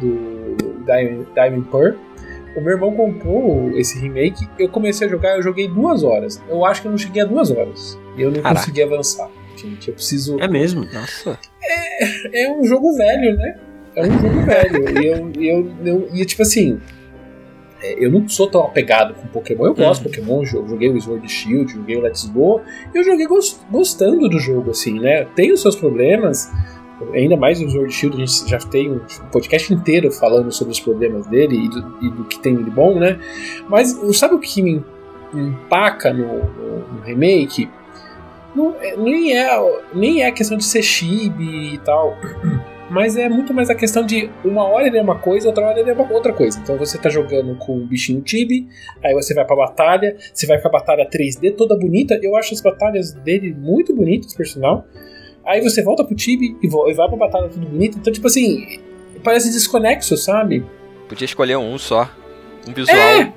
do 0.00 0.56
Diamond, 0.84 1.26
Diamond 1.34 1.68
Pearl. 1.70 1.94
O 2.56 2.60
meu 2.60 2.72
irmão 2.72 2.92
comprou 2.94 3.70
esse 3.78 3.98
remake, 4.00 4.48
eu 4.58 4.68
comecei 4.68 5.06
a 5.06 5.10
jogar, 5.10 5.36
eu 5.36 5.42
joguei 5.42 5.68
duas 5.68 6.02
horas. 6.02 6.42
Eu 6.48 6.64
acho 6.64 6.80
que 6.82 6.88
eu 6.88 6.90
não 6.90 6.98
cheguei 6.98 7.22
a 7.22 7.24
duas 7.24 7.50
horas. 7.50 7.98
E 8.16 8.22
eu 8.22 8.30
não 8.30 8.40
Caraca. 8.40 8.60
consegui 8.60 8.82
avançar. 8.82 9.28
Gente, 9.56 9.88
eu 9.88 9.94
preciso. 9.94 10.40
É 10.40 10.48
mesmo. 10.48 10.84
Nossa. 10.92 11.38
É 12.32 12.50
um 12.52 12.64
jogo 12.64 12.96
velho, 12.96 13.36
né? 13.36 13.58
É 13.94 14.02
um 14.02 14.10
jogo 14.12 14.40
velho. 14.44 15.02
E 15.02 15.06
eu, 15.06 15.32
eu, 15.40 15.72
eu 15.84 16.08
e 16.14 16.24
tipo 16.24 16.42
assim. 16.42 16.80
é, 17.82 18.04
Eu 18.04 18.10
não 18.10 18.28
sou 18.28 18.48
tão 18.48 18.62
apegado 18.62 19.14
com 19.14 19.26
Pokémon. 19.28 19.66
Eu 19.66 19.74
gosto 19.74 20.02
de 20.02 20.08
Pokémon, 20.08 20.42
jo- 20.44 20.66
joguei 20.68 20.88
o 20.88 21.00
Sword 21.00 21.28
Shield, 21.28 21.72
joguei 21.72 21.96
o 21.96 22.00
Let's 22.00 22.24
Go. 22.26 22.60
Eu 22.94 23.02
joguei 23.04 23.26
gos- 23.26 23.60
gostando 23.70 24.28
do 24.28 24.38
jogo, 24.38 24.70
assim, 24.70 24.98
né? 25.00 25.24
Tem 25.36 25.52
os 25.52 25.60
seus 25.60 25.74
problemas, 25.76 26.50
ainda 27.12 27.36
mais 27.36 27.60
o 27.60 27.68
Sword 27.70 27.92
Shield, 27.92 28.16
a 28.22 28.26
gente 28.26 28.48
já 28.50 28.58
tem 28.58 28.90
um 28.92 29.00
podcast 29.32 29.72
inteiro 29.72 30.10
falando 30.10 30.50
sobre 30.52 30.72
os 30.72 30.80
problemas 30.80 31.26
dele 31.26 31.56
e 31.56 31.68
do, 31.68 31.96
e 32.02 32.10
do 32.10 32.24
que 32.24 32.38
tem 32.40 32.56
de 32.62 32.70
bom, 32.70 32.98
né? 32.98 33.18
Mas 33.68 33.92
sabe 34.16 34.34
o 34.34 34.38
que 34.40 34.62
me 34.62 34.84
empaca 35.32 36.12
no, 36.12 36.26
no- 36.44 36.88
no 36.94 37.00
remake? 37.02 37.68
Não, 38.54 38.74
é- 38.80 38.96
nem, 38.96 39.36
é, 39.36 39.80
nem 39.94 40.22
é 40.22 40.30
questão 40.32 40.56
de 40.56 40.64
ser 40.64 40.82
chibi 40.82 41.74
e 41.74 41.78
tal. 41.78 42.16
Mas 42.90 43.18
é 43.18 43.28
muito 43.28 43.52
mais 43.52 43.68
a 43.68 43.74
questão 43.74 44.02
de 44.02 44.30
uma 44.42 44.64
hora 44.64 44.86
ele 44.86 44.96
é 44.96 45.02
uma 45.02 45.18
coisa, 45.18 45.46
outra 45.46 45.62
hora 45.66 45.78
ele 45.78 45.90
é 45.90 45.92
uma 45.92 46.10
outra 46.10 46.32
coisa. 46.32 46.58
Então 46.58 46.78
você 46.78 46.96
tá 46.96 47.10
jogando 47.10 47.54
com 47.56 47.76
o 47.76 47.84
bichinho 47.86 48.22
Tibi, 48.22 48.66
aí 49.04 49.12
você 49.12 49.34
vai 49.34 49.44
pra 49.44 49.54
batalha, 49.54 50.16
você 50.32 50.46
vai 50.46 50.58
com 50.58 50.68
a 50.68 50.70
batalha 50.70 51.06
3D 51.06 51.54
toda 51.54 51.76
bonita. 51.76 52.18
Eu 52.22 52.34
acho 52.34 52.54
as 52.54 52.62
batalhas 52.62 53.12
dele 53.12 53.52
muito 53.54 53.94
bonitas, 53.94 54.32
por 54.32 54.46
sinal. 54.46 54.86
Aí 55.48 55.62
você 55.62 55.82
volta 55.82 56.04
pro 56.04 56.14
Tibi 56.14 56.58
e 56.62 56.68
vai 56.68 57.08
pra 57.08 57.16
batalha 57.16 57.48
tudo 57.48 57.66
bonita. 57.66 57.96
Então, 57.98 58.12
tipo 58.12 58.26
assim, 58.26 58.80
parece 59.24 59.50
desconexo, 59.50 60.14
sabe? 60.14 60.62
Podia 61.08 61.24
escolher 61.24 61.56
um 61.56 61.78
só. 61.78 62.10
Um 62.68 62.74
visual. 62.74 62.96
É. 62.96 63.32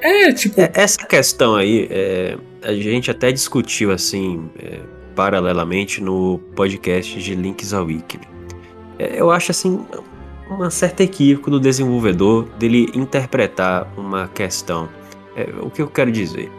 É, 0.00 0.32
tipo, 0.32 0.58
É, 0.58 0.70
Essa 0.74 1.06
questão 1.06 1.54
aí, 1.54 1.86
é, 1.90 2.38
a 2.62 2.72
gente 2.72 3.10
até 3.10 3.30
discutiu 3.30 3.92
assim, 3.92 4.50
é, 4.58 4.80
paralelamente 5.14 6.02
no 6.02 6.38
podcast 6.56 7.20
de 7.20 7.34
Links 7.34 7.74
ao 7.74 7.84
Wiki. 7.84 8.18
É, 8.98 9.20
eu 9.20 9.30
acho 9.30 9.50
assim, 9.50 9.84
uma 10.48 10.70
certa 10.70 11.02
equívoco 11.02 11.50
do 11.50 11.60
desenvolvedor 11.60 12.44
dele 12.58 12.90
interpretar 12.94 13.92
uma 13.98 14.28
questão. 14.28 14.88
É, 15.36 15.48
o 15.60 15.68
que 15.68 15.82
eu 15.82 15.88
quero 15.88 16.10
dizer, 16.10 16.50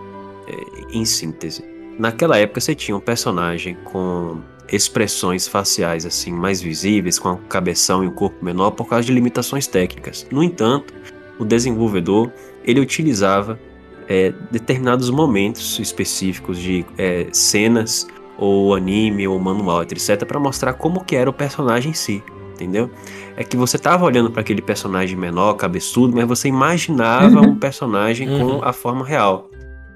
é, 0.47 0.97
em 0.97 1.05
síntese, 1.05 1.63
naquela 1.97 2.37
época 2.37 2.59
você 2.59 2.75
tinha 2.75 2.95
um 2.95 2.99
personagem 2.99 3.75
com 3.83 4.41
expressões 4.71 5.47
faciais 5.47 6.05
assim 6.05 6.31
mais 6.31 6.61
visíveis, 6.61 7.19
com 7.19 7.29
a 7.29 7.37
cabeção 7.49 8.03
e 8.03 8.07
o 8.07 8.11
corpo 8.11 8.43
menor 8.43 8.71
por 8.71 8.85
causa 8.87 9.05
de 9.05 9.13
limitações 9.13 9.67
técnicas. 9.67 10.25
No 10.31 10.43
entanto, 10.43 10.93
o 11.39 11.45
desenvolvedor 11.45 12.31
ele 12.63 12.79
utilizava 12.79 13.59
é, 14.07 14.33
determinados 14.51 15.09
momentos 15.09 15.79
específicos 15.79 16.57
de 16.59 16.85
é, 16.97 17.27
cenas 17.31 18.07
ou 18.37 18.75
anime 18.75 19.27
ou 19.27 19.39
manual, 19.39 19.83
etc, 19.83 20.25
para 20.25 20.39
mostrar 20.39 20.73
como 20.73 21.03
que 21.03 21.15
era 21.15 21.29
o 21.29 21.33
personagem 21.33 21.91
em 21.91 21.93
si, 21.93 22.23
entendeu? 22.53 22.89
É 23.37 23.43
que 23.43 23.55
você 23.57 23.77
tava 23.77 24.03
olhando 24.05 24.29
para 24.31 24.41
aquele 24.41 24.61
personagem 24.61 25.17
menor, 25.17 25.53
cabeçudo, 25.53 26.15
mas 26.15 26.27
você 26.27 26.47
imaginava 26.47 27.39
Uhum. 27.39 27.49
um 27.51 27.55
personagem 27.55 28.29
Uhum. 28.29 28.59
com 28.59 28.65
a 28.65 28.73
forma 28.73 29.05
real. 29.05 29.49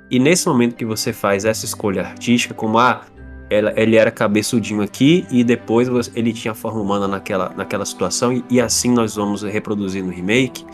E 0.09 0.17
nesse 0.19 0.47
momento 0.47 0.75
que 0.75 0.85
você 0.85 1.13
faz 1.13 1.45
essa 1.45 1.65
escolha 1.65 2.01
artística, 2.01 2.53
como 2.53 2.79
ah, 2.79 3.01
ela- 3.49 3.73
ele 3.75 3.95
era 3.95 4.11
cabeçudinho 4.11 4.81
aqui 4.81 5.25
e 5.31 5.43
depois 5.43 5.89
ele 6.15 6.31
tinha 6.33 6.51
a 6.51 6.55
forma 6.55 6.79
humana 6.81 7.07
naquela, 7.07 7.51
naquela 7.55 7.85
situação 7.85 8.31
e, 8.33 8.43
e 8.49 8.61
assim 8.61 8.91
nós 8.91 9.15
vamos 9.15 9.43
reproduzir 9.43 10.03
no 10.03 10.11
remake. 10.11 10.65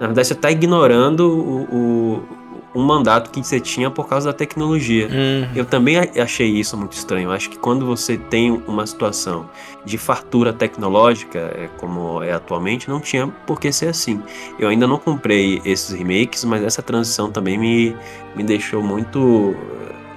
Na 0.00 0.06
verdade, 0.06 0.28
você 0.28 0.34
está 0.34 0.50
ignorando 0.50 1.22
o, 1.28 1.62
o, 1.74 2.22
um 2.74 2.82
mandato 2.84 3.30
que 3.30 3.42
você 3.42 3.58
tinha 3.58 3.90
por 3.90 4.06
causa 4.08 4.30
da 4.30 4.32
tecnologia. 4.32 5.08
Hum, 5.10 5.48
Eu 5.56 5.64
também 5.64 5.96
achei 5.98 6.46
isso 6.48 6.76
muito 6.76 6.92
estranho. 6.92 7.32
Acho 7.32 7.50
que 7.50 7.58
quando 7.58 7.84
você 7.84 8.16
tem 8.16 8.62
uma 8.68 8.86
situação 8.86 9.48
de 9.84 9.98
fartura 9.98 10.52
tecnológica, 10.52 11.38
é, 11.56 11.68
como 11.78 12.22
é 12.22 12.32
atualmente, 12.32 12.88
não 12.88 13.00
tinha 13.00 13.26
por 13.46 13.58
que 13.58 13.72
ser 13.72 13.88
assim. 13.88 14.22
Eu 14.58 14.68
ainda 14.68 14.86
não 14.86 14.98
comprei 14.98 15.60
esses 15.64 15.90
remakes, 15.98 16.44
mas 16.44 16.62
essa 16.62 16.82
transição 16.82 17.32
também 17.32 17.58
me, 17.58 17.96
me 18.36 18.44
deixou 18.44 18.80
muito 18.82 19.56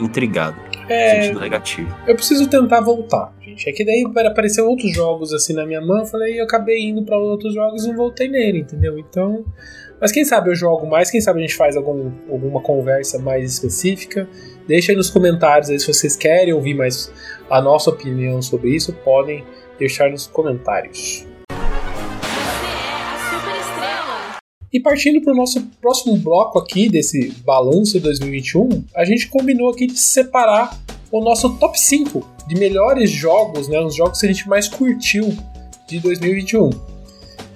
intrigado, 0.06 0.60
é, 0.90 1.22
sentido 1.22 1.40
negativo. 1.40 1.96
eu 2.08 2.16
preciso 2.16 2.50
tentar 2.50 2.82
voltar, 2.82 3.34
gente. 3.42 3.70
É 3.70 3.72
que 3.72 3.86
daí 3.86 4.04
apareceram 4.26 4.68
outros 4.70 4.94
jogos 4.94 5.34
assim 5.34 5.54
na 5.54 5.66
minha 5.66 5.82
mão, 5.82 6.00
eu 6.00 6.06
falei, 6.06 6.40
eu 6.40 6.44
acabei 6.44 6.82
indo 6.82 7.04
pra 7.04 7.18
outros 7.18 7.54
jogos 7.54 7.86
e 7.86 7.90
não 7.90 7.96
voltei 7.96 8.28
nele, 8.28 8.60
entendeu? 8.60 8.98
Então, 8.98 9.46
mas 10.00 10.12
quem 10.12 10.26
sabe 10.26 10.50
eu 10.50 10.56
jogo 10.56 10.88
mais, 10.88 11.12
quem 11.12 11.22
sabe 11.22 11.40
a 11.40 11.42
gente 11.44 11.56
faz 11.56 11.78
algum, 11.78 12.12
alguma 12.30 12.60
conversa 12.62 13.20
mais 13.20 13.54
específica. 13.54 14.28
Deixa 14.68 14.92
aí 14.92 14.96
nos 14.96 15.10
comentários 15.10 15.70
aí 15.70 15.80
se 15.80 15.86
vocês 15.86 16.16
querem 16.16 16.54
ouvir 16.54 16.74
mais 16.74 17.12
a 17.50 17.62
nossa 17.62 17.92
opinião 17.92 18.42
sobre 18.42 18.76
isso, 18.76 18.94
podem 19.04 19.44
deixar 19.78 20.10
nos 20.10 20.26
comentários. 20.26 21.31
E 24.74 24.80
partindo 24.80 25.22
para 25.22 25.34
o 25.34 25.36
nosso 25.36 25.62
próximo 25.82 26.16
bloco 26.16 26.58
aqui 26.58 26.88
desse 26.88 27.30
balanço 27.46 28.00
2021, 28.00 28.86
a 28.96 29.04
gente 29.04 29.28
combinou 29.28 29.70
aqui 29.70 29.86
de 29.86 30.00
separar 30.00 30.80
o 31.12 31.22
nosso 31.22 31.58
top 31.58 31.78
5 31.78 32.26
de 32.48 32.56
melhores 32.56 33.10
jogos, 33.10 33.68
né, 33.68 33.80
os 33.82 33.94
jogos 33.94 34.20
que 34.20 34.26
a 34.26 34.32
gente 34.32 34.48
mais 34.48 34.70
curtiu 34.70 35.36
de 35.88 36.00
2021. 36.00 36.70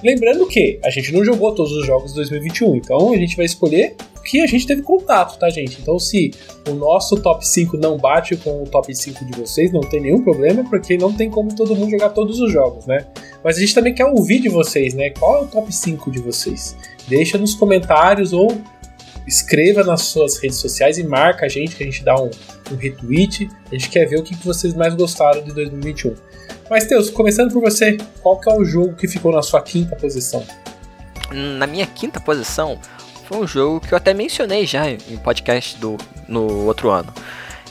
Lembrando 0.03 0.45
que 0.45 0.77
a 0.83 0.89
gente 0.89 1.13
não 1.13 1.23
jogou 1.23 1.53
todos 1.53 1.71
os 1.71 1.85
jogos 1.85 2.11
de 2.11 2.17
2021, 2.17 2.75
então 2.75 3.13
a 3.13 3.17
gente 3.17 3.37
vai 3.37 3.45
escolher 3.45 3.95
o 4.17 4.21
que 4.21 4.41
a 4.41 4.45
gente 4.45 4.67
teve 4.67 4.81
contato, 4.81 5.39
tá, 5.39 5.49
gente? 5.49 5.79
Então, 5.81 5.97
se 5.97 6.31
o 6.67 6.73
nosso 6.73 7.15
top 7.15 7.47
5 7.47 7.77
não 7.77 7.97
bate 7.97 8.35
com 8.35 8.63
o 8.63 8.65
top 8.65 8.93
5 8.93 9.23
de 9.23 9.39
vocês, 9.39 9.71
não 9.71 9.81
tem 9.81 10.01
nenhum 10.01 10.21
problema, 10.21 10.63
porque 10.69 10.97
não 10.97 11.13
tem 11.13 11.29
como 11.29 11.55
todo 11.55 11.75
mundo 11.75 11.91
jogar 11.91 12.09
todos 12.09 12.39
os 12.41 12.51
jogos, 12.51 12.85
né? 12.85 13.07
Mas 13.43 13.57
a 13.57 13.59
gente 13.61 13.73
também 13.73 13.93
quer 13.93 14.05
ouvir 14.05 14.39
de 14.39 14.49
vocês, 14.49 14.93
né? 14.93 15.11
Qual 15.11 15.37
é 15.37 15.41
o 15.43 15.47
top 15.47 15.73
5 15.73 16.11
de 16.11 16.19
vocês? 16.19 16.75
Deixa 17.07 17.37
nos 17.37 17.53
comentários 17.53 18.33
ou 18.33 18.61
escreva 19.27 19.83
nas 19.83 20.01
suas 20.03 20.37
redes 20.37 20.57
sociais 20.57 20.97
e 20.97 21.03
marca 21.03 21.45
a 21.45 21.49
gente, 21.49 21.75
que 21.75 21.83
a 21.83 21.85
gente 21.85 22.03
dá 22.03 22.15
um, 22.15 22.29
um 22.71 22.75
retweet. 22.75 23.49
A 23.71 23.75
gente 23.75 23.89
quer 23.89 24.05
ver 24.05 24.19
o 24.19 24.23
que 24.23 24.35
vocês 24.35 24.73
mais 24.73 24.93
gostaram 24.93 25.43
de 25.43 25.53
2021. 25.53 26.15
Mas, 26.69 26.85
Teus, 26.85 27.09
começando 27.09 27.51
por 27.51 27.61
você, 27.61 27.97
qual 28.21 28.39
que 28.39 28.49
é 28.49 28.53
o 28.53 28.63
jogo 28.63 28.95
que 28.95 29.07
ficou 29.07 29.31
na 29.31 29.41
sua 29.41 29.61
quinta 29.61 29.95
posição? 29.95 30.45
Na 31.31 31.67
minha 31.67 31.85
quinta 31.85 32.19
posição, 32.19 32.79
foi 33.25 33.37
um 33.37 33.47
jogo 33.47 33.79
que 33.79 33.93
eu 33.93 33.97
até 33.97 34.13
mencionei 34.13 34.65
já 34.65 34.89
em 34.89 35.17
podcast 35.23 35.77
do, 35.79 35.97
no 36.27 36.65
outro 36.65 36.89
ano. 36.89 37.13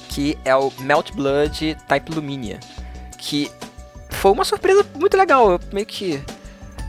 Que 0.09 0.39
é 0.45 0.55
o 0.55 0.73
Melt 0.81 1.13
Blood 1.13 1.77
Type 1.89 2.13
Luminia. 2.13 2.61
Que 3.19 3.51
foi 4.11 4.33
uma 4.33 4.45
surpresa 4.45 4.85
muito 4.95 5.17
legal. 5.17 5.53
Eu 5.53 5.61
meio 5.73 5.87
que 5.87 6.23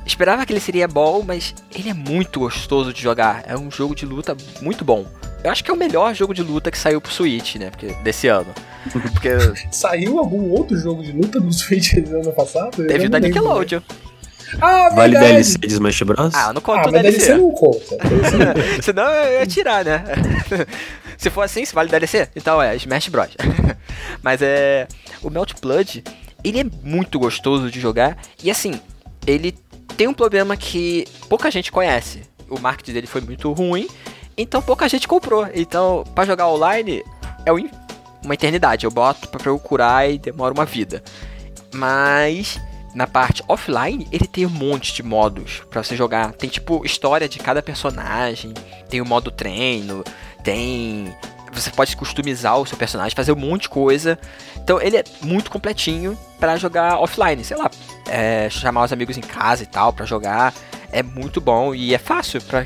esperava 0.06 0.46
que 0.46 0.54
ele 0.54 0.60
seria 0.60 0.88
bom, 0.88 1.24
mas 1.26 1.54
ele 1.74 1.90
é 1.90 1.94
muito 1.94 2.40
gostoso 2.40 2.94
de 2.94 3.02
jogar. 3.02 3.44
É 3.48 3.58
um 3.58 3.70
jogo 3.72 3.96
de 3.96 4.06
luta 4.06 4.36
muito 4.62 4.84
bom. 4.86 5.06
Eu 5.44 5.52
acho 5.52 5.64
que 5.64 5.70
é 5.70 5.74
o 5.74 5.78
melhor 5.78 6.14
jogo 6.16 6.34
de 6.34 6.42
luta 6.42 6.72
que 6.72 6.78
saiu 6.78 7.00
pro 7.00 7.12
Switch, 7.12 7.56
né? 7.56 7.70
Porque, 7.70 7.88
desse 8.04 8.28
ano. 8.28 8.48
Porque 9.14 9.30
Saiu 9.72 10.18
algum 10.20 10.50
outro 10.52 10.78
jogo 10.78 11.04
de 11.04 11.12
luta 11.12 11.40
no 11.40 11.52
Switch 11.54 11.94
ano 11.98 12.32
passado? 12.34 12.82
Eu 12.82 12.88
teve 12.88 13.06
o 13.08 13.10
da. 13.10 13.20
Nickelodeon. 13.20 13.82
Ah, 14.62 14.90
Vale 14.90 15.12
verdade. 15.14 15.34
DLC 15.34 15.58
de 15.58 15.68
Smash 15.74 16.02
Bros? 16.04 16.34
Ah, 16.34 16.54
não 16.54 16.60
Ah, 16.60 16.62
conta 16.62 16.90
o 16.90 16.92
mas 16.92 17.02
DLC. 17.02 17.18
DLC 17.20 17.36
não 17.36 17.52
conta. 17.52 17.98
Senão 18.82 19.04
eu 19.10 19.40
ia 19.40 19.46
tirar, 19.48 19.84
né? 19.84 20.04
se 21.18 21.30
for 21.30 21.42
assim, 21.42 21.66
se 21.66 21.74
vale 21.74 21.90
DLC, 21.90 22.30
então 22.36 22.62
é 22.62 22.76
Smash 22.76 23.10
Bros. 23.10 23.30
Mas 24.22 24.42
é. 24.42 24.88
O 25.22 25.30
Melt 25.30 25.54
Blood, 25.60 26.04
ele 26.44 26.60
é 26.60 26.66
muito 26.84 27.18
gostoso 27.20 27.70
de 27.72 27.80
jogar. 27.80 28.18
E 28.44 28.50
assim, 28.52 28.80
ele 29.26 29.52
tem 29.98 30.08
um 30.08 30.14
problema 30.14 30.56
que 30.58 31.06
pouca 31.30 31.50
gente 31.52 31.72
conhece. 31.72 32.22
O 32.50 32.60
marketing 32.60 32.94
dele 32.94 33.08
foi 33.08 33.22
muito 33.22 33.52
ruim, 33.52 33.88
então 34.38 34.62
pouca 34.62 34.88
gente 34.88 35.08
comprou. 35.08 35.48
Então, 35.54 36.04
pra 36.14 36.26
jogar 36.26 36.48
online, 36.48 37.04
é 37.46 37.52
um- 37.52 37.70
uma 38.24 38.34
eternidade. 38.34 38.86
Eu 38.86 38.92
boto 38.92 39.28
pra 39.30 39.40
procurar 39.40 40.10
e 40.10 40.18
demora 40.18 40.54
uma 40.54 40.66
vida. 40.66 41.04
Mas 41.74 42.60
na 42.94 43.06
parte 43.06 43.44
offline, 43.48 44.08
ele 44.12 44.26
tem 44.26 44.46
um 44.46 44.50
monte 44.50 44.94
de 44.94 45.04
modos 45.04 45.62
para 45.70 45.84
você 45.84 45.96
jogar. 45.96 46.32
Tem 46.34 46.50
tipo 46.50 46.86
história 46.86 47.28
de 47.28 47.40
cada 47.40 47.62
personagem, 47.62 48.54
tem 48.90 49.02
o 49.02 49.06
modo 49.06 49.30
treino, 49.32 50.04
tem 50.44 51.14
você 51.56 51.72
pode 51.72 51.96
customizar 51.96 52.60
o 52.60 52.66
seu 52.66 52.78
personagem, 52.78 53.16
fazer 53.16 53.32
um 53.32 53.38
monte 53.38 53.64
de 53.64 53.70
coisa. 53.70 54.20
Então 54.58 54.82
ele 54.82 54.98
é 54.98 55.04
muito 55.22 55.50
completinho 55.50 56.18
para 56.40 56.58
jogar 56.58 57.00
offline, 57.00 57.44
sei 57.44 57.58
lá, 57.58 57.70
é, 58.10 58.50
chamar 58.50 58.86
os 58.86 58.94
amigos 58.94 59.18
em 59.18 59.22
casa 59.22 59.64
e 59.64 59.66
tal 59.66 59.94
para 59.94 60.06
jogar. 60.06 60.54
É 60.92 61.02
muito 61.02 61.42
bom 61.42 61.74
e 61.74 61.94
é 61.94 61.98
fácil 61.98 62.42
para 62.42 62.66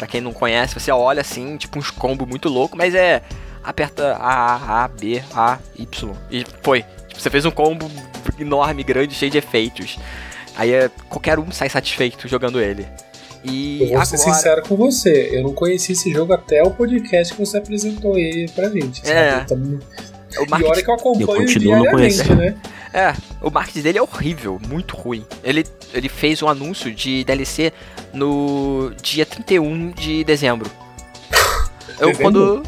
para 0.00 0.06
quem 0.06 0.22
não 0.22 0.32
conhece. 0.32 0.72
Você 0.72 0.90
olha 0.90 1.20
assim, 1.20 1.58
tipo 1.58 1.78
uns 1.78 1.90
combos 1.90 2.26
muito 2.26 2.48
louco, 2.48 2.74
mas 2.74 2.94
é 2.94 3.22
aperta 3.62 4.16
A, 4.16 4.84
A, 4.84 4.88
B, 4.88 5.22
A, 5.34 5.58
Y 5.78 6.16
e 6.30 6.46
foi. 6.62 6.82
Tipo, 7.08 7.20
você 7.20 7.28
fez 7.28 7.44
um 7.44 7.50
combo 7.50 7.90
enorme, 8.38 8.82
grande, 8.82 9.14
cheio 9.14 9.30
de 9.30 9.36
efeitos. 9.36 9.98
Aí 10.56 10.72
é, 10.72 10.90
qualquer 11.08 11.38
um 11.38 11.50
sai 11.52 11.68
satisfeito 11.68 12.26
jogando 12.26 12.60
ele. 12.60 12.88
E 13.44 13.74
Eu 13.80 13.86
vou 13.86 13.96
agora... 13.96 14.04
ser 14.06 14.18
sincero 14.18 14.62
com 14.62 14.76
você, 14.76 15.30
eu 15.32 15.42
não 15.42 15.52
conheci 15.54 15.92
esse 15.92 16.12
jogo 16.12 16.32
até 16.32 16.62
o 16.62 16.70
podcast 16.70 17.32
que 17.34 17.40
você 17.40 17.56
apresentou 17.58 18.18
ele 18.18 18.48
pra 18.50 18.68
gente. 18.68 19.00
É. 19.10 19.42
Então, 19.44 19.56
o 19.58 20.44
E 20.44 20.48
marketing... 20.48 20.70
olha 20.72 20.82
que 20.84 20.90
eu 20.90 20.94
acompanho 20.94 21.22
Eu 21.22 21.26
continuo 21.46 21.72
não 21.74 21.82
diariamente, 21.82 22.16
conhecendo. 22.24 22.36
né? 22.40 22.54
É, 22.92 23.14
o 23.40 23.50
marketing 23.50 23.82
dele 23.82 23.98
é 23.98 24.02
horrível, 24.02 24.60
muito 24.68 24.96
ruim. 24.96 25.24
Ele, 25.44 25.64
ele 25.94 26.08
fez 26.08 26.42
um 26.42 26.48
anúncio 26.48 26.92
de 26.92 27.22
DLC 27.24 27.72
no 28.12 28.92
dia 29.00 29.24
31 29.24 29.90
de 29.92 30.24
dezembro. 30.24 30.68
Eu 31.98 32.08
Dezembro? 32.08 32.22
quando. 32.22 32.62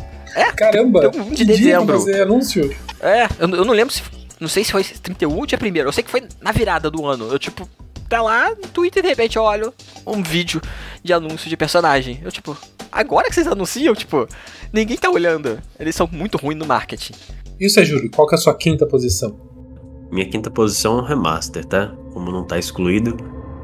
Caramba, 0.57 1.01
31 1.11 1.25
de 1.31 1.37
que 1.37 1.45
dia 1.45 1.57
dezembro. 1.57 1.99
fazer 1.99 2.23
anúncio? 2.23 2.77
É, 3.01 3.25
eu, 3.39 3.49
eu 3.49 3.65
não 3.65 3.75
lembro 3.75 3.93
se. 3.93 4.03
Não 4.41 4.49
sei 4.49 4.65
se 4.65 4.73
foi 4.73 4.83
31 4.85 5.37
ou 5.37 5.47
dia 5.47 5.59
1 5.61 5.77
Eu 5.77 5.93
sei 5.93 6.03
que 6.03 6.11
foi 6.11 6.23
na 6.41 6.51
virada 6.53 6.91
do 6.91 7.05
ano. 7.07 7.29
Eu, 7.31 7.39
tipo, 7.39 7.69
tá 8.17 8.21
lá 8.23 8.51
no 8.51 8.69
Twitter 8.69 9.01
e 9.01 9.03
de 9.05 9.09
repente 9.09 9.37
eu 9.37 9.43
olho 9.43 9.73
um 10.07 10.23
vídeo 10.23 10.61
de 11.03 11.13
anúncio 11.13 11.49
de 11.49 11.57
personagem. 11.57 12.21
Eu, 12.23 12.31
tipo, 12.31 12.57
agora 12.91 13.29
que 13.29 13.35
vocês 13.35 13.47
anunciam, 13.47 13.95
tipo, 13.95 14.29
ninguém 14.73 14.97
tá 14.99 15.09
olhando. 15.11 15.59
Eles 15.81 15.95
são 15.97 16.09
muito 16.13 16.37
ruins 16.37 16.59
no 16.59 16.67
marketing. 16.67 17.15
E 17.59 17.69
você, 17.71 17.85
Júlio, 17.85 18.11
qual 18.11 18.27
que 18.29 18.35
é 18.35 18.39
a 18.39 18.41
sua 18.41 18.55
quinta 18.55 18.87
posição? 18.87 19.35
Minha 20.11 20.29
quinta 20.29 20.51
posição 20.51 20.99
é 20.99 21.03
um 21.03 21.05
remaster, 21.07 21.65
tá? 21.65 21.89
Como 22.13 22.31
não 22.31 22.45
tá 22.45 22.59
excluído. 22.59 23.17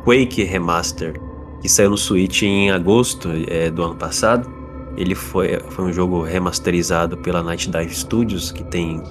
Quake 0.05 0.43
Remaster, 0.45 1.21
que 1.61 1.69
saiu 1.69 1.91
no 1.91 1.99
Switch 1.99 2.43
em 2.43 2.71
agosto 2.71 3.29
é, 3.49 3.71
do 3.71 3.83
ano 3.83 3.97
passado. 3.97 4.51
Ele 4.97 5.15
foi, 5.15 5.61
foi 5.69 5.85
um 5.85 5.93
jogo 5.93 6.23
remasterizado 6.23 7.19
pela 7.19 7.43
Night 7.43 7.69
Dive 7.71 7.95
Studios, 7.95 8.51
que 8.51 8.65
tem 8.65 9.03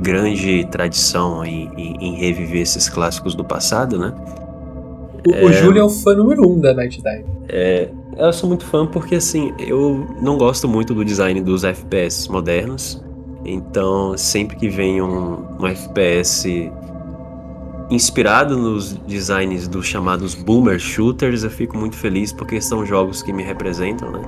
grande 0.00 0.64
tradição 0.70 1.44
em, 1.44 1.68
em- 1.76 1.96
em 2.00 2.14
reviver 2.16 2.60
esses 2.62 2.88
clássicos 2.88 3.34
do 3.34 3.44
passado, 3.44 3.98
né? 3.98 4.12
O, 5.26 5.46
o 5.46 5.52
Júlio 5.52 5.80
é 5.80 5.84
o 5.84 5.88
fã 5.88 6.14
número 6.14 6.48
um 6.48 6.60
da 6.60 6.74
Night 6.74 7.00
Dive. 7.02 7.24
Eu 8.16 8.32
sou 8.32 8.48
muito 8.48 8.64
fã 8.64 8.86
porque, 8.86 9.14
assim, 9.14 9.52
eu 9.58 10.06
não 10.20 10.36
gosto 10.36 10.68
muito 10.68 10.94
do 10.94 11.04
design 11.04 11.40
dos 11.40 11.64
FPS 11.64 12.28
modernos. 12.28 13.02
Então, 13.44 14.16
sempre 14.16 14.56
que 14.56 14.68
vem 14.68 15.00
um, 15.00 15.44
um 15.58 15.66
FPS 15.66 16.70
inspirado 17.90 18.56
nos 18.56 18.94
designs 19.06 19.68
dos 19.68 19.86
chamados 19.86 20.34
boomer 20.34 20.78
shooters, 20.78 21.44
eu 21.44 21.50
fico 21.50 21.76
muito 21.76 21.96
feliz 21.96 22.32
porque 22.32 22.60
são 22.60 22.86
jogos 22.86 23.22
que 23.22 23.32
me 23.32 23.42
representam, 23.42 24.10
né? 24.10 24.22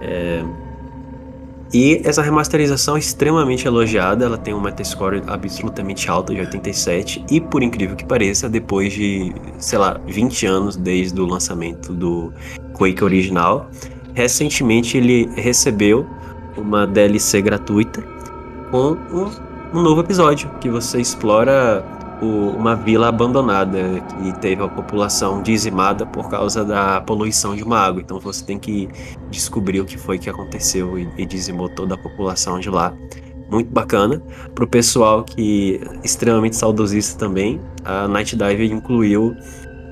É, 0.00 0.44
E 1.72 2.00
essa 2.04 2.20
remasterização 2.20 2.96
é 2.96 2.98
extremamente 2.98 3.66
elogiada, 3.66 4.24
ela 4.24 4.36
tem 4.36 4.52
um 4.52 4.60
Metascore 4.60 5.22
absolutamente 5.28 6.10
alto, 6.10 6.34
de 6.34 6.40
87, 6.40 7.24
e 7.30 7.40
por 7.40 7.62
incrível 7.62 7.94
que 7.94 8.04
pareça, 8.04 8.48
depois 8.48 8.92
de, 8.92 9.32
sei 9.58 9.78
lá, 9.78 10.00
20 10.06 10.46
anos 10.46 10.76
desde 10.76 11.20
o 11.20 11.26
lançamento 11.26 11.92
do 11.92 12.32
Quake 12.72 13.04
original, 13.04 13.70
recentemente 14.14 14.96
ele 14.96 15.30
recebeu 15.36 16.04
uma 16.56 16.86
DLC 16.88 17.40
gratuita 17.40 18.02
com 18.72 18.96
um, 19.12 19.30
um 19.72 19.80
novo 19.80 20.00
episódio, 20.00 20.50
que 20.60 20.68
você 20.68 21.00
explora 21.00 21.84
o- 22.20 22.50
uma 22.56 22.74
vila 22.76 23.08
abandonada 23.08 23.78
que 24.22 24.38
teve 24.40 24.62
a 24.62 24.68
população 24.68 25.42
dizimada 25.42 26.04
por 26.06 26.28
causa 26.28 26.64
da 26.64 27.00
poluição 27.00 27.54
de 27.56 27.62
uma 27.62 27.78
água. 27.78 28.00
Então 28.02 28.18
você 28.20 28.44
tem 28.44 28.58
que 28.58 28.88
descobrir 29.30 29.80
o 29.80 29.84
que 29.84 29.96
foi 29.98 30.18
que 30.18 30.28
aconteceu 30.28 30.98
e, 30.98 31.08
e 31.18 31.26
dizimou 31.26 31.68
toda 31.68 31.94
a 31.94 31.98
população 31.98 32.58
de 32.58 32.68
lá. 32.70 32.92
Muito 33.50 33.70
bacana. 33.72 34.22
Pro 34.54 34.66
pessoal 34.66 35.24
que 35.24 35.80
é 35.82 36.06
extremamente 36.06 36.56
saudosista 36.56 37.18
também, 37.18 37.60
a 37.84 38.06
Night 38.06 38.36
Dive 38.36 38.70
incluiu 38.72 39.34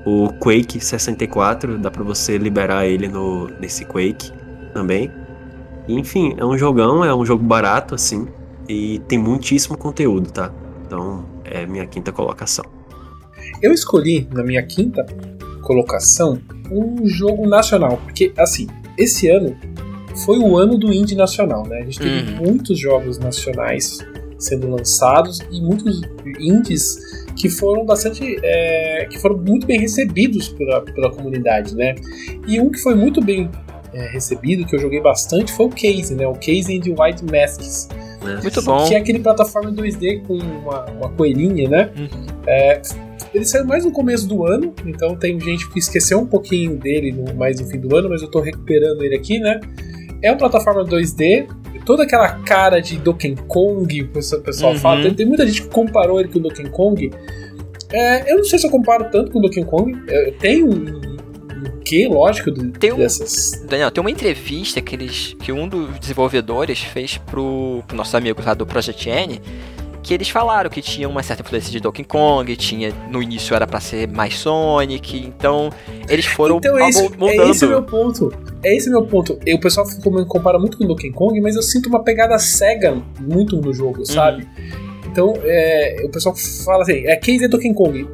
o 0.05 0.29
Quake 0.39 0.79
64, 0.79 1.77
dá 1.77 1.91
pra 1.91 2.03
você 2.03 2.37
liberar 2.37 2.85
ele 2.85 3.07
no, 3.07 3.47
nesse 3.59 3.85
Quake 3.85 4.31
também. 4.73 5.11
Enfim, 5.87 6.35
é 6.37 6.45
um 6.45 6.57
jogão, 6.57 7.03
é 7.03 7.13
um 7.13 7.25
jogo 7.25 7.43
barato 7.43 7.95
assim, 7.95 8.27
e 8.67 8.99
tem 9.07 9.17
muitíssimo 9.17 9.77
conteúdo, 9.77 10.31
tá? 10.31 10.51
Então, 10.89 11.23
é 11.45 11.67
minha 11.67 11.85
quinta 11.85 12.11
colocação. 12.11 12.65
Eu 13.61 13.71
escolhi, 13.71 14.27
na 14.33 14.41
minha 14.43 14.63
quinta 14.63 15.05
colocação, 15.61 16.41
um 16.71 17.05
jogo 17.05 17.47
nacional. 17.47 17.97
Porque, 17.97 18.33
assim, 18.35 18.65
esse 18.97 19.27
ano 19.29 19.55
foi 20.25 20.39
o 20.39 20.57
ano 20.57 20.79
do 20.79 20.91
indie 20.91 21.15
nacional, 21.15 21.63
né? 21.67 21.77
A 21.77 21.83
gente 21.85 21.99
teve 21.99 22.31
Uhum. 22.31 22.37
muitos 22.37 22.79
jogos 22.79 23.19
nacionais 23.19 23.99
sendo 24.39 24.67
lançados 24.67 25.39
e 25.51 25.61
muitos 25.61 26.01
indies 26.39 26.97
que 27.35 27.49
foram 27.49 27.85
bastante. 27.85 28.23
é, 28.43 29.05
que 29.11 29.19
foram 29.19 29.37
muito 29.37 29.67
bem 29.67 29.79
recebidos 29.79 30.49
pela, 30.49 30.81
pela 30.81 31.11
comunidade, 31.11 31.75
né? 31.75 31.93
E 32.47 32.59
um 32.59 32.71
que 32.71 32.79
foi 32.79 32.95
muito 32.95 33.21
bem 33.23 33.47
é, 33.93 34.07
recebido, 34.09 34.65
que 34.65 34.75
eu 34.75 34.79
joguei 34.79 35.01
bastante, 35.01 35.51
foi 35.53 35.67
o 35.67 35.69
Case, 35.69 36.15
né? 36.15 36.25
O 36.27 36.33
Case 36.33 36.75
and 36.75 36.81
the 36.81 36.89
White 36.99 37.23
Masks. 37.25 37.87
Né? 38.23 38.39
Muito 38.41 38.61
bom. 38.61 38.87
Que 38.87 38.95
é 38.95 38.97
aquele 38.97 39.19
plataforma 39.19 39.71
2D 39.71 40.21
com 40.25 40.35
uma, 40.37 40.85
uma 40.85 41.09
coelhinha, 41.09 41.69
né? 41.69 41.89
Uhum. 41.97 42.25
É, 42.47 42.81
ele 43.33 43.45
saiu 43.45 43.65
mais 43.65 43.85
no 43.85 43.91
começo 43.91 44.27
do 44.27 44.45
ano, 44.45 44.73
então 44.85 45.15
tem 45.15 45.39
gente 45.39 45.69
que 45.69 45.79
esqueceu 45.79 46.19
um 46.19 46.25
pouquinho 46.25 46.75
dele 46.77 47.11
no, 47.11 47.33
mais 47.35 47.59
no 47.59 47.67
fim 47.67 47.79
do 47.79 47.95
ano, 47.95 48.09
mas 48.09 48.21
eu 48.21 48.29
tô 48.29 48.39
recuperando 48.41 49.03
ele 49.03 49.15
aqui, 49.15 49.39
né? 49.39 49.59
É 50.21 50.31
uma 50.31 50.37
plataforma 50.37 50.83
2D, 50.83 51.47
toda 51.85 52.03
aquela 52.03 52.29
cara 52.39 52.79
de 52.79 52.97
Donkey 52.97 53.35
Kong, 53.47 54.01
o 54.03 54.07
pessoal, 54.09 54.41
o 54.41 54.43
pessoal 54.43 54.73
Uhum. 54.73 54.79
fala. 54.79 55.01
Tem, 55.03 55.13
tem 55.13 55.25
muita 55.25 55.45
gente 55.45 55.61
que 55.63 55.69
comparou 55.69 56.19
ele 56.19 56.29
com 56.29 56.39
o 56.39 56.41
Donkey 56.41 56.69
Kong. 56.69 57.11
É, 57.91 58.31
eu 58.31 58.37
não 58.37 58.43
sei 58.43 58.59
se 58.59 58.67
eu 58.67 58.71
comparo 58.71 59.05
tanto 59.11 59.31
com 59.31 59.39
o 59.39 59.41
Donkey 59.41 59.63
Kong. 59.63 59.97
Eu 60.07 60.33
tenho 60.37 60.67
um, 60.69 61.17
quê, 61.83 62.07
lógico, 62.09 62.51
do, 62.51 62.71
Tem 62.71 62.91
um- 62.93 62.97
dessas. 62.97 63.63
Daniel, 63.67 63.91
tem 63.91 64.01
uma 64.01 64.11
entrevista 64.11 64.81
que, 64.81 64.95
eles, 64.95 65.35
que 65.39 65.51
um 65.51 65.67
dos 65.67 65.99
desenvolvedores 65.99 66.79
fez 66.79 67.17
pro, 67.17 67.83
pro 67.87 67.95
nossos 67.97 68.15
amigos 68.15 68.45
lá 68.45 68.53
do 68.53 68.65
Project 68.65 69.09
N, 69.09 69.41
que 70.01 70.13
eles 70.13 70.29
falaram 70.29 70.69
que 70.69 70.81
tinha 70.81 71.07
uma 71.07 71.21
certa 71.21 71.43
influência 71.43 71.71
de 71.71 71.79
Donkey 71.79 72.03
Kong, 72.03 72.55
tinha 72.55 72.93
no 73.11 73.21
início 73.21 73.55
era 73.55 73.67
pra 73.67 73.79
ser 73.79 74.07
mais 74.07 74.35
Sonic, 74.37 75.17
então 75.19 75.69
eles 76.07 76.25
foram 76.25 76.57
Então 76.57 76.77
é, 76.79 76.89
isso, 76.89 77.11
é 77.21 77.49
esse 77.49 77.65
o 77.65 77.69
meu 77.69 77.83
ponto. 77.83 78.33
É 78.63 78.75
esse 78.75 78.89
o 78.89 78.91
meu 78.91 79.03
ponto. 79.05 79.37
E 79.45 79.53
o 79.53 79.59
pessoal 79.59 79.85
compara 80.27 80.57
muito 80.57 80.77
com 80.77 80.85
Donkey 80.85 81.11
Kong, 81.11 81.39
mas 81.41 81.55
eu 81.55 81.61
sinto 81.61 81.89
uma 81.89 82.03
pegada 82.03 82.37
cega 82.39 82.97
muito 83.19 83.57
no 83.57 83.73
jogo, 83.73 84.05
sabe? 84.05 84.47
Então, 85.11 85.33
é, 85.43 86.03
o 86.03 86.09
pessoal 86.09 86.35
fala 86.65 86.83
assim, 86.83 87.05
é 87.07 87.15
case 87.15 87.43
é 87.43 87.47
Donkey 87.47 87.73
Kong. 87.73 88.07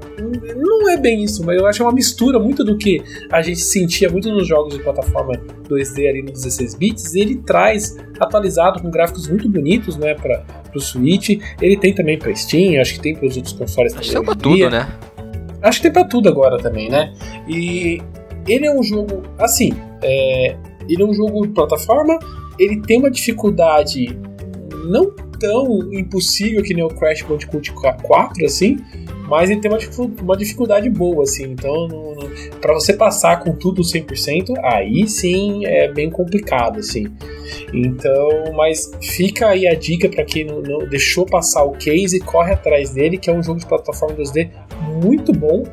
Não 0.55 0.89
é 0.89 0.97
bem 0.97 1.23
isso, 1.23 1.43
mas 1.45 1.57
eu 1.59 1.65
acho 1.67 1.83
uma 1.83 1.91
mistura 1.91 2.39
muito 2.39 2.63
do 2.63 2.77
que 2.77 3.01
a 3.31 3.41
gente 3.41 3.59
sentia 3.59 4.09
muito 4.09 4.29
nos 4.31 4.47
jogos 4.47 4.77
de 4.77 4.83
plataforma 4.83 5.33
2D 5.67 6.07
ali 6.07 6.21
no 6.21 6.31
16 6.31 6.75
bits, 6.75 7.15
ele 7.15 7.35
traz 7.37 7.97
atualizado 8.19 8.81
com 8.81 8.89
gráficos 8.89 9.27
muito 9.27 9.49
bonitos, 9.49 9.97
né, 9.97 10.13
para 10.13 10.43
o 10.73 10.79
Switch. 10.79 11.39
Ele 11.61 11.77
tem 11.77 11.93
também 11.93 12.17
para 12.17 12.33
Steam, 12.35 12.79
acho 12.79 12.93
que 12.93 12.99
tem 13.01 13.15
para 13.15 13.27
os 13.27 13.35
outros 13.35 13.53
consoles 13.53 13.93
Acho 13.93 14.01
também. 14.01 14.07
que 14.07 14.13
saiu 14.13 14.23
pra 14.23 14.49
hoje 14.49 14.55
em 14.55 14.57
dia. 14.57 14.69
tudo, 14.69 14.77
né? 14.77 15.59
Acho 15.61 15.79
que 15.79 15.83
tem 15.83 15.91
pra 15.91 16.03
tudo 16.05 16.29
agora 16.29 16.57
também, 16.57 16.89
né? 16.89 17.13
E 17.47 18.01
ele 18.47 18.67
é 18.67 18.73
um 18.73 18.83
jogo, 18.83 19.23
assim, 19.39 19.73
é, 20.01 20.55
ele 20.87 21.01
é 21.01 21.05
um 21.05 21.13
jogo 21.13 21.45
de 21.47 21.53
plataforma, 21.53 22.19
ele 22.59 22.81
tem 22.81 22.99
uma 22.99 23.09
dificuldade 23.09 24.17
não 24.85 25.11
tão 25.39 25.93
impossível 25.93 26.61
que 26.63 26.73
nem 26.73 26.83
o 26.83 26.89
Crash 26.89 27.21
Bandicoot 27.23 27.71
4, 27.73 28.45
assim, 28.45 28.77
mas 29.27 29.49
ele 29.49 29.59
tem 29.59 29.71
uma, 29.71 29.79
uma 30.21 30.37
dificuldade 30.37 30.89
boa, 30.89 31.23
assim, 31.23 31.51
então 31.51 32.15
pra 32.61 32.73
você 32.73 32.93
passar 32.93 33.39
com 33.43 33.51
tudo 33.53 33.81
100%, 33.81 34.53
aí 34.63 35.07
sim 35.07 35.65
é 35.65 35.91
bem 35.91 36.09
complicado, 36.09 36.79
assim. 36.79 37.07
Então, 37.73 38.53
mas 38.55 38.91
fica 39.01 39.47
aí 39.49 39.67
a 39.67 39.75
dica 39.75 40.09
pra 40.09 40.23
quem 40.23 40.45
não, 40.45 40.61
não 40.61 40.79
deixou 40.87 41.25
passar 41.25 41.63
o 41.63 41.71
case, 41.71 42.19
corre 42.19 42.53
atrás 42.53 42.91
dele, 42.91 43.17
que 43.17 43.29
é 43.29 43.33
um 43.33 43.43
jogo 43.43 43.59
de 43.59 43.65
plataforma 43.65 44.15
2D 44.15 44.49
muito 45.03 45.31
bom. 45.31 45.63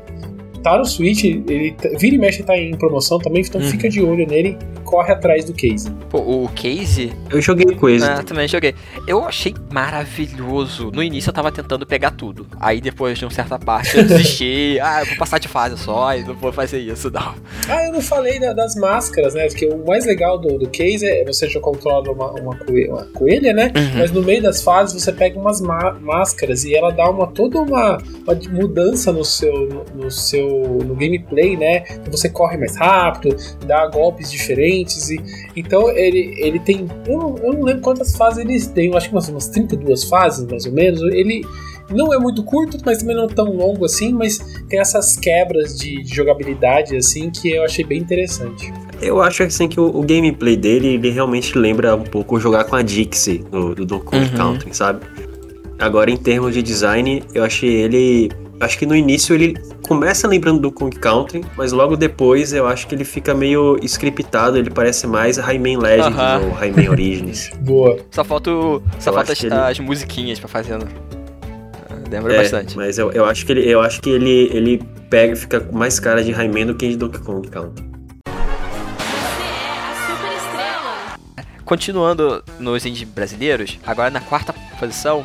Tá 0.62 0.78
no 0.78 0.84
Switch, 0.84 1.24
ele 1.24 1.74
vira 1.98 2.14
e 2.14 2.18
mexe 2.18 2.42
tá 2.42 2.56
em 2.56 2.72
promoção 2.76 3.18
também, 3.18 3.42
então 3.42 3.60
Uhum. 3.60 3.66
fica 3.68 3.88
de 3.88 4.00
olho 4.00 4.26
nele, 4.26 4.56
corre 4.92 5.10
atrás 5.14 5.46
do 5.46 5.54
Case. 5.54 5.90
Pô, 6.10 6.18
o 6.18 6.48
Case, 6.54 7.14
Eu 7.30 7.40
joguei 7.40 7.74
com 7.74 7.88
ele. 7.88 8.04
ah, 8.04 8.22
também 8.22 8.46
joguei. 8.46 8.74
Eu 9.08 9.24
achei 9.24 9.54
maravilhoso. 9.72 10.90
No 10.94 11.02
início 11.02 11.30
eu 11.30 11.34
tava 11.34 11.50
tentando 11.50 11.86
pegar 11.86 12.10
tudo. 12.10 12.46
Aí 12.60 12.78
depois 12.78 13.18
de 13.18 13.24
uma 13.24 13.30
certa 13.30 13.58
parte 13.58 13.96
eu 13.96 14.04
desisti. 14.04 14.78
ah, 14.84 15.00
eu 15.00 15.06
vou 15.06 15.16
passar 15.16 15.38
de 15.38 15.48
fase 15.48 15.78
só 15.78 16.14
e 16.14 16.22
não 16.24 16.34
vou 16.34 16.52
fazer 16.52 16.78
isso, 16.80 17.10
não. 17.10 17.34
Ah, 17.70 17.86
eu 17.86 17.92
não 17.92 18.02
falei 18.02 18.38
da- 18.38 18.52
das 18.52 18.74
máscaras, 18.76 19.32
né? 19.32 19.46
Porque 19.48 19.64
o 19.66 19.82
mais 19.86 20.04
legal 20.04 20.38
do, 20.38 20.58
do 20.58 20.68
Case 20.68 21.06
é 21.06 21.24
você 21.24 21.48
já 21.48 21.58
controla 21.58 22.10
uma, 22.12 22.30
uma, 22.32 22.56
coe- 22.56 22.88
uma 22.88 23.04
coelha, 23.06 23.54
né? 23.54 23.72
Uhum. 23.74 23.98
Mas 23.98 24.10
no 24.10 24.22
meio 24.22 24.42
das 24.42 24.62
fases 24.62 25.00
você 25.02 25.10
pega 25.10 25.40
umas 25.40 25.58
ma- 25.62 25.96
máscaras 26.00 26.64
e 26.64 26.74
ela 26.74 26.90
dá 26.92 27.08
uma 27.08 27.26
toda 27.28 27.58
uma, 27.60 27.96
uma 28.26 28.34
mudança 28.50 29.10
no 29.10 29.24
seu 29.24 29.52
no, 29.68 29.84
no 30.04 30.10
seu 30.10 30.46
no 30.84 30.94
gameplay, 30.94 31.56
né? 31.56 31.84
Então 31.92 32.12
você 32.12 32.28
corre 32.28 32.58
mais 32.58 32.76
rápido, 32.76 33.34
dá 33.64 33.86
golpes 33.86 34.30
diferentes 34.30 34.81
e 35.10 35.20
então 35.56 35.90
ele, 35.90 36.34
ele 36.38 36.58
tem 36.58 36.86
eu 37.06 37.18
não, 37.18 37.36
eu 37.38 37.52
não 37.52 37.62
lembro 37.62 37.82
quantas 37.82 38.16
fases 38.16 38.38
eles 38.38 38.66
têm, 38.66 38.90
eu 38.90 38.96
acho 38.96 39.08
que 39.08 39.14
umas, 39.14 39.28
umas 39.28 39.48
32 39.48 40.04
fases 40.04 40.46
mais 40.46 40.66
ou 40.66 40.72
menos. 40.72 41.00
Ele 41.02 41.42
não 41.90 42.12
é 42.12 42.18
muito 42.18 42.42
curto, 42.42 42.78
mas 42.84 42.98
também 42.98 43.16
não 43.16 43.26
tão 43.26 43.54
longo 43.54 43.84
assim, 43.84 44.12
mas 44.12 44.38
tem 44.68 44.80
essas 44.80 45.16
quebras 45.16 45.76
de, 45.76 46.02
de 46.02 46.14
jogabilidade 46.14 46.96
assim 46.96 47.30
que 47.30 47.50
eu 47.50 47.64
achei 47.64 47.84
bem 47.84 47.98
interessante. 47.98 48.72
Eu 49.00 49.20
acho 49.20 49.42
assim 49.42 49.68
que 49.68 49.80
o, 49.80 49.86
o 49.86 50.02
gameplay 50.02 50.56
dele, 50.56 50.94
ele 50.94 51.10
realmente 51.10 51.58
lembra 51.58 51.94
um 51.96 52.04
pouco 52.04 52.38
jogar 52.38 52.64
com 52.64 52.76
a 52.76 52.82
Dixie 52.82 53.44
no, 53.50 53.74
do 53.74 53.84
Donkey 53.84 54.06
Kong 54.06 54.24
Uhum. 54.24 54.36
Country, 54.36 54.76
sabe? 54.76 55.00
Agora, 55.78 56.10
em 56.10 56.16
termos 56.16 56.54
de 56.54 56.62
design, 56.62 57.24
eu 57.34 57.42
achei 57.42 57.68
ele. 57.68 58.30
Acho 58.62 58.78
que 58.78 58.86
no 58.86 58.94
início 58.94 59.34
ele 59.34 59.56
começa 59.88 60.28
lembrando 60.28 60.60
do 60.60 60.70
Kong 60.70 60.96
Country, 60.96 61.44
mas 61.56 61.72
logo 61.72 61.96
depois 61.96 62.52
eu 62.52 62.64
acho 62.68 62.86
que 62.86 62.94
ele 62.94 63.04
fica 63.04 63.34
meio 63.34 63.76
scriptado, 63.82 64.56
ele 64.56 64.70
parece 64.70 65.04
mais 65.04 65.36
Rayman 65.36 65.78
Legends 65.78 66.16
Aham. 66.16 66.40
ou 66.44 66.50
Rayman 66.52 66.88
Origins. 66.88 67.50
Boa. 67.60 67.98
Só 68.10 68.22
falta, 68.22 68.52
o- 68.52 68.80
só 69.00 69.12
falta 69.12 69.32
as, 69.32 69.42
ele- 69.42 69.52
as 69.52 69.78
musiquinhas 69.80 70.38
pra 70.38 70.48
fazendo. 70.48 70.86
Lembra 72.08 72.34
É, 72.34 72.36
bastante. 72.38 72.76
Mas 72.76 72.98
eu, 72.98 73.10
eu 73.10 73.24
acho 73.24 73.44
que 73.44 73.50
ele, 73.52 73.68
eu 73.68 73.80
acho 73.80 74.00
que 74.00 74.10
ele, 74.10 74.48
ele 74.52 74.82
pega, 75.10 75.34
fica 75.34 75.58
com 75.60 75.76
mais 75.76 75.98
cara 75.98 76.22
de 76.22 76.30
Rayman 76.30 76.66
do 76.66 76.74
que 76.76 76.88
de 76.88 76.96
Donkey 76.96 77.18
Kong 77.20 77.48
Country. 77.48 77.84
Você 78.26 79.42
é 79.42 79.90
a 79.90 80.16
super 80.16 80.36
estrela. 80.36 81.18
Continuando 81.64 82.44
nos 82.60 82.86
indie 82.86 83.06
brasileiros, 83.06 83.78
agora 83.84 84.08
na 84.10 84.20
quarta 84.20 84.54
posição 84.78 85.24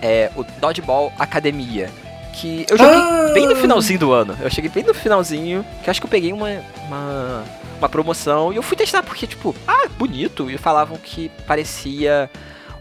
é 0.00 0.30
o 0.34 0.44
Dodgeball 0.60 1.12
Academia. 1.18 1.90
Que 2.34 2.66
eu 2.68 2.78
joguei 2.78 2.94
Ah! 2.96 3.30
bem 3.34 3.46
no 3.46 3.56
finalzinho 3.56 3.98
do 3.98 4.12
ano. 4.12 4.36
Eu 4.40 4.50
cheguei 4.50 4.70
bem 4.70 4.84
no 4.84 4.94
finalzinho, 4.94 5.64
que 5.82 5.90
acho 5.90 6.00
que 6.00 6.06
eu 6.06 6.10
peguei 6.10 6.32
uma, 6.32 6.48
uma, 6.86 7.44
uma 7.78 7.88
promoção 7.88 8.52
e 8.52 8.56
eu 8.56 8.62
fui 8.62 8.76
testar 8.76 9.02
porque, 9.02 9.26
tipo, 9.26 9.54
ah, 9.66 9.88
bonito. 9.98 10.50
E 10.50 10.56
falavam 10.56 10.96
que 10.96 11.30
parecia 11.46 12.30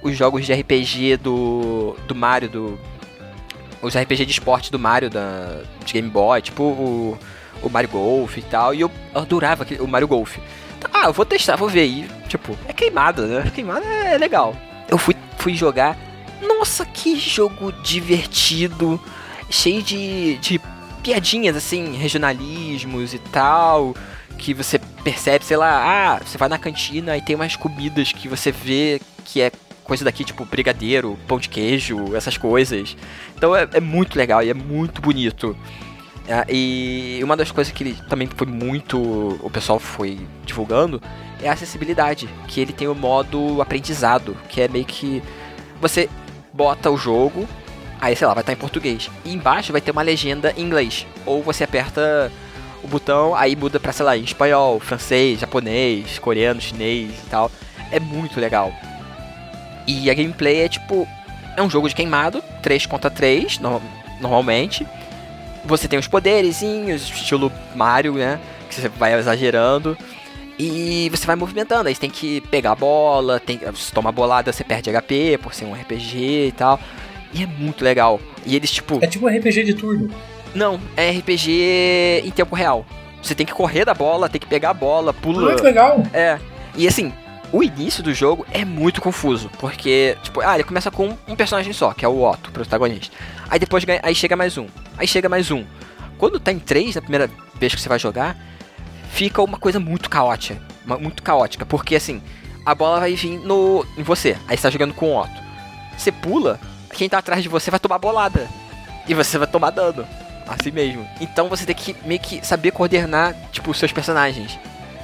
os 0.02 0.16
jogos 0.16 0.46
de 0.46 0.54
RPG 0.54 1.18
do, 1.18 1.96
do 2.08 2.16
Mario, 2.16 2.50
do. 2.50 2.80
Os 3.82 3.96
RPG 3.96 4.26
de 4.26 4.32
esporte 4.32 4.72
do 4.72 4.78
Mario 4.80 5.10
da, 5.10 5.62
de 5.86 5.94
Game 5.94 6.10
Boy, 6.10 6.42
tipo 6.42 6.64
o, 6.64 7.18
o 7.62 7.70
Mario 7.70 7.90
Golf 7.90 8.38
e 8.38 8.42
tal. 8.42 8.74
E 8.74 8.82
eu 8.82 8.92
adorava 9.16 9.64
aquele- 9.64 9.82
o 9.82 9.88
Mario 9.88 10.08
Golf. 10.08 10.38
Ah, 10.94 11.06
eu 11.08 11.14
vou 11.14 11.26
testar, 11.26 11.56
vou 11.56 11.68
ver. 11.70 11.86
E, 11.86 12.08
tipo, 12.28 12.58
é 12.68 12.74
queimada, 12.74 13.26
né? 13.26 13.52
Queimada 13.54 13.86
é 13.86 14.18
legal. 14.18 14.56
Eu 14.88 14.98
fui, 14.98 15.16
fui 15.38 15.54
jogar. 15.56 15.98
Nossa, 16.42 16.86
que 16.86 17.18
jogo 17.18 17.72
divertido. 17.72 19.00
Cheio 19.50 19.82
de, 19.82 20.38
de 20.38 20.60
piadinhas, 21.04 21.56
assim, 21.56 21.96
regionalismos 21.96 23.14
e 23.14 23.20
tal. 23.20 23.96
Que 24.38 24.54
você 24.54 24.80
percebe, 25.04 25.44
sei 25.44 25.58
lá, 25.58 26.16
ah, 26.16 26.22
você 26.24 26.38
vai 26.38 26.48
na 26.48 26.58
cantina 26.58 27.18
e 27.18 27.22
tem 27.22 27.36
umas 27.36 27.56
comidas 27.56 28.14
que 28.14 28.28
você 28.28 28.52
vê 28.52 29.02
que 29.26 29.42
é 29.42 29.52
coisa 29.84 30.06
daqui, 30.06 30.24
tipo 30.24 30.46
brigadeiro, 30.46 31.18
pão 31.28 31.40
de 31.40 31.50
queijo, 31.50 32.16
essas 32.16 32.38
coisas. 32.38 32.96
Então 33.36 33.56
é, 33.56 33.68
é 33.74 33.80
muito 33.80 34.18
legal 34.18 34.42
e 34.42 34.50
é 34.50 34.54
muito 34.54 35.02
bonito. 35.02 35.58
Ah, 36.30 36.46
e 36.48 37.20
uma 37.24 37.36
das 37.36 37.52
coisas 37.52 37.74
que 37.74 37.84
ele 37.84 37.98
também 38.08 38.28
foi 38.28 38.46
muito. 38.46 39.00
O 39.42 39.50
pessoal 39.50 39.80
foi 39.80 40.20
divulgando 40.46 41.02
é 41.42 41.50
a 41.50 41.54
acessibilidade. 41.54 42.30
Que 42.48 42.62
ele 42.62 42.72
tem 42.72 42.88
o 42.88 42.96
modo 42.96 43.62
aprendizado, 43.62 44.38
que 44.48 44.62
é 44.62 44.68
meio 44.68 44.86
que. 44.86 45.24
Você 45.82 46.10
bota 46.54 46.92
o 46.92 46.98
jogo, 46.98 47.48
aí 48.00 48.16
sei 48.16 48.28
lá, 48.28 48.34
vai 48.34 48.42
estar 48.42 48.54
em 48.54 48.58
português. 48.58 49.10
E 49.26 49.34
embaixo 49.34 49.72
vai 49.72 49.82
ter 49.82 49.92
uma 49.92 50.02
legenda 50.02 50.54
em 50.58 50.62
inglês. 50.64 51.06
Ou 51.26 51.42
você 51.44 51.64
aperta 51.64 52.32
o 52.84 52.88
botão, 52.88 53.36
aí 53.36 53.56
muda 53.56 53.80
pra, 53.80 53.92
sei 53.92 54.06
lá, 54.06 54.18
em 54.18 54.24
espanhol, 54.24 54.80
francês, 54.80 55.40
japonês, 55.40 56.18
coreano, 56.20 56.62
chinês 56.62 57.12
e 57.12 57.30
tal. 57.30 57.52
É 57.92 58.00
muito 58.00 58.40
legal. 58.40 58.72
E 59.88 60.10
a 60.10 60.14
gameplay 60.14 60.62
é 60.62 60.70
tipo. 60.70 61.08
É 61.58 61.62
um 61.62 61.70
jogo 61.70 61.90
de 61.90 61.96
queimado, 61.96 62.42
3 62.62 62.86
contra 62.86 63.10
3, 63.10 63.60
no- 63.60 63.82
normalmente. 64.22 64.86
Você 65.66 65.88
tem 65.88 66.00
os 66.00 66.08
poderezinhos, 66.08 67.02
estilo 67.10 67.52
Mario, 67.76 68.14
né? 68.14 68.40
Que 68.70 68.76
você 68.76 68.88
vai 68.88 69.14
exagerando. 69.18 69.98
E 70.58 71.10
você 71.10 71.26
vai 71.26 71.36
movimentando. 71.36 71.88
Aí 71.90 71.96
você 71.96 72.02
tem 72.02 72.10
que 72.10 72.40
pegar 72.42 72.72
a 72.72 72.76
bola, 72.76 73.40
tem, 73.40 73.58
você 73.58 73.92
toma 73.94 74.12
bolada, 74.12 74.54
você 74.54 74.64
perde 74.64 74.90
HP 74.90 75.38
por 75.42 75.54
ser 75.54 75.66
um 75.66 75.74
RPG 75.74 76.48
e 76.48 76.52
tal. 76.56 76.80
E 77.34 77.44
é 77.44 77.46
muito 77.46 77.84
legal. 77.84 78.20
E 78.46 78.56
eles, 78.56 78.72
tipo. 78.72 79.00
É 79.02 79.08
tipo 79.08 79.28
um 79.28 79.30
RPG 79.38 79.64
de 79.64 79.74
turno. 79.74 80.10
Não, 80.56 80.80
é 80.98 81.12
RPG 81.12 82.24
em 82.26 82.32
tempo 82.32 82.56
real. 82.56 82.86
Você 83.22 83.36
tem 83.36 83.46
que 83.46 83.54
correr 83.54 83.86
da 83.86 83.94
bola, 83.94 84.30
tem 84.30 84.40
que 84.40 84.48
pegar 84.48 84.72
a 84.72 84.74
bola, 84.74 85.14
pula. 85.14 85.56
Que 85.56 85.62
legal. 85.62 86.02
É. 86.14 86.40
E 86.76 86.88
assim, 86.88 87.14
o 87.52 87.62
início 87.62 88.02
do 88.02 88.14
jogo 88.14 88.46
é 88.52 88.64
muito 88.66 89.02
confuso. 89.02 89.50
Porque, 89.60 90.18
tipo, 90.24 90.40
ah, 90.42 90.56
ele 90.56 90.64
começa 90.64 90.90
com 90.90 91.16
um 91.28 91.36
personagem 91.36 91.74
só, 91.74 91.94
que 91.94 92.04
é 92.04 92.08
o 92.08 92.22
Otto, 92.24 92.52
protagonista. 92.52 93.16
Aí 93.50 93.60
depois 93.60 93.84
ganha- 93.84 94.00
aí 94.04 94.16
chega 94.16 94.36
mais 94.36 94.58
um. 94.58 94.66
Aí 94.98 95.08
chega 95.08 95.28
mais 95.30 95.52
um. 95.52 95.64
Quando 96.18 96.40
tá 96.40 96.52
em 96.52 96.60
três, 96.60 96.96
na 96.96 97.02
primeira 97.02 97.30
vez 97.60 97.76
que 97.76 97.82
você 97.82 97.90
vai 97.90 98.00
jogar, 98.00 98.36
fica 99.12 99.42
uma 99.42 99.58
coisa 99.58 99.80
muito 99.80 100.10
caótica. 100.10 100.60
Muito 101.00 101.22
caótica. 101.22 101.66
Porque 101.66 101.96
assim, 101.96 102.22
a 102.66 102.74
bola 102.74 103.00
vai 103.02 103.14
vir 103.14 103.38
no, 103.40 103.86
em 103.98 104.04
você. 104.04 104.36
Aí 104.48 104.58
você 104.58 104.64
tá 104.64 104.70
jogando 104.70 104.94
com 104.94 105.12
o 105.14 105.20
Otto. 105.22 105.42
Você 105.98 106.12
pula, 106.12 106.60
quem 106.94 107.10
tá 107.10 107.18
atrás 107.18 107.44
de 107.44 107.50
você 107.50 107.72
vai 107.72 107.80
tomar 107.80 107.98
bolada. 107.98 108.48
E 109.08 109.14
você 109.14 109.38
vai 109.38 109.48
tomar 109.48 109.72
dano. 109.72 110.06
Assim 110.48 110.72
mesmo. 110.72 111.08
Então 111.22 111.48
você 111.48 111.66
tem 111.66 111.76
que 111.76 111.96
meio 112.06 112.20
que 112.20 112.46
saber 112.46 112.72
coordenar, 112.72 113.36
tipo, 113.52 113.72
os 113.72 113.78
seus 113.78 113.92
personagens. 113.92 114.58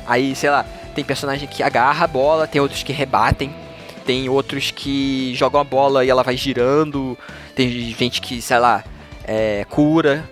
Aí, 0.08 0.36
sei 0.36 0.50
lá, 0.50 0.66
tem 0.94 1.04
personagem 1.04 1.48
que 1.48 1.62
agarra 1.62 2.06
a 2.06 2.08
bola, 2.08 2.48
tem 2.48 2.62
outros 2.62 2.84
que 2.84 2.92
rebatem, 2.92 3.54
tem 4.06 4.28
outros 4.30 4.72
que 4.72 5.34
jogam 5.36 5.62
a 5.62 5.64
bola 5.64 6.06
e 6.06 6.10
ela 6.10 6.24
vai 6.24 6.38
girando, 6.38 7.18
tem 7.56 7.70
gente 7.70 8.22
que, 8.22 8.42
sei 8.42 8.58
lá, 8.58 8.84
é, 9.24 9.66
cura. 9.70 10.28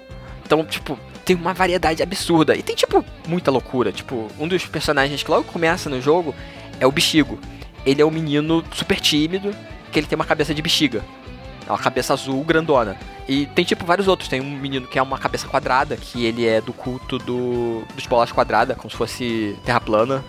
Então, 0.46 0.66
tipo, 0.66 0.98
tem 1.24 1.36
uma 1.36 1.54
variedade 1.54 2.02
absurda. 2.02 2.56
E 2.56 2.64
tem, 2.64 2.76
tipo, 2.76 3.04
muita 3.28 3.52
loucura. 3.52 3.92
Tipo, 3.92 4.28
um 4.40 4.48
dos 4.48 4.66
personagens 4.66 5.22
que 5.22 5.30
logo 5.30 5.44
começa 5.46 5.90
no 5.90 6.02
jogo 6.02 6.34
é 6.80 6.88
o 6.88 6.92
Bexigo. 6.92 7.40
Ele 7.86 8.02
é 8.02 8.06
um 8.06 8.12
menino 8.12 8.64
super 8.74 9.00
tímido, 9.00 9.54
que 9.92 10.00
ele 10.00 10.08
tem 10.08 10.16
uma 10.16 10.26
cabeça 10.26 10.54
de 10.54 10.62
bexiga. 10.62 11.04
É 11.68 11.72
uma 11.72 11.80
cabeça 11.80 12.14
azul 12.14 12.44
grandona. 12.44 12.98
E 13.28 13.46
tem 13.48 13.64
tipo 13.64 13.86
vários 13.86 14.08
outros. 14.08 14.30
Tem 14.30 14.42
um 14.42 14.50
menino 14.50 14.88
que 14.88 15.00
é 15.00 15.02
uma 15.02 15.18
cabeça 15.18 15.48
quadrada, 15.48 15.96
que 15.96 16.26
ele 16.26 16.46
é 16.46 16.62
do 16.62 16.74
culto 16.74 17.18
do, 17.18 17.84
dos 17.96 18.06
bolas 18.06 18.32
quadradas, 18.32 18.78
como 18.78 18.90
se 18.90 18.98
fosse 18.98 19.58
terra 19.66 19.80
plana. 19.80 20.24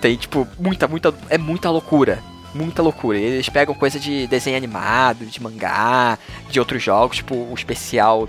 Tem 0.00 0.16
tipo 0.16 0.46
muita, 0.58 0.86
muita. 0.86 1.14
É 1.28 1.38
muita 1.38 1.70
loucura. 1.70 2.22
Muita 2.54 2.82
loucura. 2.82 3.18
Eles 3.18 3.48
pegam 3.48 3.74
coisa 3.74 3.98
de 3.98 4.26
desenho 4.26 4.56
animado, 4.56 5.24
de 5.24 5.42
mangá, 5.42 6.18
de 6.48 6.58
outros 6.58 6.82
jogos, 6.82 7.18
tipo 7.18 7.34
o 7.34 7.54
especial 7.54 8.28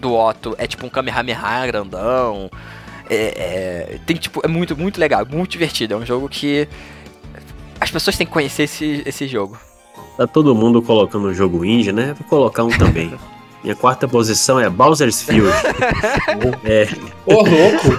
do 0.00 0.14
Otto 0.14 0.54
é 0.58 0.66
tipo 0.66 0.86
um 0.86 0.90
Kamehameha 0.90 1.66
grandão. 1.66 2.50
É, 3.08 3.94
é, 3.94 3.98
tem 4.04 4.16
tipo, 4.16 4.40
é 4.44 4.48
muito, 4.48 4.76
muito 4.76 5.00
legal, 5.00 5.24
muito 5.26 5.52
divertido. 5.52 5.94
É 5.94 5.96
um 5.96 6.06
jogo 6.06 6.28
que 6.28 6.68
as 7.80 7.90
pessoas 7.90 8.16
têm 8.16 8.26
que 8.26 8.32
conhecer 8.32 8.64
esse, 8.64 9.02
esse 9.06 9.28
jogo. 9.28 9.58
Tá 10.16 10.26
todo 10.26 10.54
mundo 10.54 10.80
colocando 10.80 11.28
um 11.28 11.34
jogo 11.34 11.64
indie, 11.64 11.92
né? 11.92 12.14
Vou 12.18 12.26
colocar 12.28 12.64
um 12.64 12.70
também. 12.70 13.12
Minha 13.62 13.74
quarta 13.76 14.06
posição 14.06 14.60
é 14.60 14.70
Bowser's 14.70 15.22
Fury. 15.22 15.40
é, 16.64 16.88
Ô, 17.26 17.34
louco. 17.34 17.98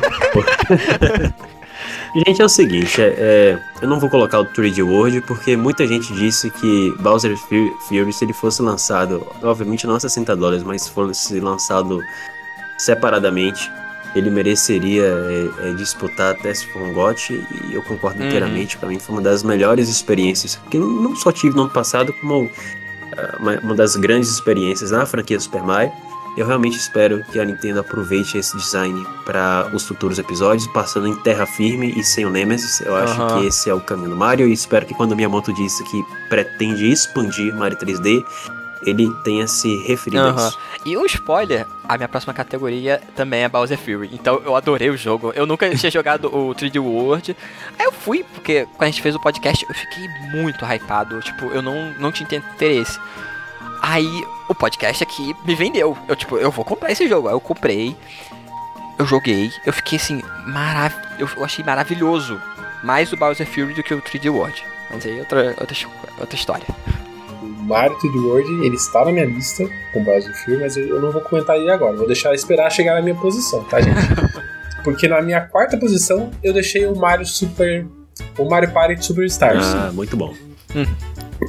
gente, 2.25 2.41
é 2.41 2.45
o 2.45 2.49
seguinte, 2.49 3.01
é, 3.01 3.15
é, 3.17 3.59
eu 3.81 3.87
não 3.87 3.99
vou 3.99 4.09
colocar 4.09 4.39
o 4.39 4.45
3D 4.45 4.81
World 4.81 5.21
porque 5.21 5.57
muita 5.57 5.85
gente 5.85 6.13
disse 6.13 6.49
que 6.49 6.93
Bowser's 6.99 7.39
Fu- 7.41 7.77
Fury, 7.87 8.13
se 8.13 8.23
ele 8.23 8.33
fosse 8.33 8.61
lançado, 8.61 9.25
obviamente 9.43 9.85
não 9.85 9.95
a 9.95 9.99
60 9.99 10.35
dólares, 10.37 10.63
mas 10.63 10.83
se 10.83 10.91
fosse 10.91 11.39
lançado 11.39 11.99
separadamente, 12.77 13.69
ele 14.15 14.29
mereceria 14.29 15.03
é, 15.03 15.69
é, 15.69 15.73
disputar 15.73 16.31
até 16.31 16.53
se 16.53 16.65
for 16.67 16.81
um 16.81 16.93
GOT 16.93 17.33
e 17.69 17.73
eu 17.73 17.81
concordo 17.83 18.19
Uhum. 18.19 18.27
inteiramente. 18.27 18.77
Pra 18.77 18.87
mim 18.89 18.99
foi 18.99 19.15
uma 19.15 19.21
das 19.21 19.43
melhores 19.43 19.89
experiências 19.89 20.59
que 20.69 20.77
eu 20.77 20.85
não 20.87 21.15
só 21.15 21.31
tive 21.31 21.55
no 21.55 21.63
ano 21.63 21.71
passado, 21.71 22.11
como 22.13 22.49
ah, 23.17 23.37
uma, 23.39 23.59
uma 23.59 23.75
das 23.75 23.95
grandes 23.95 24.29
experiências 24.31 24.91
na 24.91 25.05
franquia 25.05 25.39
Super 25.39 25.61
Mario. 25.63 25.91
Eu 26.37 26.45
realmente 26.45 26.77
espero 26.77 27.23
que 27.31 27.39
a 27.39 27.43
Nintendo 27.45 27.79
aproveite 27.79 28.37
esse 28.37 28.55
design 28.55 29.03
para 29.25 29.71
os 29.73 29.87
futuros 29.87 30.19
episódios, 30.19 30.67
passando 30.67 31.07
em 31.07 31.15
terra 31.23 31.47
firme 31.47 31.91
e 31.97 32.03
sem 32.03 32.27
o 32.27 32.29
Nemesis. 32.29 32.79
Eu 32.81 32.95
acho 32.95 33.19
Aham. 33.19 33.39
que 33.41 33.47
esse 33.47 33.67
é 33.71 33.73
o 33.73 33.81
caminho 33.81 34.11
do 34.11 34.15
Mario 34.15 34.47
e 34.47 34.53
espero 34.53 34.85
que 34.85 34.93
quando 34.93 35.15
Miyamoto 35.15 35.51
disse 35.51 35.83
que 35.85 36.03
pretende 36.29 36.91
expandir 36.91 37.55
Mario 37.55 37.75
3D, 37.79 38.23
ele 38.83 39.09
tenha 39.23 39.47
se 39.47 39.75
referido 39.87 40.21
a 40.23 40.29
Aham. 40.29 40.47
isso. 40.47 40.59
E 40.85 40.97
um 40.97 41.05
spoiler, 41.05 41.65
a 41.87 41.97
minha 41.97 42.07
próxima 42.07 42.33
categoria 42.33 43.01
também 43.15 43.43
é 43.43 43.49
Bowser 43.49 43.77
Fury. 43.77 44.09
Então 44.13 44.41
eu 44.45 44.55
adorei 44.55 44.89
o 44.89 44.97
jogo. 44.97 45.31
Eu 45.35 45.45
nunca 45.45 45.69
tinha 45.75 45.89
jogado 45.91 46.25
o 46.27 46.53
3D 46.55 46.81
World. 46.81 47.35
Aí 47.77 47.85
eu 47.85 47.91
fui, 47.91 48.23
porque 48.33 48.65
quando 48.77 48.83
a 48.83 48.91
gente 48.91 49.01
fez 49.01 49.15
o 49.15 49.19
podcast, 49.19 49.65
eu 49.67 49.75
fiquei 49.75 50.07
muito 50.31 50.63
hypado. 50.65 51.19
Tipo, 51.21 51.45
eu 51.47 51.61
não, 51.61 51.93
não 51.99 52.11
tinha 52.11 52.27
interesse. 52.37 52.99
Aí 53.81 54.25
o 54.49 54.55
podcast 54.55 55.03
aqui 55.03 55.35
me 55.45 55.55
vendeu. 55.55 55.97
Eu, 56.07 56.15
tipo, 56.15 56.37
eu 56.37 56.51
vou 56.51 56.63
comprar 56.65 56.91
esse 56.91 57.07
jogo. 57.07 57.27
Aí 57.27 57.33
eu 57.33 57.39
comprei. 57.41 57.95
Eu 58.97 59.05
joguei. 59.05 59.51
Eu 59.65 59.73
fiquei 59.73 59.97
assim, 59.97 60.21
marav 60.45 60.93
eu, 61.19 61.29
eu 61.35 61.43
achei 61.43 61.63
maravilhoso. 61.63 62.39
Mais 62.83 63.11
o 63.11 63.17
Bowser 63.17 63.47
Fury 63.47 63.73
do 63.73 63.83
que 63.83 63.93
o 63.93 64.01
3D 64.01 64.31
World. 64.31 64.63
Mas 64.91 65.05
aí 65.05 65.19
outra, 65.19 65.55
outra, 65.59 65.75
outra 66.19 66.35
história. 66.35 66.65
O 67.67 67.69
Mario 67.69 67.97
3D 67.97 68.15
World, 68.23 68.65
ele 68.65 68.75
está 68.77 69.03
na 69.03 69.11
minha 69.11 69.25
lista 69.25 69.67
com 69.91 70.01
Bowser 70.01 70.33
Fury, 70.43 70.57
mas 70.57 70.77
eu, 70.77 70.87
eu 70.87 71.01
não 71.01 71.11
vou 71.11 71.19
comentar 71.21 71.57
ele 71.57 71.69
agora. 71.69 71.97
Vou 71.97 72.07
deixar 72.07 72.33
esperar 72.33 72.71
chegar 72.71 72.95
na 72.95 73.01
minha 73.01 73.15
posição, 73.15 73.61
tá, 73.65 73.81
gente? 73.81 73.97
Porque 74.85 75.05
na 75.07 75.21
minha 75.21 75.41
quarta 75.41 75.75
posição, 75.77 76.31
eu 76.41 76.53
deixei 76.53 76.85
o 76.85 76.95
Mario 76.95 77.25
Super... 77.25 77.85
O 78.37 78.45
Mario 78.45 78.71
Party 78.71 79.03
Superstars. 79.05 79.65
Ah, 79.65 79.91
muito 79.93 80.15
bom. 80.15 80.33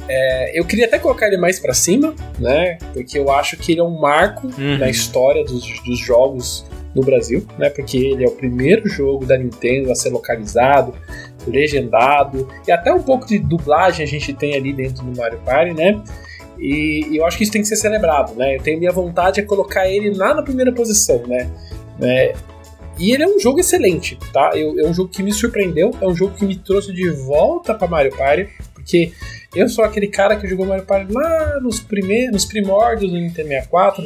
É, 0.09 0.59
eu 0.59 0.65
queria 0.65 0.85
até 0.85 0.99
colocar 0.99 1.27
ele 1.27 1.37
mais 1.37 1.57
pra 1.59 1.73
cima, 1.73 2.13
né? 2.37 2.77
Porque 2.93 3.17
eu 3.17 3.31
acho 3.31 3.55
que 3.57 3.71
ele 3.71 3.81
é 3.81 3.83
um 3.83 3.99
marco 3.99 4.47
Uhum. 4.47 4.77
na 4.77 4.89
história 4.89 5.43
dos, 5.45 5.63
dos 5.83 5.97
jogos 5.99 6.65
no 6.93 7.01
Brasil, 7.01 7.45
né? 7.57 7.69
Porque 7.69 7.97
ele 7.97 8.23
é 8.23 8.27
o 8.27 8.31
primeiro 8.31 8.87
jogo 8.89 9.25
da 9.25 9.37
Nintendo 9.37 9.91
a 9.91 9.95
ser 9.95 10.09
localizado, 10.09 10.93
legendado 11.49 12.47
e 12.67 12.71
até 12.71 12.93
um 12.93 13.01
pouco 13.01 13.27
de 13.27 13.39
dublagem 13.39 14.03
a 14.03 14.07
gente 14.07 14.33
tem 14.33 14.55
ali 14.55 14.71
dentro 14.73 15.03
do 15.03 15.17
Mario 15.17 15.39
Party, 15.39 15.73
né? 15.73 16.01
E, 16.57 17.07
e 17.11 17.17
eu 17.17 17.25
acho 17.25 17.37
que 17.37 17.43
isso 17.43 17.51
tem 17.51 17.61
que 17.61 17.67
ser 17.67 17.77
celebrado, 17.77 18.33
né? 18.35 18.57
Eu 18.57 18.61
tenho 18.61 18.77
minha 18.79 18.91
vontade 18.91 19.39
é 19.39 19.43
colocar 19.43 19.87
ele 19.89 20.13
lá 20.13 20.33
na 20.33 20.41
primeira 20.41 20.71
posição, 20.71 21.25
né? 21.25 21.49
né? 21.97 22.33
E 22.97 23.13
ele 23.13 23.23
é 23.23 23.27
um 23.27 23.39
jogo 23.39 23.61
excelente, 23.61 24.17
tá? 24.33 24.51
Eu- 24.53 24.77
é 24.77 24.83
um 24.89 24.93
jogo 24.93 25.09
que 25.09 25.23
me 25.23 25.31
surpreendeu, 25.31 25.91
é 26.01 26.05
um 26.05 26.13
jogo 26.13 26.35
que 26.35 26.45
me 26.45 26.57
trouxe 26.57 26.91
de 26.91 27.09
volta 27.09 27.73
para 27.73 27.87
Mario 27.87 28.15
Party, 28.15 28.49
porque 28.73 29.13
eu 29.55 29.69
sou 29.69 29.85
aquele 29.85 30.07
cara 30.07 30.35
que 30.35 30.45
jogou 30.47 30.65
Mario 30.65 30.85
Party 30.85 31.13
lá 31.13 31.59
nos, 31.61 31.79
primeiros, 31.79 32.33
nos 32.33 32.45
primórdios 32.45 33.09
do 33.09 33.17
Nintendo 33.17 33.47
64 33.47 34.03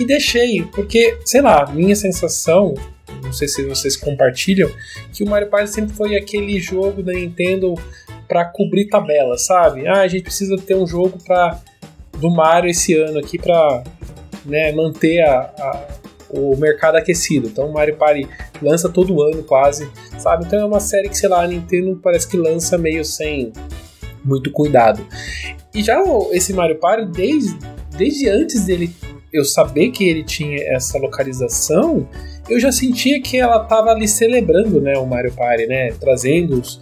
e 0.00 0.04
deixei, 0.04 0.62
porque, 0.74 1.16
sei 1.24 1.40
lá, 1.40 1.70
minha 1.72 1.94
sensação, 1.94 2.74
não 3.22 3.32
sei 3.32 3.48
se 3.48 3.64
vocês 3.64 3.96
compartilham, 3.96 4.70
que 5.12 5.22
o 5.22 5.28
Mario 5.28 5.48
Party 5.48 5.70
sempre 5.70 5.94
foi 5.94 6.16
aquele 6.16 6.58
jogo 6.60 7.02
da 7.02 7.12
Nintendo 7.12 7.74
para 8.28 8.44
cobrir 8.44 8.86
tabela, 8.88 9.36
sabe? 9.38 9.86
Ah, 9.86 10.00
a 10.00 10.08
gente 10.08 10.22
precisa 10.24 10.56
ter 10.56 10.74
um 10.74 10.86
jogo 10.86 11.18
para 11.24 11.60
do 12.18 12.30
Mario 12.30 12.70
esse 12.70 12.94
ano 12.94 13.18
aqui 13.18 13.38
para 13.38 13.82
né, 14.44 14.72
manter 14.72 15.20
a, 15.22 15.40
a- 15.40 15.88
o 16.30 16.56
mercado 16.56 16.96
aquecido. 16.96 17.48
Então 17.48 17.66
o 17.68 17.72
Mario 17.72 17.96
Party 17.96 18.26
lança 18.62 18.88
todo 18.88 19.20
ano 19.22 19.42
quase, 19.42 19.90
sabe? 20.18 20.44
Então 20.46 20.58
é 20.58 20.64
uma 20.64 20.80
série 20.80 21.08
que, 21.10 21.16
sei 21.18 21.28
lá, 21.28 21.42
a 21.42 21.46
Nintendo 21.46 21.98
parece 22.02 22.26
que 22.26 22.36
lança 22.38 22.78
meio 22.78 23.04
sem 23.04 23.52
muito 24.24 24.50
cuidado. 24.50 25.06
E 25.74 25.82
já 25.82 26.02
esse 26.30 26.52
Mario 26.54 26.76
Party, 26.78 27.06
desde, 27.12 27.58
desde 27.96 28.28
antes 28.28 28.64
dele 28.64 28.94
eu 29.32 29.44
saber 29.44 29.90
que 29.90 30.04
ele 30.04 30.22
tinha 30.24 30.56
essa 30.74 30.98
localização, 30.98 32.06
eu 32.48 32.58
já 32.58 32.72
sentia 32.72 33.20
que 33.20 33.38
ela 33.38 33.62
estava 33.62 33.90
ali 33.90 34.08
celebrando 34.08 34.80
né, 34.80 34.96
o 34.98 35.06
Mario 35.06 35.32
Party, 35.32 35.66
né? 35.66 35.92
Trazendo 35.92 36.60
os, 36.60 36.80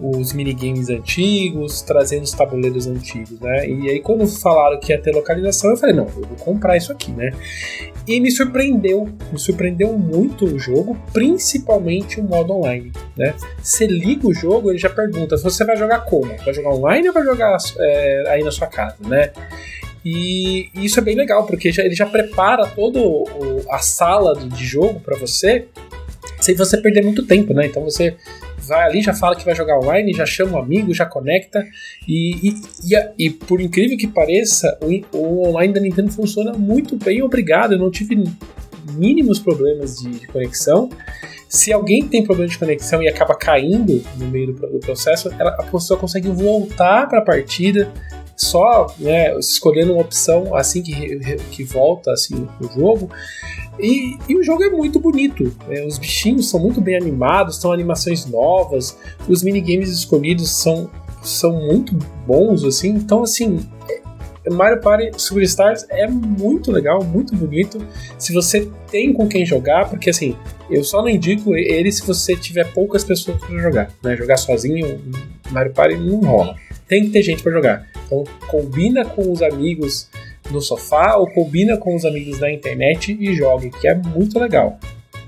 os 0.00 0.32
minigames 0.32 0.88
antigos, 0.88 1.82
trazendo 1.82 2.22
os 2.22 2.32
tabuleiros 2.32 2.86
antigos, 2.86 3.38
né? 3.40 3.68
E 3.68 3.90
aí 3.90 4.00
quando 4.00 4.26
falaram 4.26 4.78
que 4.80 4.92
ia 4.92 5.00
ter 5.00 5.14
localização, 5.14 5.70
eu 5.70 5.76
falei, 5.76 5.94
não, 5.94 6.06
eu 6.06 6.26
vou 6.26 6.36
comprar 6.38 6.76
isso 6.76 6.92
aqui, 6.92 7.10
né? 7.10 7.30
E 8.06 8.18
me 8.20 8.30
surpreendeu, 8.30 9.08
me 9.30 9.38
surpreendeu 9.38 9.92
muito 9.92 10.44
o 10.46 10.58
jogo, 10.58 10.96
principalmente 11.12 12.18
o 12.18 12.24
modo 12.24 12.54
online, 12.54 12.92
né? 13.16 13.34
Você 13.62 13.86
liga 13.86 14.26
o 14.26 14.34
jogo, 14.34 14.70
ele 14.70 14.78
já 14.78 14.88
pergunta, 14.88 15.36
você 15.36 15.64
vai 15.64 15.76
jogar 15.76 16.00
como? 16.00 16.34
Vai 16.44 16.54
jogar 16.54 16.70
online 16.70 17.08
ou 17.08 17.14
vai 17.14 17.24
jogar 17.24 17.56
é, 17.78 18.24
aí 18.28 18.42
na 18.42 18.50
sua 18.50 18.68
casa, 18.68 18.96
né? 19.00 19.32
E 20.04 20.70
isso 20.74 20.98
é 20.98 21.02
bem 21.02 21.14
legal, 21.16 21.46
porque 21.46 21.70
já- 21.70 21.84
ele 21.84 21.94
já 21.94 22.06
prepara 22.06 22.66
toda 22.66 22.98
a 23.70 23.78
sala 23.78 24.34
de 24.38 24.64
jogo 24.64 25.00
para 25.00 25.18
você, 25.18 25.66
sem 26.40 26.54
você 26.54 26.78
perder 26.78 27.04
muito 27.04 27.26
tempo, 27.26 27.52
né? 27.52 27.66
Então 27.66 27.82
você 27.82 28.16
vai 28.66 28.84
ali, 28.86 29.02
já 29.02 29.12
fala 29.12 29.36
que 29.36 29.44
vai 29.44 29.54
jogar 29.54 29.78
online, 29.78 30.12
já 30.14 30.24
chama 30.24 30.58
um 30.58 30.62
amigo, 30.62 30.94
já 30.94 31.04
conecta. 31.04 31.62
E, 32.08 32.48
e, 32.50 32.54
e, 32.94 33.26
e 33.26 33.30
por 33.30 33.60
incrível 33.60 33.96
que 33.98 34.06
pareça, 34.06 34.78
o, 34.82 35.16
o 35.16 35.48
online 35.48 35.74
da 35.74 35.80
Nintendo 35.80 36.10
funciona 36.12 36.52
muito 36.52 36.96
bem, 36.96 37.20
obrigado. 37.22 37.72
Eu 37.72 37.78
não 37.78 37.90
tive 37.90 38.22
mínimos 38.94 39.38
problemas 39.38 39.96
de, 39.96 40.10
de 40.10 40.26
conexão. 40.28 40.88
Se 41.48 41.72
alguém 41.72 42.06
tem 42.06 42.22
problema 42.22 42.48
de 42.50 42.56
conexão 42.58 43.02
e 43.02 43.08
acaba 43.08 43.34
caindo 43.34 44.02
no 44.16 44.28
meio 44.28 44.52
do, 44.52 44.66
do 44.68 44.78
processo, 44.78 45.30
ela- 45.38 45.56
a 45.58 45.62
pessoa 45.64 45.98
consegue 45.98 46.28
voltar 46.28 47.08
para 47.08 47.18
a 47.18 47.22
partida 47.22 47.92
só 48.40 48.86
né, 48.98 49.38
escolhendo 49.38 49.92
uma 49.92 50.00
opção 50.00 50.54
assim 50.56 50.82
que, 50.82 51.18
que 51.50 51.62
volta 51.62 52.10
assim 52.12 52.48
o 52.60 52.80
jogo. 52.80 53.10
E, 53.78 54.16
e 54.28 54.36
o 54.36 54.42
jogo 54.42 54.62
é 54.62 54.70
muito 54.70 54.98
bonito. 54.98 55.54
né? 55.68 55.84
Os 55.84 55.98
bichinhos 55.98 56.48
são 56.48 56.60
muito 56.60 56.80
bem 56.80 56.96
animados, 56.96 57.56
são 57.60 57.72
animações 57.72 58.26
novas. 58.26 58.96
Os 59.28 59.42
minigames 59.42 59.90
escolhidos 59.90 60.50
são, 60.50 60.90
são 61.22 61.52
muito 61.52 61.94
bons, 62.26 62.64
assim. 62.64 62.88
Então, 62.88 63.22
assim, 63.22 63.60
é- 63.88 64.50
Mario 64.50 64.80
Party 64.80 65.10
Superstars 65.20 65.86
é 65.90 66.06
muito 66.08 66.72
legal, 66.72 67.04
muito 67.04 67.36
bonito. 67.36 67.78
Se 68.18 68.32
você 68.32 68.68
tem 68.90 69.12
com 69.12 69.28
quem 69.28 69.44
jogar, 69.44 69.88
porque 69.88 70.10
assim, 70.10 70.34
eu 70.70 70.82
só 70.82 71.02
não 71.02 71.08
indico 71.08 71.54
ele 71.54 71.92
se 71.92 72.02
você 72.06 72.34
tiver 72.34 72.72
poucas 72.72 73.04
pessoas 73.04 73.38
para 73.38 73.58
jogar. 73.58 73.92
Né? 74.02 74.16
Jogar 74.16 74.38
sozinho, 74.38 74.98
Mario 75.50 75.72
Party 75.72 75.96
não 75.96 76.20
rola. 76.20 76.56
Tem 76.88 77.04
que 77.04 77.10
ter 77.10 77.22
gente 77.22 77.42
para 77.42 77.52
jogar. 77.52 77.86
Então, 78.10 78.24
combina 78.48 79.04
com 79.04 79.30
os 79.30 79.40
amigos 79.40 80.08
no 80.50 80.60
sofá 80.60 81.14
ou 81.16 81.30
combina 81.30 81.76
com 81.76 81.94
os 81.94 82.04
amigos 82.04 82.40
na 82.40 82.50
internet 82.50 83.16
e 83.18 83.34
jogue, 83.36 83.70
que 83.70 83.86
é 83.86 83.94
muito 83.94 84.38
legal. 84.38 84.78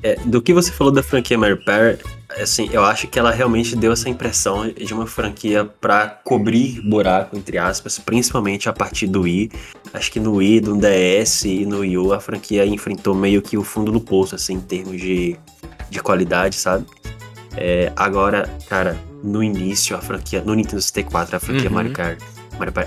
É, 0.03 0.17
do 0.25 0.43
que 0.43 0.53
você 0.53 0.73
falou 0.73 0.93
da 0.93 1.01
franquia 1.01 1.39
Mario 1.39 1.65
Party, 1.65 2.03
assim, 2.41 2.69
eu 2.73 2.83
acho 2.85 3.07
que 3.07 3.21
ela 3.21 3.31
realmente 3.31 3.77
deu 3.77 3.93
essa 3.93 4.09
impressão 4.09 4.69
de 4.69 4.93
uma 4.93 5.07
franquia 5.07 5.65
pra 5.65 6.09
cobrir 6.09 6.81
buraco, 6.81 7.37
entre 7.37 7.57
aspas, 7.57 8.01
principalmente 8.01 8.69
a 8.69 8.73
partir 8.73 9.07
do 9.07 9.23
Wii. 9.23 9.53
Acho 9.95 10.11
que 10.11 10.19
no 10.19 10.37
Wii, 10.37 10.63
no 10.63 10.77
DS 10.77 11.45
e 11.45 11.65
no 11.65 11.81
Wii 11.81 11.99
U, 11.99 12.13
a 12.13 12.21
franquia 12.21 12.67
enfrentou 12.67 13.15
meio 13.15 13.41
que 13.41 13.57
o 13.57 13.63
fundo 13.63 13.93
do 13.93 14.01
poço, 14.01 14.35
assim, 14.35 14.55
em 14.55 14.61
termos 14.61 15.01
de, 15.01 15.37
de 15.89 16.03
qualidade, 16.03 16.57
sabe? 16.57 16.85
É, 17.57 17.93
agora, 17.95 18.51
cara, 18.69 18.99
no 19.23 19.41
início, 19.43 19.95
a 19.95 20.01
franquia, 20.01 20.43
no 20.43 20.55
Nintendo 20.55 20.83
64, 20.83 21.37
a 21.37 21.39
franquia 21.39 21.69
Uhum. 21.69 21.75
Mario 21.75 21.93
Kart, 21.93 22.19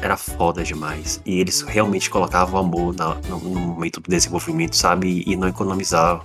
era 0.01 0.17
foda 0.17 0.63
demais. 0.63 1.21
E 1.25 1.39
eles 1.39 1.61
realmente 1.61 2.09
colocavam 2.09 2.59
amor 2.59 2.95
na- 2.95 3.15
no, 3.29 3.39
no 3.39 3.59
momento 3.59 3.99
do 3.99 4.09
desenvolvimento, 4.09 4.75
sabe? 4.75 5.23
E, 5.25 5.33
e 5.33 5.35
não 5.35 5.47
economizavam. 5.47 6.23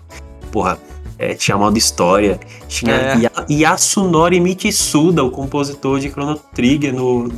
Porra, 0.52 0.78
é, 1.18 1.34
tinha 1.34 1.56
modo 1.56 1.76
história, 1.78 2.40
tinha 2.68 2.94
É. 2.94 3.18
Ya- 3.18 3.46
Yasunori 3.48 4.40
Mitsuda, 4.40 5.22
o 5.22 5.30
compositor 5.30 6.00
de 6.00 6.08
Chrono 6.10 6.36
Trigger, 6.54 6.94
no, 6.94 7.30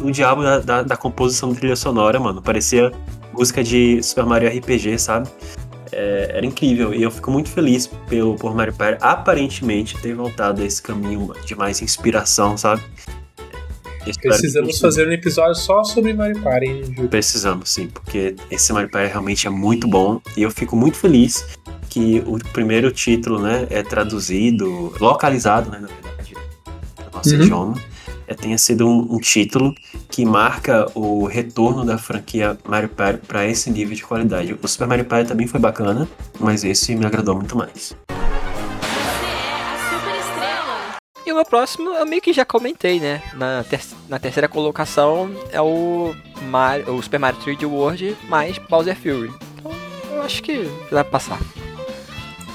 no 0.00 0.10
diabo 0.10 0.42
da, 0.42 0.58
da, 0.58 0.82
da 0.82 0.96
composição 0.96 1.50
da 1.50 1.54
trilha 1.58 1.76
sonora, 1.76 2.18
mano. 2.20 2.42
Parecia 2.42 2.92
música 3.32 3.62
de 3.64 4.02
Super 4.02 4.26
Mario 4.26 4.48
RPG, 4.48 4.98
sabe? 4.98 5.28
É, 5.90 6.32
era 6.36 6.46
incrível. 6.46 6.92
E 6.94 7.02
eu 7.02 7.10
fico 7.10 7.30
muito 7.30 7.48
feliz 7.50 7.86
pelo, 8.08 8.34
por 8.36 8.54
Mario 8.54 8.74
Party 8.74 8.98
aparentemente 9.02 9.96
ter 9.98 10.14
voltado 10.14 10.62
a 10.62 10.64
esse 10.64 10.80
caminho 10.82 11.32
de 11.46 11.54
mais 11.54 11.80
inspiração, 11.82 12.56
sabe? 12.56 12.82
Precisamos 14.20 14.78
fazer 14.78 15.08
um 15.08 15.12
episódio 15.12 15.54
só 15.54 15.84
sobre 15.84 16.12
Mario 16.12 16.40
Party, 16.40 16.66
hein, 16.66 16.84
Júlio? 16.84 17.08
Precisamos, 17.08 17.70
sim, 17.70 17.86
porque 17.88 18.34
esse 18.50 18.72
Mario 18.72 18.90
Party 18.90 19.08
realmente 19.10 19.46
é 19.46 19.50
muito 19.50 19.86
bom 19.86 20.20
e 20.36 20.42
eu 20.42 20.50
fico 20.50 20.76
muito 20.76 20.96
feliz 20.96 21.44
que 21.88 22.22
o 22.26 22.38
primeiro 22.52 22.90
título, 22.90 23.40
né, 23.40 23.66
é 23.70 23.82
traduzido, 23.82 24.92
localizado, 24.98 25.70
né, 25.70 25.78
na 25.78 25.88
verdade, 25.88 26.34
no 27.06 27.16
nosso 27.18 27.34
Uhum. 27.34 27.42
idioma, 27.42 27.74
é, 28.26 28.34
tenha 28.34 28.56
sido 28.58 28.88
um, 28.88 29.14
um 29.14 29.18
título 29.20 29.74
que 30.08 30.24
marca 30.24 30.86
o 30.94 31.26
retorno 31.26 31.84
da 31.84 31.98
franquia 31.98 32.56
Mario 32.66 32.88
Party 32.88 33.26
para 33.26 33.46
esse 33.46 33.70
nível 33.70 33.94
de 33.94 34.02
qualidade. 34.02 34.56
O 34.60 34.68
Super 34.68 34.88
Mario 34.88 35.04
Party 35.04 35.28
também 35.28 35.46
foi 35.46 35.60
bacana, 35.60 36.08
mas 36.40 36.64
esse 36.64 36.94
me 36.96 37.04
agradou 37.04 37.34
muito 37.36 37.56
mais. 37.56 37.94
E 41.32 41.34
o 41.34 41.36
meu 41.36 41.46
próximo 41.46 41.88
eu 41.94 42.04
meio 42.04 42.20
que 42.20 42.30
já 42.30 42.44
comentei, 42.44 43.00
né? 43.00 43.22
Na, 43.32 43.64
ter- 43.64 43.80
na 44.06 44.18
terceira 44.18 44.46
colocação 44.48 45.34
é 45.50 45.62
o, 45.62 46.14
Mario, 46.42 46.94
o 46.94 47.02
Super 47.02 47.18
Mario 47.18 47.40
3D 47.40 47.66
World 47.66 48.14
mais 48.28 48.58
Bowser 48.58 48.94
Fury. 48.94 49.32
Então 49.58 49.72
eu 50.14 50.20
acho 50.22 50.42
que 50.42 50.64
dá 50.90 51.02
pra 51.02 51.04
passar. 51.18 51.40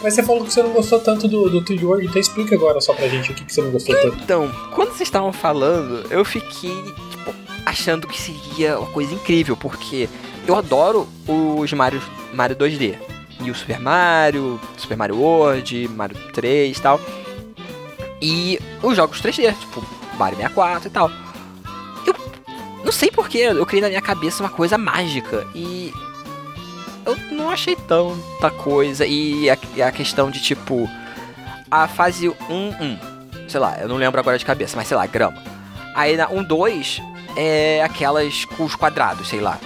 Mas 0.03 0.13
você 0.13 0.21
falou 0.21 0.45
que 0.45 0.53
você 0.53 0.61
não 0.61 0.69
gostou 0.73 0.99
tanto 0.99 1.27
do, 1.27 1.49
do 1.49 1.63
3D 1.63 1.81
World, 1.85 2.05
então 2.05 2.21
explica 2.21 2.53
agora 2.53 2.79
só 2.79 2.93
pra 2.93 3.07
gente 3.07 3.31
o 3.31 3.33
que, 3.33 3.45
que 3.45 3.51
você 3.51 3.63
não 3.63 3.71
gostou 3.71 3.95
tanto. 3.99 4.15
Então, 4.23 4.51
quando 4.75 4.89
vocês 4.89 5.01
estavam 5.07 5.33
falando, 5.33 6.05
eu 6.13 6.23
fiquei, 6.23 6.69
tipo, 7.09 7.33
achando 7.65 8.07
que 8.07 8.21
seria 8.21 8.77
uma 8.77 8.91
coisa 8.91 9.11
incrível, 9.11 9.57
porque 9.57 10.07
eu 10.45 10.55
adoro 10.55 11.07
os 11.27 11.73
Mario, 11.73 11.99
Mario 12.31 12.55
2D. 12.55 12.95
E 13.43 13.49
o 13.49 13.55
Super 13.55 13.79
Mario, 13.79 14.59
Super 14.77 14.95
Mario 14.97 15.17
World, 15.17 15.87
Mario 15.87 16.15
3 16.31 16.77
e 16.77 16.79
tal. 16.81 17.01
E 18.21 18.59
os 18.81 18.95
jogos 18.95 19.21
3D, 19.21 19.53
tipo 19.59 19.83
Mario 20.17 20.37
64 20.37 20.87
e 20.87 20.91
tal. 20.91 21.11
Eu 22.05 22.15
não 22.85 22.91
sei 22.91 23.11
porquê, 23.11 23.39
eu 23.39 23.65
criei 23.65 23.81
na 23.81 23.89
minha 23.89 24.01
cabeça 24.01 24.41
uma 24.43 24.49
coisa 24.49 24.77
mágica. 24.77 25.45
E 25.53 25.91
eu 27.05 27.15
não 27.31 27.49
achei 27.49 27.75
tanta 27.75 28.49
coisa. 28.49 29.05
E 29.05 29.49
a, 29.49 29.57
a 29.87 29.91
questão 29.91 30.29
de 30.31 30.41
tipo. 30.41 30.89
A 31.69 31.87
fase 31.87 32.29
1, 32.29 32.33
1. 32.49 33.49
Sei 33.49 33.59
lá, 33.59 33.77
eu 33.79 33.89
não 33.89 33.97
lembro 33.97 34.19
agora 34.19 34.37
de 34.37 34.45
cabeça, 34.45 34.75
mas 34.77 34.87
sei 34.87 34.95
lá, 34.95 35.05
grama. 35.05 35.37
Aí 35.93 36.15
na 36.15 36.29
1, 36.29 36.43
2 36.43 37.01
é 37.35 37.81
aquelas 37.83 38.45
com 38.45 38.63
os 38.63 38.73
quadrados, 38.75 39.27
sei 39.27 39.41
lá. 39.41 39.59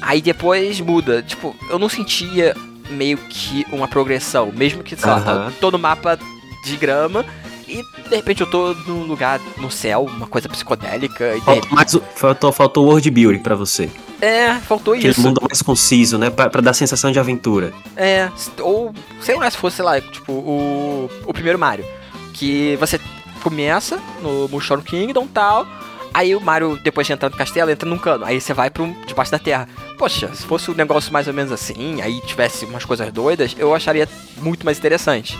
Aí 0.00 0.22
depois 0.22 0.80
muda. 0.80 1.20
Tipo, 1.22 1.54
eu 1.68 1.78
não 1.80 1.88
sentia 1.88 2.54
meio 2.90 3.18
que 3.18 3.66
uma 3.72 3.88
progressão. 3.88 4.52
Mesmo 4.54 4.82
que, 4.84 4.94
sei 4.96 5.10
lá, 5.10 5.16
Aham. 5.16 5.50
tá- 5.50 5.52
tô 5.60 5.70
no 5.72 5.78
mapa 5.78 6.16
de 6.64 6.76
grama. 6.76 7.24
E 7.72 7.82
de 8.08 8.16
repente 8.16 8.40
eu 8.42 8.46
tô 8.46 8.74
num 8.86 9.04
lugar 9.04 9.40
no 9.56 9.70
céu, 9.70 10.04
uma 10.04 10.26
coisa 10.26 10.48
psicodélica. 10.48 11.34
E 11.36 11.40
de 11.40 11.44
Faltou, 11.46 11.70
mais 11.70 11.94
o- 11.94 12.02
faltou, 12.14 12.52
faltou 12.52 12.84
world 12.86 13.10
building 13.10 13.38
pra 13.38 13.54
você. 13.54 13.88
É, 14.20 14.54
faltou 14.60 14.94
Aquele 14.94 15.08
isso. 15.10 15.20
mundo 15.20 15.40
mais 15.42 15.62
conciso, 15.62 16.16
né? 16.18 16.30
Pra, 16.30 16.48
pra 16.48 16.60
dar 16.60 16.74
sensação 16.74 17.10
de 17.10 17.18
aventura. 17.18 17.72
É, 17.96 18.28
ou 18.60 18.94
sei 19.20 19.36
lá, 19.36 19.50
se 19.50 19.56
fosse, 19.56 19.76
sei 19.76 19.84
lá, 19.84 20.00
tipo, 20.00 20.32
o, 20.32 21.10
o 21.26 21.32
primeiro 21.32 21.58
Mario. 21.58 21.84
Que 22.32 22.76
você 22.76 23.00
começa 23.42 23.98
no 24.22 24.48
Mushroom 24.48 24.80
Kingdom 24.82 25.24
e 25.24 25.28
tal. 25.28 25.66
Aí 26.14 26.36
o 26.36 26.40
Mario, 26.40 26.78
depois 26.84 27.06
de 27.06 27.12
entrar 27.14 27.30
no 27.30 27.36
castelo, 27.36 27.70
entra 27.70 27.88
num 27.88 27.96
cano. 27.98 28.24
Aí 28.24 28.38
você 28.40 28.52
vai 28.52 28.68
pro 28.70 28.94
debaixo 29.06 29.32
da 29.32 29.38
terra. 29.38 29.66
Poxa, 29.98 30.30
se 30.34 30.44
fosse 30.44 30.70
um 30.70 30.74
negócio 30.74 31.12
mais 31.12 31.26
ou 31.26 31.32
menos 31.34 31.50
assim, 31.50 32.00
aí 32.02 32.20
tivesse 32.26 32.64
umas 32.66 32.84
coisas 32.84 33.10
doidas, 33.12 33.56
eu 33.58 33.74
acharia 33.74 34.06
muito 34.36 34.64
mais 34.64 34.78
interessante. 34.78 35.38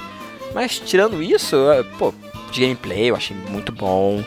Mas 0.55 0.79
tirando 0.79 1.23
isso, 1.23 1.57
é, 1.71 1.83
pô, 1.83 2.13
de 2.51 2.61
gameplay 2.61 3.11
eu 3.11 3.17
achei 3.17 3.37
muito 3.49 3.73
bom. 3.73 4.23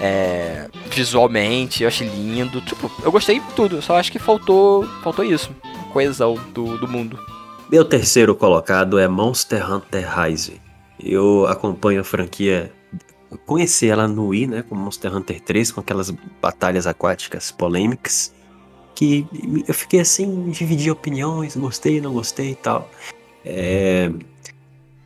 É, 0.00 0.68
visualmente, 0.90 1.82
eu 1.82 1.88
achei 1.88 2.08
lindo. 2.08 2.60
Tipo, 2.60 2.90
eu 3.02 3.10
gostei 3.10 3.40
de 3.40 3.46
tudo. 3.54 3.80
Só 3.82 3.96
acho 3.96 4.12
que 4.12 4.18
faltou, 4.18 4.86
faltou 5.02 5.24
isso. 5.24 5.50
Coesão 5.92 6.34
do, 6.52 6.78
do 6.78 6.86
mundo. 6.86 7.18
Meu 7.70 7.84
terceiro 7.84 8.34
colocado 8.34 8.98
é 8.98 9.08
Monster 9.08 9.70
Hunter 9.70 10.06
Rise. 10.08 10.60
Eu 11.02 11.46
acompanho 11.46 12.00
a 12.00 12.04
franquia. 12.04 12.72
Conheci 13.44 13.88
ela 13.88 14.06
no 14.06 14.28
Wii, 14.28 14.46
né? 14.46 14.62
Com 14.62 14.74
Monster 14.74 15.14
Hunter 15.14 15.40
3, 15.40 15.72
com 15.72 15.80
aquelas 15.80 16.10
batalhas 16.40 16.86
aquáticas 16.86 17.50
polêmicas. 17.50 18.34
Que 18.94 19.26
eu 19.66 19.74
fiquei 19.74 20.00
assim, 20.00 20.48
dividi 20.50 20.90
opiniões, 20.90 21.56
gostei, 21.56 22.00
não 22.00 22.12
gostei 22.12 22.52
e 22.52 22.54
tal. 22.54 22.88
É, 23.44 24.10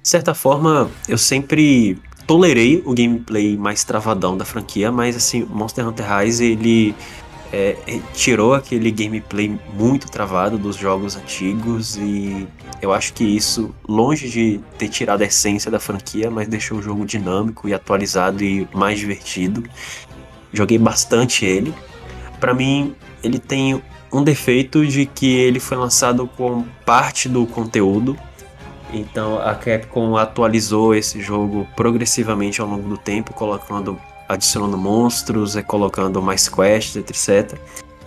de 0.03 0.09
certa 0.09 0.35
forma, 0.35 0.91
eu 1.09 1.19
sempre 1.19 1.99
tolerei 2.27 2.83
o 2.87 2.95
gameplay 2.95 3.57
mais 3.57 3.85
travadão 3.85 4.37
da 4.37 4.45
franquia, 4.45 4.91
mas 4.93 5.17
assim, 5.17 5.45
Monster 5.45 5.87
Hunter 5.87 6.19
Rise 6.19 6.45
ele 6.45 6.95
é, 7.53 7.77
é, 7.87 8.01
tirou 8.15 8.55
aquele 8.55 8.91
gameplay 8.91 9.59
muito 9.75 10.09
travado 10.09 10.57
dos 10.57 10.77
jogos 10.77 11.17
antigos 11.17 11.97
e 11.97 12.47
eu 12.81 12.93
acho 12.93 13.13
que 13.13 13.25
isso, 13.25 13.75
longe 13.87 14.29
de 14.29 14.61
ter 14.79 14.89
tirado 14.89 15.23
a 15.23 15.27
essência 15.27 15.71
da 15.71 15.81
franquia, 15.81 16.31
mas 16.31 16.49
deixou 16.49 16.79
o 16.79 16.83
jogo 16.83 17.05
dinâmico 17.05 17.69
e 17.69 17.75
atualizado 17.75 18.43
e 18.43 18.69
mais 18.73 18.99
divertido. 18.99 19.65
Joguei 20.53 20.79
bastante 20.79 21.45
ele. 21.45 21.75
Pra 22.39 22.55
mim, 22.55 22.95
ele 23.23 23.39
tem 23.39 23.83
um 24.13 24.23
defeito 24.23 24.87
de 24.87 25.05
que 25.05 25.35
ele 25.35 25.61
foi 25.61 25.77
lançado 25.77 26.27
com 26.27 26.65
parte 26.87 27.29
do 27.29 27.47
conteúdo. 27.47 28.17
Então 28.93 29.39
a 29.39 29.55
Capcom 29.55 30.17
atualizou 30.17 30.95
esse 30.95 31.21
jogo 31.21 31.67
progressivamente 31.77 32.61
ao 32.61 32.67
longo 32.67 32.89
do 32.89 32.99
tempo, 32.99 33.33
colocando 33.35 33.99
adicionando 34.29 34.79
monstros, 34.79 35.57
e 35.57 35.63
colocando 35.63 36.23
mais 36.23 36.49
quests, 36.49 36.97
etc. 36.97 37.59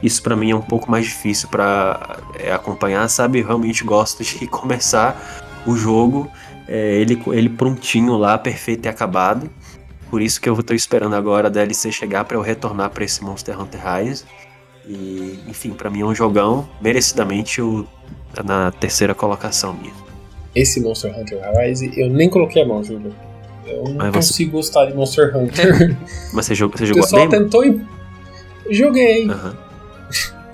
Isso 0.02 0.22
pra 0.24 0.36
mim 0.36 0.52
é 0.52 0.56
um 0.56 0.62
pouco 0.62 0.90
mais 0.90 1.06
difícil 1.06 1.50
pra 1.50 2.20
é, 2.40 2.54
acompanhar, 2.54 3.08
sabe? 3.10 3.40
Eu 3.40 3.48
realmente 3.48 3.84
gosto 3.84 4.24
de 4.24 4.48
começar 4.48 5.18
o 5.66 5.76
jogo, 5.76 6.30
é, 6.68 6.96
ele, 6.96 7.22
ele 7.28 7.50
prontinho 7.50 8.18
lá, 8.18 8.38
perfeito 8.38 8.86
e 8.86 8.90
acabado. 8.90 9.50
Por 10.10 10.22
isso 10.22 10.40
que 10.40 10.48
eu 10.48 10.62
tô 10.62 10.74
esperando 10.74 11.16
agora 11.16 11.48
a 11.48 11.52
DLC 11.52 11.92
chegar 11.92 12.24
pra 12.26 12.38
eu 12.38 12.42
retornar 12.42 12.90
pra 12.90 13.04
esse 13.04 13.24
Monster 13.24 13.60
Hunter 13.60 13.82
Rise. 13.82 14.26
E, 14.86 15.40
enfim, 15.48 15.72
pra 15.72 15.90
mim 15.90 16.02
é 16.02 16.06
um 16.06 16.14
jogão, 16.14 16.70
merecidamente 16.82 17.62
o, 17.62 17.88
na 18.44 18.72
terceira 18.72 19.16
colocação 19.16 19.74
minha. 19.74 19.94
Esse 20.56 20.80
Monster 20.82 21.18
Hunter 21.18 21.40
Rise, 21.58 21.92
eu 21.98 22.10
nem 22.10 22.30
coloquei 22.30 22.62
a 22.62 22.66
mão, 22.66 22.84
Júlio. 22.84 23.14
Eu 23.66 23.84
não 23.86 23.94
Mas 23.96 24.08
você- 24.08 24.14
consigo 24.34 24.52
gostar 24.52 24.86
de 24.86 24.94
Monster 24.94 25.36
Hunter. 25.36 25.96
Mas 26.34 26.46
você 26.46 26.56
jogou, 26.56 26.78
você 26.78 26.86
jogou 26.86 27.08
demo? 27.10 27.30
tentou 27.32 27.66
e. 27.66 27.82
Joguei 28.70 29.28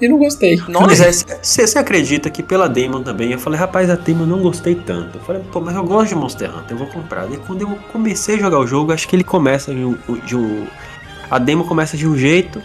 e 0.02 0.08
não 0.08 0.18
gostei. 0.18 0.56
Nossa, 0.70 1.06
é, 1.06 1.12
você 1.12 1.68
você 1.68 1.78
acredita 1.78 2.30
que 2.30 2.41
pela 2.41 2.68
Demon 2.70 3.04
também, 3.04 3.32
eu 3.34 3.38
falei, 3.39 3.60
rapaz, 3.60 3.89
a 3.89 3.95
Demon 3.95 4.22
eu 4.22 4.28
não 4.28 4.39
gostei 4.41 4.74
tanto. 4.74 5.18
Eu 5.18 5.22
falei, 5.24 5.41
pô, 5.52 5.60
mas 5.60 5.76
eu 5.76 5.84
gosto 5.84 6.10
de 6.10 6.16
Monster 6.16 6.50
Hunter, 6.50 6.72
eu 6.72 6.78
vou 6.78 6.88
comprar. 6.88 7.26
Daí 7.28 7.38
quando 7.45 7.62
eu 7.64 7.78
comecei 7.91 8.36
a 8.36 8.38
jogar 8.39 8.60
o 8.60 8.66
jogo, 8.66 8.93
acho 8.93 9.08
que 9.08 9.16
ele 9.16 9.24
começa 9.24 9.74
de 9.74 9.84
um. 9.84 9.97
De 10.26 10.36
um 10.38 10.66
a 11.30 11.38
demo 11.38 11.66
começa 11.66 11.95
de 11.97 12.08
um 12.08 12.18
jeito 12.18 12.60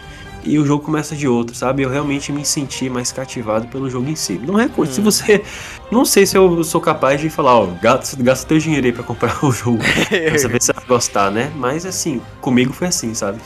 e 0.45 0.57
o 0.59 0.65
jogo 0.65 0.83
começa 0.83 1.15
de 1.15 1.27
outro, 1.27 1.55
sabe? 1.55 1.83
Eu 1.83 1.89
realmente 1.89 2.31
me 2.31 2.45
senti 2.45 2.89
mais 2.89 3.11
cativado 3.11 3.67
pelo 3.67 3.89
jogo 3.89 4.09
em 4.09 4.15
si. 4.15 4.33
Não 4.41 4.59
é 4.59 4.67
coisa. 4.67 4.93
Se 4.93 5.01
você. 5.01 5.43
Não 5.91 6.03
sei 6.05 6.25
se 6.25 6.37
eu 6.37 6.63
sou 6.63 6.79
capaz 6.81 7.19
de 7.21 7.29
falar, 7.29 7.59
ó, 7.59 7.65
gasta, 7.81 8.21
gasta 8.21 8.47
teu 8.47 8.57
dinheiro 8.57 8.85
aí 8.87 8.93
pra 8.93 9.03
comprar 9.03 9.37
o 9.45 9.51
jogo. 9.51 9.79
pra 9.79 10.37
saber 10.39 10.61
se 10.61 10.67
você 10.67 10.73
vai 10.73 10.85
gostar, 10.85 11.31
né? 11.31 11.51
Mas 11.55 11.85
assim, 11.85 12.21
comigo 12.41 12.73
foi 12.73 12.87
assim, 12.87 13.13
sabe? 13.13 13.39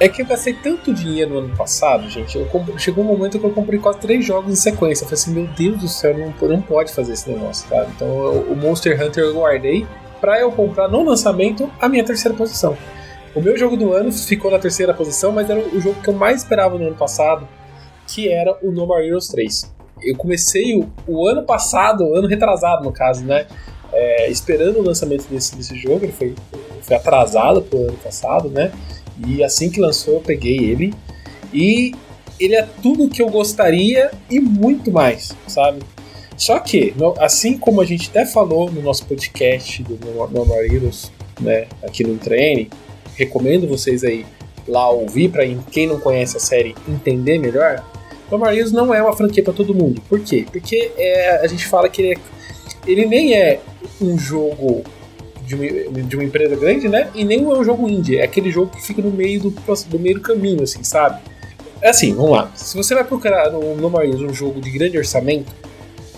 É 0.00 0.08
que 0.08 0.22
eu 0.22 0.26
gastei 0.26 0.54
tanto 0.54 0.92
dinheiro 0.92 1.32
no 1.34 1.38
ano 1.40 1.56
passado, 1.56 2.08
gente. 2.08 2.36
Eu 2.38 2.46
comp- 2.46 2.78
Chegou 2.78 3.04
um 3.04 3.06
momento 3.08 3.38
que 3.38 3.44
eu 3.44 3.50
comprei 3.50 3.78
quase 3.78 3.98
três 3.98 4.24
jogos 4.24 4.52
em 4.52 4.56
sequência. 4.56 5.04
Eu 5.04 5.08
falei 5.08 5.20
assim, 5.22 5.32
meu 5.32 5.46
Deus 5.56 5.78
do 5.80 5.88
céu, 5.88 6.16
não, 6.16 6.48
não 6.48 6.60
pode 6.60 6.92
fazer 6.92 7.12
esse 7.12 7.28
negócio, 7.30 7.68
sabe? 7.68 7.88
Então 7.96 8.06
eu- 8.08 8.46
o 8.52 8.56
Monster 8.56 9.00
Hunter 9.02 9.24
eu 9.24 9.34
guardei 9.34 9.86
pra 10.20 10.40
eu 10.40 10.50
comprar 10.50 10.88
no 10.88 11.04
lançamento 11.04 11.70
a 11.80 11.88
minha 11.88 12.02
terceira 12.04 12.36
posição. 12.36 12.76
O 13.34 13.40
meu 13.40 13.56
jogo 13.56 13.76
do 13.76 13.92
ano 13.92 14.12
ficou 14.12 14.50
na 14.50 14.58
terceira 14.58 14.94
posição, 14.94 15.32
mas 15.32 15.50
era 15.50 15.58
o 15.60 15.80
jogo 15.80 16.00
que 16.00 16.08
eu 16.08 16.14
mais 16.14 16.42
esperava 16.42 16.78
no 16.78 16.86
ano 16.86 16.96
passado, 16.96 17.48
que 18.06 18.28
era 18.28 18.56
o 18.62 18.70
No 18.70 18.86
More 18.86 19.06
Heroes 19.06 19.28
3. 19.28 19.74
Eu 20.02 20.16
comecei 20.16 20.78
o, 20.78 20.92
o 21.06 21.26
ano 21.26 21.42
passado, 21.42 22.14
ano 22.14 22.28
retrasado 22.28 22.84
no 22.84 22.92
caso, 22.92 23.24
né? 23.24 23.46
é, 23.94 24.28
esperando 24.28 24.80
o 24.80 24.82
lançamento 24.82 25.26
desse, 25.28 25.54
desse 25.56 25.76
jogo, 25.76 26.04
ele 26.04 26.12
foi, 26.12 26.34
foi 26.82 26.96
atrasado 26.96 27.62
pro 27.62 27.78
ano 27.78 27.96
passado, 27.98 28.48
né? 28.48 28.72
E 29.26 29.42
assim 29.44 29.70
que 29.70 29.80
lançou, 29.80 30.14
eu 30.14 30.20
peguei 30.20 30.58
ele. 30.58 30.92
E 31.52 31.94
ele 32.40 32.56
é 32.56 32.66
tudo 32.82 33.08
que 33.08 33.22
eu 33.22 33.30
gostaria 33.30 34.10
e 34.28 34.40
muito 34.40 34.90
mais, 34.90 35.32
sabe? 35.46 35.80
Só 36.36 36.58
que, 36.58 36.92
assim 37.20 37.56
como 37.56 37.80
a 37.80 37.84
gente 37.84 38.10
até 38.10 38.26
falou 38.26 38.70
no 38.70 38.82
nosso 38.82 39.06
podcast 39.06 39.80
do 39.84 39.96
No 40.04 40.44
More 40.44 40.66
Heroes, 40.66 41.12
né, 41.40 41.68
aqui 41.80 42.02
no 42.02 42.18
Treine, 42.18 42.68
recomendo 43.16 43.66
vocês 43.66 44.04
aí 44.04 44.24
lá 44.66 44.88
ouvir 44.90 45.30
para 45.30 45.44
quem 45.70 45.86
não 45.86 46.00
conhece 46.00 46.36
a 46.36 46.40
série 46.40 46.74
entender 46.88 47.38
melhor. 47.38 47.84
More 48.30 48.56
Heroes 48.56 48.72
não 48.72 48.92
é 48.92 49.02
uma 49.02 49.16
franquia 49.16 49.42
para 49.42 49.52
todo 49.52 49.74
mundo. 49.74 50.00
Por 50.08 50.20
quê? 50.20 50.44
Porque 50.50 50.90
é, 50.96 51.36
a 51.36 51.46
gente 51.46 51.66
fala 51.66 51.88
que 51.88 52.02
ele, 52.02 52.14
é, 52.14 52.18
ele 52.86 53.06
nem 53.06 53.34
é 53.34 53.60
um 54.00 54.18
jogo 54.18 54.82
de 55.46 55.54
uma, 55.54 56.02
de 56.02 56.16
uma 56.16 56.24
empresa 56.24 56.56
grande, 56.56 56.88
né? 56.88 57.10
E 57.14 57.24
nem 57.24 57.44
é 57.44 57.46
um 57.46 57.62
jogo 57.62 57.88
indie. 57.88 58.18
É 58.18 58.24
aquele 58.24 58.50
jogo 58.50 58.72
que 58.74 58.82
fica 58.82 59.00
no 59.02 59.10
meio 59.10 59.40
do, 59.40 59.50
do 59.50 59.98
meio 59.98 60.16
do 60.16 60.20
caminho, 60.20 60.62
assim, 60.62 60.82
sabe? 60.82 61.20
É 61.80 61.90
assim, 61.90 62.14
vamos 62.14 62.32
lá. 62.32 62.50
Se 62.54 62.76
você 62.76 62.94
vai 62.94 63.04
procurar 63.04 63.50
no 63.50 63.76
No 63.76 64.02
Heroes 64.02 64.20
um 64.22 64.32
jogo 64.32 64.60
de 64.60 64.70
grande 64.70 64.96
orçamento, 64.96 65.52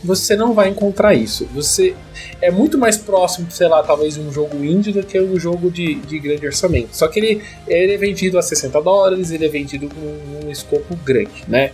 você 0.03 0.37
não 0.37 0.53
vai 0.53 0.69
encontrar 0.69 1.15
isso. 1.15 1.47
Você 1.55 1.95
é 2.41 2.51
muito 2.51 2.79
mais 2.79 2.97
próximo, 2.97 3.51
sei 3.51 3.69
lá, 3.69 3.83
talvez 3.83 4.15
de 4.15 4.21
um 4.21 4.33
jogo 4.33 4.63
indie 4.65 4.93
do 4.93 5.03
que 5.03 5.21
um 5.21 5.39
jogo 5.39 5.71
de, 5.71 5.97
de 5.97 6.19
grande 6.19 6.47
orçamento. 6.47 6.89
Só 6.93 7.09
que 7.09 7.19
ele, 7.19 7.43
ele 7.67 7.95
é 7.95 7.97
vendido 7.97 8.39
a 8.39 8.43
60 8.43 8.81
dólares, 8.81 9.31
ele 9.31 9.47
é 9.47 9.49
vendido 9.49 9.89
com 9.89 10.47
um 10.47 10.51
escopo 10.51 10.95
grande, 10.97 11.45
né? 11.49 11.73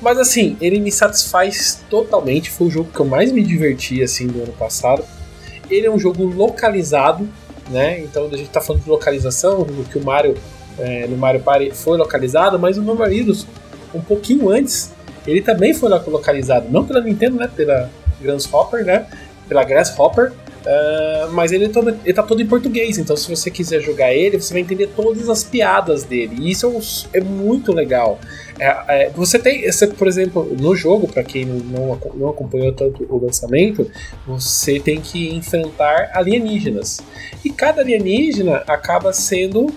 Mas 0.00 0.18
assim, 0.18 0.56
ele 0.60 0.80
me 0.80 0.90
satisfaz 0.90 1.82
totalmente. 1.90 2.50
Foi 2.50 2.68
o 2.68 2.70
jogo 2.70 2.90
que 2.92 3.00
eu 3.00 3.06
mais 3.06 3.30
me 3.30 3.42
diverti 3.42 4.02
assim 4.02 4.26
do 4.26 4.42
ano 4.42 4.52
passado. 4.52 5.04
Ele 5.70 5.86
é 5.86 5.90
um 5.90 5.98
jogo 5.98 6.24
localizado, 6.24 7.28
né? 7.68 8.00
Então 8.00 8.26
a 8.32 8.36
gente 8.36 8.50
tá 8.50 8.60
falando 8.60 8.82
de 8.82 8.88
localização, 8.88 9.66
que 9.90 9.98
o 9.98 10.04
Mario 10.04 10.36
é, 10.78 11.06
no 11.06 11.16
Mario 11.16 11.42
Party 11.42 11.70
foi 11.72 11.98
localizado, 11.98 12.58
mas 12.58 12.78
o 12.78 12.82
More 12.82 13.16
Heroes, 13.16 13.46
um 13.94 14.00
pouquinho 14.00 14.50
antes, 14.50 14.90
ele 15.26 15.40
também 15.40 15.74
foi 15.74 15.88
localizado, 15.88 16.68
não 16.70 16.84
pela 16.84 17.00
Nintendo, 17.00 17.36
né? 17.36 17.48
Pela 17.54 17.90
Grasshopper, 18.20 18.84
né? 18.84 19.06
Pela 19.48 19.64
Grasshopper, 19.64 20.32
Uh, 20.60 21.32
mas 21.32 21.52
ele, 21.52 21.64
é 21.64 21.68
todo, 21.70 21.88
ele 22.04 22.12
tá 22.12 22.22
todo 22.22 22.42
em 22.42 22.46
português, 22.46 22.98
então 22.98 23.16
se 23.16 23.34
você 23.34 23.50
quiser 23.50 23.80
jogar 23.80 24.12
ele, 24.12 24.38
você 24.38 24.52
vai 24.52 24.60
entender 24.60 24.88
todas 24.88 25.26
as 25.30 25.42
piadas 25.42 26.04
dele. 26.04 26.36
E 26.38 26.50
isso 26.50 26.66
é, 27.14 27.18
é 27.18 27.20
muito 27.22 27.72
legal. 27.72 28.18
É, 28.58 29.04
é, 29.06 29.10
você 29.10 29.38
tem, 29.38 29.64
você, 29.70 29.86
por 29.86 30.06
exemplo, 30.06 30.54
no 30.60 30.76
jogo, 30.76 31.08
para 31.08 31.24
quem 31.24 31.46
não, 31.46 31.98
não 32.14 32.28
acompanhou 32.28 32.72
tanto 32.72 33.06
o 33.08 33.24
lançamento, 33.24 33.90
você 34.26 34.78
tem 34.78 35.00
que 35.00 35.34
enfrentar 35.34 36.10
alienígenas. 36.12 37.00
E 37.42 37.48
cada 37.48 37.80
alienígena 37.80 38.62
acaba 38.66 39.14
sendo 39.14 39.72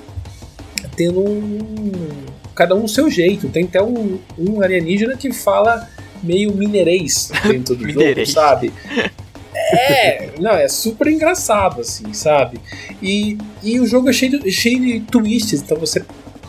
tendo 0.95 1.21
um. 1.21 2.25
Cada 2.55 2.75
um 2.75 2.83
o 2.83 2.89
seu 2.89 3.09
jeito. 3.09 3.49
Tem 3.49 3.65
até 3.65 3.81
um, 3.81 4.19
um 4.37 4.61
alienígena 4.61 5.17
que 5.17 5.31
fala 5.31 5.87
meio 6.21 6.55
mineirês 6.55 7.31
dentro 7.45 7.75
do 7.75 7.89
jogo, 7.89 8.25
sabe? 8.25 8.71
É, 9.55 10.31
não, 10.39 10.51
é 10.51 10.67
super 10.67 11.07
engraçado, 11.07 11.81
assim, 11.81 12.13
sabe? 12.13 12.59
E, 13.01 13.37
e 13.61 13.79
o 13.79 13.85
jogo 13.85 14.09
é 14.09 14.13
cheio 14.13 14.39
de, 14.39 14.51
cheio 14.51 14.79
de 14.79 14.99
twists, 15.01 15.61
então 15.61 15.77
você, 15.77 16.03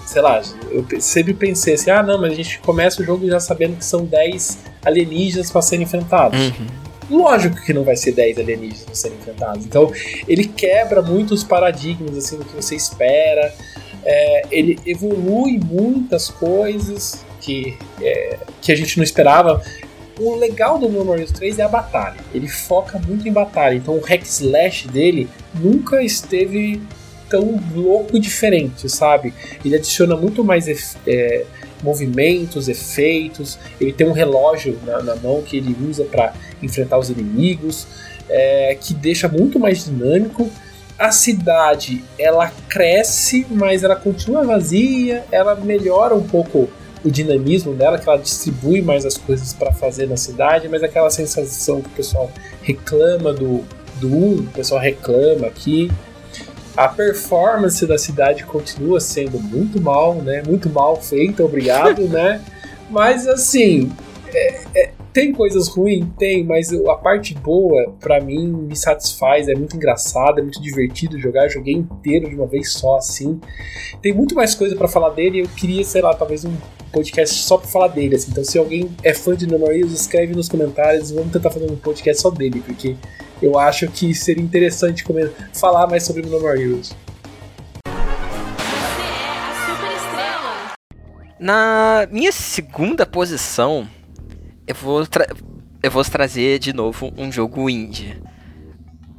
sei 0.07 0.23
lá, 0.23 0.43
eu 0.71 0.87
sempre 1.01 1.33
pensei 1.33 1.75
assim, 1.75 1.91
ah, 1.91 2.03
não, 2.03 2.21
mas 2.21 2.33
a 2.33 2.35
gente 2.35 2.59
começa 2.61 3.03
o 3.03 3.05
jogo 3.05 3.27
já 3.27 3.41
sabendo 3.41 3.77
que 3.77 3.85
são 3.85 4.05
10 4.05 4.59
alienígenas 4.85 5.51
para 5.51 5.63
serem 5.63 5.85
enfrentados. 5.85 6.39
Uhum. 6.49 6.67
Lógico 7.19 7.63
que 7.63 7.73
não 7.73 7.85
vai 7.85 7.97
ser 7.97 8.13
10 8.13 8.39
alienígenas 8.39 8.85
para 8.85 8.95
serem 8.95 9.19
enfrentados. 9.19 9.65
Então, 9.65 9.93
ele 10.27 10.47
quebra 10.47 11.03
muitos 11.03 11.45
paradigmas, 11.45 12.17
assim, 12.17 12.39
do 12.39 12.45
que 12.45 12.55
você 12.55 12.75
espera. 12.75 13.55
É, 14.05 14.43
ele 14.51 14.79
evolui 14.87 15.59
muitas 15.59 16.29
coisas 16.29 17.25
que, 17.41 17.77
é, 18.01 18.39
que 18.61 18.73
a 18.73 18.75
gente 18.75 18.97
não 18.97 19.05
esperava. 19.05 19.63
O 20.19 20.37
legal 20.37 20.79
do 20.79 20.89
More 20.89 21.25
3 21.27 21.59
é 21.59 21.63
a 21.63 21.69
batalha. 21.69 22.17
Ele 22.33 22.49
foca 22.49 22.99
muito 22.99 23.27
em 23.29 23.33
batalha. 23.33 23.75
Então 23.75 23.97
o 23.97 24.01
hack 24.01 24.23
slash 24.23 24.89
dele 24.89 25.29
nunca 25.55 26.03
esteve 26.03 26.81
tão 27.29 27.61
louco 27.75 28.17
e 28.17 28.21
diferente, 28.21 28.89
sabe? 28.89 29.35
Ele 29.65 29.75
adiciona 29.75 30.17
muito 30.17 30.45
mais 30.45 30.97
é, 31.07 31.45
movimentos, 31.83 32.69
efeitos. 32.69 33.59
Ele 33.81 33.93
tem 33.93 34.07
um 34.07 34.13
relógio 34.13 34.79
na, 34.85 35.03
na 35.03 35.17
mão 35.17 35.43
que 35.43 35.57
ele 35.57 35.77
usa 35.89 36.05
para 36.05 36.33
enfrentar 36.63 36.99
os 36.99 37.11
inimigos, 37.11 37.87
é, 38.29 38.77
que 38.81 38.95
deixa 38.95 39.29
muito 39.29 39.59
mais 39.59 39.85
dinâmico. 39.85 40.51
A 40.99 41.11
cidade 41.11 42.05
ela 42.19 42.53
cresce, 42.69 43.47
mas 43.51 43.83
ela 43.83 43.97
continua 43.97 44.45
vazia. 44.45 45.25
Ela 45.33 45.55
melhora 45.57 46.15
um 46.15 46.27
pouco 46.27 46.69
o 47.05 47.11
dinamismo 47.11 47.75
dela, 47.75 47.99
que 47.99 48.09
ela 48.09 48.19
distribui 48.19 48.81
mais 48.81 49.05
as 49.05 49.19
coisas 49.19 49.53
para 49.53 49.73
fazer 49.73 50.09
na 50.09 50.17
cidade, 50.17 50.69
mas 50.69 50.83
aquela 50.83 51.11
sensação 51.11 51.83
que 51.83 51.89
o 51.89 51.93
pessoal 51.93 52.31
reclama 52.63 53.33
do, 53.33 53.63
do 54.01 54.09
1, 54.09 54.35
o 54.37 54.47
pessoal 54.47 54.81
reclama 54.81 55.47
aqui. 55.47 55.91
A 56.77 56.89
performance 56.89 57.87
da 57.87 57.99
cidade 57.99 58.45
continua 58.45 58.99
sendo 59.01 59.39
muito 59.39 59.81
mal, 59.81 60.15
né? 60.17 60.43
Muito 60.45 60.69
mal 60.71 61.01
feita, 61.01 61.45
obrigado, 61.45 62.03
né? 62.09 62.41
Mas 62.91 63.29
assim, 63.29 63.93
é, 64.35 64.61
é, 64.75 64.91
tem 65.15 65.33
coisas 65.33 65.69
ruins? 65.69 66.09
Tem, 66.19 66.43
mas 66.43 66.73
a 66.73 66.97
parte 66.97 67.35
boa, 67.35 67.95
para 68.01 68.21
mim, 68.21 68.49
me 68.49 68.75
satisfaz. 68.75 69.49
É 69.49 69.55
muito 69.55 69.77
engraçado, 69.77 70.41
é 70.41 70.43
muito 70.43 70.61
divertido 70.61 71.17
jogar. 71.21 71.45
Eu 71.45 71.51
joguei 71.51 71.73
inteiro 71.73 72.29
de 72.29 72.35
uma 72.35 72.49
vez 72.49 72.73
só, 72.73 72.97
assim. 72.97 73.41
Tem 74.03 74.13
muito 74.13 74.35
mais 74.35 74.57
coisa 74.57 74.75
para 74.75 74.89
falar 74.89 75.11
dele. 75.11 75.43
Eu 75.43 75.49
queria, 75.49 75.85
sei 75.85 76.03
lá, 76.03 76.13
talvez 76.15 76.45
um 76.45 76.53
podcast 76.91 77.33
só 77.45 77.57
pra 77.57 77.69
falar 77.69 77.89
dele. 77.89 78.17
Assim. 78.17 78.33
Então, 78.33 78.43
se 78.43 78.59
alguém 78.59 78.91
é 79.05 79.15
fã 79.15 79.37
de 79.37 79.47
No 79.47 79.57
More 79.57 79.79
Heroes, 79.79 79.93
escreve 79.93 80.35
nos 80.35 80.49
comentários. 80.49 81.13
Vamos 81.13 81.33
tentar 81.33 81.51
fazer 81.53 81.71
um 81.71 81.77
podcast 81.77 82.21
só 82.21 82.31
dele, 82.31 82.61
porque 82.67 82.97
eu 83.41 83.57
acho 83.57 83.87
que 83.87 84.13
seria 84.13 84.43
interessante 84.43 85.05
falar 85.53 85.87
mais 85.87 86.03
sobre 86.03 86.23
No 86.23 86.41
More 86.41 86.61
Heroes. 86.61 86.93
Na 91.39 92.09
minha 92.11 92.33
segunda 92.33 93.07
posição, 93.07 93.87
eu 94.67 94.75
vou, 94.75 95.07
eu 95.83 95.91
vou 95.91 96.05
trazer 96.05 96.59
de 96.59 96.73
novo 96.73 97.13
um 97.17 97.31
jogo 97.31 97.69
indie. 97.69 98.17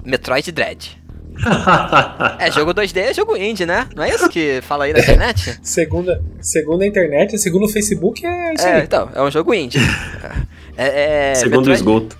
Metroid 0.03 0.51
Dread. 0.51 1.01
é, 2.39 2.49
jogo 2.51 2.73
2D 2.73 2.97
é 2.97 3.13
jogo 3.13 3.35
indie, 3.35 3.65
né? 3.65 3.87
Não 3.95 4.03
é 4.03 4.09
isso 4.09 4.29
que 4.29 4.61
fala 4.61 4.85
aí 4.85 4.93
na 4.93 4.99
internet? 4.99 5.59
segunda, 5.61 6.23
segundo 6.39 6.81
a 6.81 6.87
internet, 6.87 7.37
segundo 7.37 7.65
o 7.65 7.69
Facebook, 7.69 8.25
é 8.25 8.53
isso 8.53 8.65
é, 8.65 8.75
aí. 8.75 8.83
então, 8.83 9.09
é 9.13 9.21
um 9.21 9.31
jogo 9.31 9.53
indie. 9.53 9.79
É, 10.77 11.29
é 11.31 11.35
segundo 11.35 11.69
Metroid... 11.69 11.71
o 11.71 11.73
esgoto. 11.73 12.17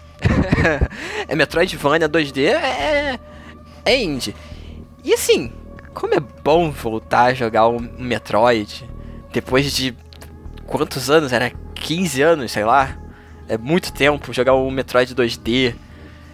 é 1.28 1.36
Metroidvania 1.36 2.07
2D, 2.07 2.38
é, 2.45 3.19
é 3.84 4.01
indie. 4.01 4.34
E 5.03 5.13
assim, 5.13 5.51
como 5.93 6.13
é 6.13 6.21
bom 6.21 6.71
voltar 6.71 7.23
a 7.23 7.34
jogar 7.34 7.67
um 7.67 7.80
Metroid 7.99 8.89
depois 9.34 9.73
de 9.73 9.93
quantos 10.65 11.09
anos? 11.09 11.34
Era 11.34 11.51
15 11.73 12.21
anos, 12.21 12.51
sei 12.53 12.63
lá 12.63 12.97
é 13.48 13.58
muito 13.58 13.93
tempo 13.93 14.34
jogar 14.34 14.54
o 14.54 14.70
Metroid 14.70 15.14
2D. 15.14 15.76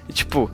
E, 0.07 0.14
tipo, 0.14 0.49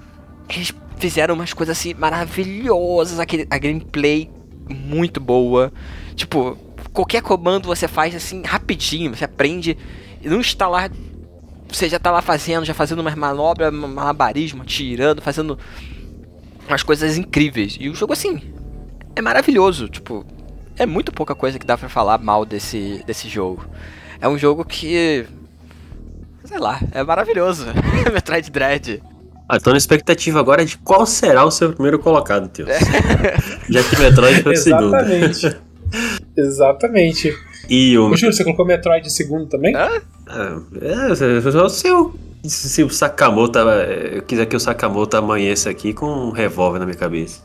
eles 0.50 0.74
fizeram 0.98 1.36
umas 1.36 1.54
coisas 1.54 1.78
assim 1.78 1.94
maravilhosas, 1.94 3.20
aquele, 3.20 3.48
a 3.50 3.58
gameplay 3.58 4.30
muito 4.70 5.20
boa. 5.20 5.72
Tipo, 6.16 6.58
qualquer 6.92 7.22
comando 7.22 7.68
você 7.68 7.88
faz 7.88 8.16
assim 8.16 8.44
rapidinho, 8.44 9.16
você 9.16 9.26
aprende 9.26 9.78
e 10.22 10.28
não 10.28 10.42
está 10.42 10.68
lá. 10.68 10.90
Você 11.70 11.90
já 11.90 12.00
tá 12.00 12.12
lá 12.12 12.22
fazendo, 12.22 12.66
já 12.66 12.74
fazendo 12.74 13.00
umas 13.00 13.16
manobras, 13.16 13.74
malabarismo, 13.74 14.64
tirando, 14.64 15.22
fazendo 15.22 15.60
umas 16.68 16.82
coisas 16.82 17.18
incríveis. 17.18 17.78
E 17.80 17.90
o 17.90 17.96
jogo 17.96 18.14
assim 18.14 18.42
é 19.16 19.22
maravilhoso, 19.22 19.90
tipo, 19.90 20.26
é 20.78 20.86
muito 20.86 21.12
pouca 21.12 21.36
coisa 21.36 21.60
que 21.60 21.66
dá 21.66 21.78
para 21.78 21.90
falar 21.90 22.20
mal 22.20 22.46
desse, 22.46 23.04
desse 23.06 23.28
jogo. 23.28 23.66
É 24.22 24.30
um 24.30 24.38
jogo 24.38 24.64
que 24.64 25.26
sei 26.48 26.58
lá, 26.58 26.80
é 26.92 27.04
maravilhoso. 27.04 27.66
Metroid 28.12 28.50
Dread. 28.50 29.04
Ah, 29.50 29.60
tô 29.60 29.72
na 29.72 29.78
expectativa 29.78 30.40
agora 30.40 30.66
de 30.66 30.78
qual 30.78 31.06
será 31.06 31.46
o 31.46 31.52
seu 31.52 31.72
primeiro 31.72 32.00
colocado, 32.00 32.50
tio. 32.50 32.66
É. 32.70 32.80
Já 33.70 33.84
que 33.84 34.00
Metroid 34.00 34.44
foi 34.44 34.54
o 34.54 34.58
segundo. 34.58 34.96
Exatamente. 34.96 35.58
Exatamente. 36.36 37.38
E 37.70 37.98
o... 37.98 38.10
Ô, 38.10 38.18
Júlio, 38.18 38.34
você 38.34 38.44
colocou 38.44 38.66
Metroid 38.66 39.10
segundo 39.10 39.48
também? 39.48 39.74
Ah, 39.76 40.02
é, 40.82 41.16
se, 41.16 41.88
eu, 41.88 42.14
se 42.44 42.84
o 42.84 42.90
Sakamoto. 42.90 43.58
Eu 43.60 44.22
quiser 44.24 44.46
que 44.46 44.56
o 44.56 44.60
Sakamoto 44.60 45.16
amanheça 45.16 45.70
aqui 45.70 45.94
com 45.94 46.08
um 46.08 46.32
revólver 46.32 46.80
na 46.80 46.86
minha 46.86 46.98
cabeça. 46.98 47.42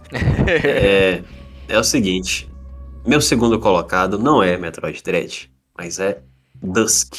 é, 0.48 1.22
é 1.68 1.78
o 1.78 1.84
seguinte: 1.84 2.50
meu 3.06 3.20
segundo 3.20 3.60
colocado 3.60 4.18
não 4.18 4.42
é 4.42 4.56
Metroid 4.56 5.00
Dread, 5.04 5.50
mas 5.76 6.00
é 6.00 6.18
Dusk 6.60 7.14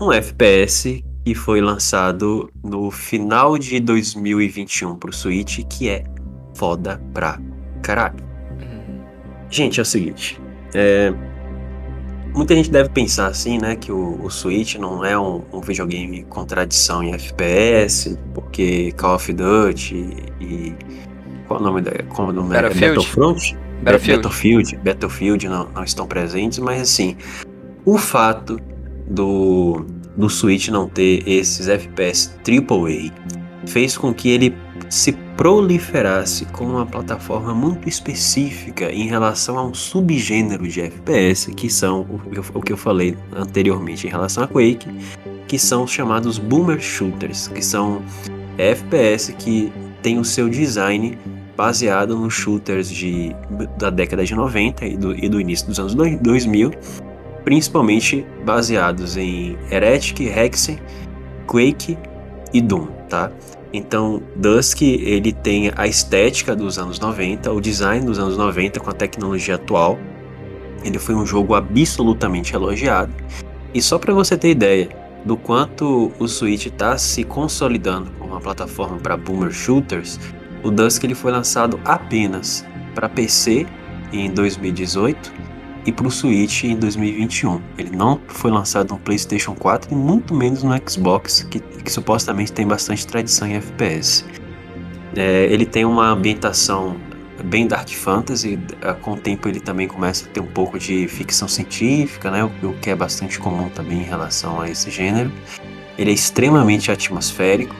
um 0.00 0.10
FPS 0.10 1.04
que 1.24 1.34
foi 1.34 1.60
lançado 1.60 2.50
no 2.64 2.90
final 2.90 3.58
de 3.58 3.78
2021 3.78 4.96
pro 4.96 5.12
Switch, 5.12 5.60
que 5.68 5.90
é 5.90 6.04
foda 6.54 7.00
pra 7.12 7.38
caralho. 7.82 8.24
Gente, 9.50 9.80
é 9.80 9.82
o 9.82 9.86
seguinte, 9.86 10.40
é... 10.74 11.12
muita 12.32 12.54
gente 12.54 12.70
deve 12.70 12.88
pensar 12.88 13.26
assim, 13.26 13.58
né, 13.58 13.74
que 13.74 13.90
o, 13.90 14.24
o 14.24 14.30
Switch 14.30 14.76
não 14.76 15.04
é 15.04 15.18
um, 15.18 15.42
um, 15.52 15.60
videogame 15.60 16.22
com 16.24 16.44
tradição 16.44 17.02
em 17.02 17.12
FPS, 17.12 18.16
porque 18.32 18.92
Call 18.92 19.16
of 19.16 19.32
Duty 19.32 19.96
e, 20.40 20.44
e 20.44 20.76
qual 21.48 21.60
o 21.60 21.62
nome 21.62 21.82
da, 21.82 21.90
como 22.10 22.28
o 22.28 22.32
nome 22.32 22.56
é? 22.56 22.62
Battlefield. 22.62 22.84
é 22.84 22.88
Battlefront? 22.88 23.58
Battlefield. 23.82 24.16
Battlefield, 24.16 24.76
Battlefield 24.76 25.48
não, 25.48 25.68
não 25.74 25.82
estão 25.82 26.06
presentes, 26.06 26.60
mas 26.60 26.80
assim, 26.80 27.16
o 27.84 27.98
fato 27.98 28.60
do, 29.10 29.84
do 30.16 30.30
Switch 30.30 30.68
não 30.68 30.88
ter 30.88 31.28
esses 31.28 31.68
FPS 31.68 32.30
AAA 32.46 33.12
fez 33.66 33.98
com 33.98 34.14
que 34.14 34.30
ele 34.30 34.54
se 34.88 35.12
proliferasse 35.36 36.44
como 36.46 36.72
uma 36.72 36.86
plataforma 36.86 37.54
muito 37.54 37.88
específica 37.88 38.90
em 38.90 39.06
relação 39.06 39.58
a 39.58 39.64
um 39.64 39.74
subgênero 39.74 40.66
de 40.66 40.80
FPS, 40.80 41.52
que 41.54 41.68
são 41.70 42.06
o 42.54 42.60
que 42.60 42.72
eu 42.72 42.76
falei 42.76 43.16
anteriormente 43.34 44.06
em 44.06 44.10
relação 44.10 44.44
a 44.44 44.48
Quake, 44.48 44.88
que 45.46 45.58
são 45.58 45.86
chamados 45.86 46.38
Boomer 46.38 46.80
Shooters, 46.80 47.48
que 47.48 47.64
são 47.64 48.02
FPS 48.58 49.32
que 49.32 49.72
tem 50.02 50.18
o 50.18 50.24
seu 50.24 50.48
design 50.48 51.18
baseado 51.56 52.16
nos 52.16 52.32
shooters 52.32 52.90
de, 52.90 53.36
da 53.78 53.90
década 53.90 54.24
de 54.24 54.34
90 54.34 54.86
e 54.86 54.96
do, 54.96 55.14
e 55.14 55.28
do 55.28 55.40
início 55.40 55.66
dos 55.66 55.78
anos 55.78 55.94
2000, 55.94 56.70
principalmente 57.44 58.26
baseados 58.44 59.16
em 59.16 59.56
Heretic, 59.70 60.20
Hexen, 60.20 60.78
Quake 61.46 61.98
e 62.52 62.60
Doom, 62.60 62.86
tá? 63.08 63.30
Então, 63.72 64.22
Dusk, 64.34 64.82
ele 64.82 65.32
tem 65.32 65.70
a 65.76 65.86
estética 65.86 66.56
dos 66.56 66.78
anos 66.78 66.98
90, 66.98 67.52
o 67.52 67.60
design 67.60 68.04
dos 68.04 68.18
anos 68.18 68.36
90 68.36 68.80
com 68.80 68.90
a 68.90 68.92
tecnologia 68.92 69.54
atual. 69.54 69.98
Ele 70.84 70.98
foi 70.98 71.14
um 71.14 71.24
jogo 71.24 71.54
absolutamente 71.54 72.54
elogiado. 72.54 73.12
E 73.72 73.80
só 73.80 73.98
para 73.98 74.12
você 74.12 74.36
ter 74.36 74.50
ideia 74.50 74.88
do 75.24 75.36
quanto 75.36 76.10
o 76.18 76.26
Switch 76.26 76.66
está 76.66 76.98
se 76.98 77.22
consolidando 77.22 78.10
como 78.18 78.32
uma 78.32 78.40
plataforma 78.40 78.96
para 78.96 79.16
boomer 79.16 79.52
shooters, 79.52 80.18
o 80.64 80.70
Dusk 80.70 81.04
ele 81.04 81.14
foi 81.14 81.30
lançado 81.30 81.78
apenas 81.84 82.64
para 82.94 83.08
PC 83.08 83.66
em 84.12 84.30
2018 84.30 85.49
e 85.86 85.92
para 85.92 86.06
o 86.06 86.10
Switch 86.10 86.64
em 86.64 86.76
2021. 86.76 87.60
Ele 87.78 87.96
não 87.96 88.20
foi 88.28 88.50
lançado 88.50 88.92
no 88.92 88.98
PlayStation 88.98 89.54
4 89.54 89.92
e 89.92 89.94
muito 89.94 90.34
menos 90.34 90.62
no 90.62 90.72
Xbox, 90.88 91.46
que, 91.50 91.60
que 91.60 91.90
supostamente 91.90 92.52
tem 92.52 92.66
bastante 92.66 93.06
tradição 93.06 93.48
em 93.48 93.54
FPS. 93.54 94.24
É, 95.16 95.44
ele 95.50 95.66
tem 95.66 95.84
uma 95.84 96.08
ambientação 96.10 96.96
bem 97.44 97.66
dark 97.66 97.88
fantasy, 97.88 98.58
é, 98.82 98.92
com 98.92 99.12
o 99.12 99.16
tempo 99.16 99.48
ele 99.48 99.60
também 99.60 99.88
começa 99.88 100.26
a 100.26 100.28
ter 100.28 100.40
um 100.40 100.46
pouco 100.46 100.78
de 100.78 101.08
ficção 101.08 101.48
científica, 101.48 102.30
né, 102.30 102.44
o, 102.44 102.66
o 102.66 102.74
que 102.74 102.90
é 102.90 102.94
bastante 102.94 103.38
comum 103.38 103.68
também 103.70 104.00
em 104.00 104.04
relação 104.04 104.60
a 104.60 104.68
esse 104.68 104.90
gênero. 104.90 105.32
Ele 105.98 106.10
é 106.10 106.14
extremamente 106.14 106.90
atmosférico 106.90 107.74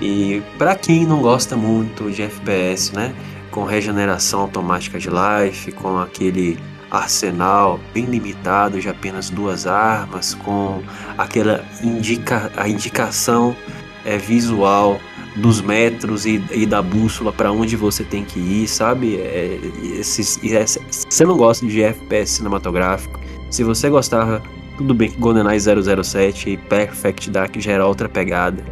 e 0.00 0.42
para 0.58 0.74
quem 0.74 1.04
não 1.06 1.20
gosta 1.20 1.56
muito 1.56 2.10
de 2.10 2.22
FPS, 2.22 2.94
né, 2.94 3.14
com 3.50 3.64
regeneração 3.64 4.40
automática 4.40 4.98
de 4.98 5.08
life, 5.08 5.70
com 5.72 5.98
aquele 5.98 6.58
arsenal 6.94 7.80
bem 7.92 8.04
limitado 8.04 8.80
de 8.80 8.88
apenas 8.88 9.28
duas 9.28 9.66
armas, 9.66 10.34
com 10.34 10.82
aquela 11.18 11.64
indica, 11.82 12.50
a 12.56 12.68
indicação 12.68 13.56
é, 14.04 14.16
visual 14.16 15.00
dos 15.36 15.60
metros 15.60 16.24
e, 16.26 16.42
e 16.52 16.64
da 16.64 16.80
bússola 16.80 17.32
para 17.32 17.50
onde 17.50 17.74
você 17.74 18.04
tem 18.04 18.24
que 18.24 18.38
ir, 18.38 18.68
sabe? 18.68 19.16
É, 19.16 19.58
esses, 19.98 20.38
é, 20.44 20.64
se 20.66 20.78
você 21.08 21.24
não 21.24 21.36
gosta 21.36 21.66
de 21.66 21.82
FPS 21.82 22.32
cinematográfico, 22.32 23.18
se 23.50 23.64
você 23.64 23.90
gostava, 23.90 24.40
tudo 24.76 24.94
bem 24.94 25.10
que 25.10 25.18
GoldenEye 25.18 25.58
007 25.60 26.50
e 26.50 26.56
Perfect 26.56 27.30
Dark 27.30 27.56
já 27.58 27.72
era 27.72 27.86
outra 27.86 28.08
pegada, 28.08 28.64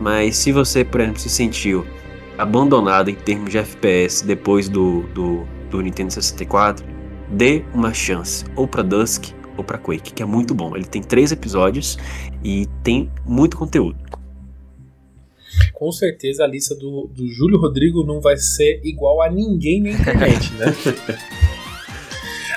mas 0.00 0.36
se 0.36 0.52
você, 0.52 0.84
por 0.84 1.00
exemplo, 1.00 1.20
se 1.20 1.28
sentiu 1.28 1.84
abandonado 2.38 3.10
em 3.10 3.14
termos 3.14 3.50
de 3.50 3.58
FPS 3.58 4.24
depois 4.24 4.68
do, 4.68 5.02
do, 5.14 5.44
do 5.70 5.82
Nintendo 5.82 6.12
64, 6.12 6.97
dê 7.30 7.64
uma 7.74 7.92
chance, 7.92 8.44
ou 8.56 8.66
para 8.66 8.82
Dusk 8.82 9.32
ou 9.56 9.64
para 9.64 9.76
Quake, 9.76 10.12
que 10.12 10.22
é 10.22 10.26
muito 10.26 10.54
bom. 10.54 10.76
Ele 10.76 10.84
tem 10.84 11.02
três 11.02 11.32
episódios 11.32 11.98
e 12.44 12.66
tem 12.82 13.10
muito 13.26 13.56
conteúdo. 13.56 13.98
Com 15.72 15.90
certeza 15.90 16.44
a 16.44 16.46
lista 16.46 16.74
do, 16.74 17.08
do 17.08 17.26
Júlio 17.28 17.58
Rodrigo 17.58 18.04
não 18.04 18.20
vai 18.20 18.36
ser 18.36 18.80
igual 18.84 19.20
a 19.22 19.30
ninguém 19.30 19.82
na 19.82 19.90
internet, 19.90 20.52
né? 20.54 20.74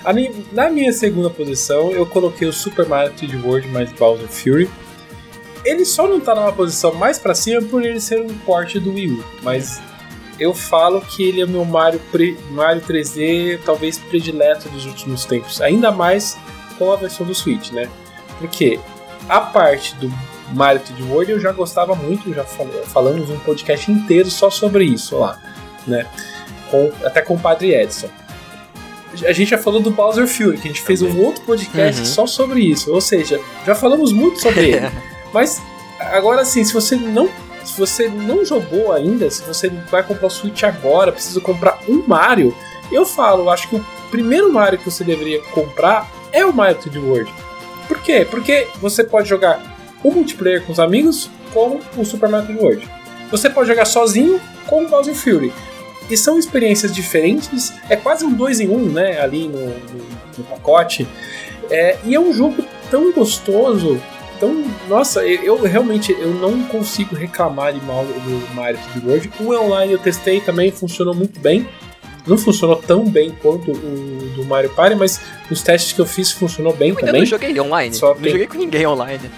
na 0.52 0.70
minha 0.70 0.92
segunda 0.92 1.30
posição, 1.30 1.92
eu 1.92 2.06
coloquei 2.06 2.48
o 2.48 2.54
Super 2.54 2.88
Mario 2.88 3.14
3D 3.14 3.44
World 3.44 3.68
mais 3.70 3.92
Bowser 3.94 4.28
Fury. 4.28 4.70
Ele 5.64 5.86
só 5.86 6.08
não 6.08 6.20
tá 6.20 6.34
numa 6.34 6.52
posição 6.52 6.94
mais 6.96 7.20
para 7.20 7.36
cima 7.36 7.62
por 7.62 7.86
ele 7.86 8.00
ser 8.00 8.20
um 8.20 8.36
porte 8.40 8.80
do 8.80 8.94
Wii 8.94 9.12
U, 9.12 9.24
mas 9.44 9.80
eu 10.42 10.56
falo 10.56 11.02
que 11.02 11.24
ele 11.24 11.40
é 11.40 11.46
meu 11.46 11.64
Mario, 11.64 12.02
pre, 12.12 12.36
Mario 12.50 12.82
3D 12.82 13.60
talvez 13.64 14.00
predileto 14.00 14.68
dos 14.70 14.88
últimos 14.88 15.24
tempos, 15.24 15.62
ainda 15.62 15.92
mais 15.92 16.36
com 16.80 16.92
a 16.92 16.96
versão 16.96 17.24
do 17.24 17.36
Switch, 17.36 17.70
né? 17.70 17.88
Porque 18.40 18.80
a 19.30 19.40
parte 19.40 19.94
do 19.98 20.12
Mario 20.52 20.82
3D 20.82 21.08
World 21.12 21.32
eu 21.34 21.40
já 21.40 21.52
gostava 21.52 21.94
muito, 21.94 22.34
já 22.34 22.44
falamos 22.44 23.30
um 23.30 23.38
podcast 23.38 23.92
inteiro 23.92 24.32
só 24.32 24.50
sobre 24.50 24.84
isso 24.84 25.20
lá, 25.20 25.40
né? 25.86 26.08
Com, 26.72 26.92
até 27.06 27.22
com 27.22 27.36
o 27.36 27.40
Padre 27.40 27.76
Edson. 27.76 28.10
A 29.24 29.34
gente 29.34 29.50
já 29.50 29.60
falou 29.60 29.80
do 29.80 29.92
Bowser 29.92 30.28
Fury, 30.28 30.58
que 30.58 30.70
a 30.70 30.72
gente 30.72 30.82
fez 30.82 31.04
um 31.04 31.20
outro 31.20 31.44
podcast 31.44 32.02
uhum. 32.02 32.08
só 32.08 32.26
sobre 32.26 32.62
isso. 32.62 32.92
Ou 32.92 33.02
seja, 33.02 33.40
já 33.64 33.76
falamos 33.76 34.12
muito 34.12 34.42
sobre 34.42 34.72
ele. 34.72 34.92
Mas 35.32 35.62
agora 36.00 36.44
sim, 36.46 36.64
se 36.64 36.74
você 36.74 36.96
não 36.96 37.30
se 37.64 37.78
você 37.78 38.08
não 38.08 38.46
jogou 38.46 38.92
ainda, 38.92 39.30
se 39.30 39.44
você 39.44 39.70
vai 39.90 40.04
comprar 40.04 40.28
o 40.28 40.30
Switch 40.30 40.64
agora, 40.64 41.12
precisa 41.12 41.40
comprar 41.40 41.80
um 41.88 42.04
Mario, 42.08 42.56
eu 42.92 43.06
falo, 43.06 43.50
acho 43.50 43.70
que 43.70 43.76
o 43.76 43.86
primeiro 44.10 44.52
Mario 44.52 44.80
que 44.80 44.90
você 44.90 45.04
deveria 45.04 45.42
comprar 45.52 46.10
é 46.32 46.46
o 46.46 46.54
Mario 46.54 46.78
3D 46.78 47.02
World. 47.02 47.34
Por 47.88 48.00
quê? 48.02 48.28
Porque 48.30 48.68
você 48.80 49.04
pode 49.04 49.30
jogar 49.30 49.62
o 50.04 50.12
multiplayer 50.12 50.64
com 50.66 50.72
os 50.72 50.80
amigos 50.80 51.30
com 51.54 51.80
o 51.98 52.06
Super 52.06 52.30
Mario 52.30 52.56
3D 52.56 52.62
World. 52.62 52.90
Você 53.30 53.50
pode 53.50 53.70
jogar 53.70 53.86
sozinho 53.86 54.42
com 54.68 54.84
o 54.84 54.88
Bowser 54.88 55.16
Fury. 55.16 55.54
E 56.10 56.18
são 56.18 56.38
experiências 56.38 56.94
diferentes, 56.94 57.74
é 57.90 57.96
quase 57.96 58.26
um 58.26 58.34
2 58.34 58.60
em 58.60 58.68
1, 58.68 58.74
um, 58.74 58.90
né, 58.90 59.22
ali 59.22 59.48
no, 59.48 59.68
no, 59.68 60.06
no 60.38 60.44
pacote. 60.44 61.08
É, 61.70 61.98
e 62.04 62.14
é 62.14 62.20
um 62.20 62.34
jogo 62.34 62.66
tão 62.90 63.14
gostoso 63.14 64.02
então, 64.42 64.64
nossa, 64.90 65.24
eu, 65.24 65.44
eu, 65.44 65.62
realmente 65.62 66.12
eu 66.20 66.34
não 66.34 66.64
consigo 66.64 67.16
reclamar 67.16 67.74
de 67.74 67.86
mal 67.86 68.04
do 68.04 68.56
Mario 68.56 68.80
3D 68.80 69.06
World. 69.06 69.32
O 69.40 69.54
online 69.54 69.94
eu 69.94 70.00
testei 70.00 70.42
também, 70.42 70.72
funcionou 70.72 71.14
muito 71.14 71.40
bem. 71.40 71.70
Não 72.26 72.38
funcionou 72.38 72.76
tão 72.76 73.08
bem 73.08 73.32
quanto 73.40 73.72
o 73.72 74.34
do 74.36 74.44
Mario 74.44 74.72
Party, 74.72 74.96
mas 74.96 75.22
os 75.50 75.62
testes 75.62 75.94
que 75.94 76.02
eu 76.02 76.08
fiz 76.08 76.32
funcionou 76.32 76.74
bem 76.74 76.90
eu 76.90 76.96
também. 76.96 77.14
Eu 77.14 77.20
não 77.20 77.26
joguei 77.26 77.60
online, 77.60 77.94
Só 77.94 78.16
não 78.16 78.30
joguei 78.30 78.48
com 78.48 78.58
ninguém 78.58 78.88
online. 78.88 79.30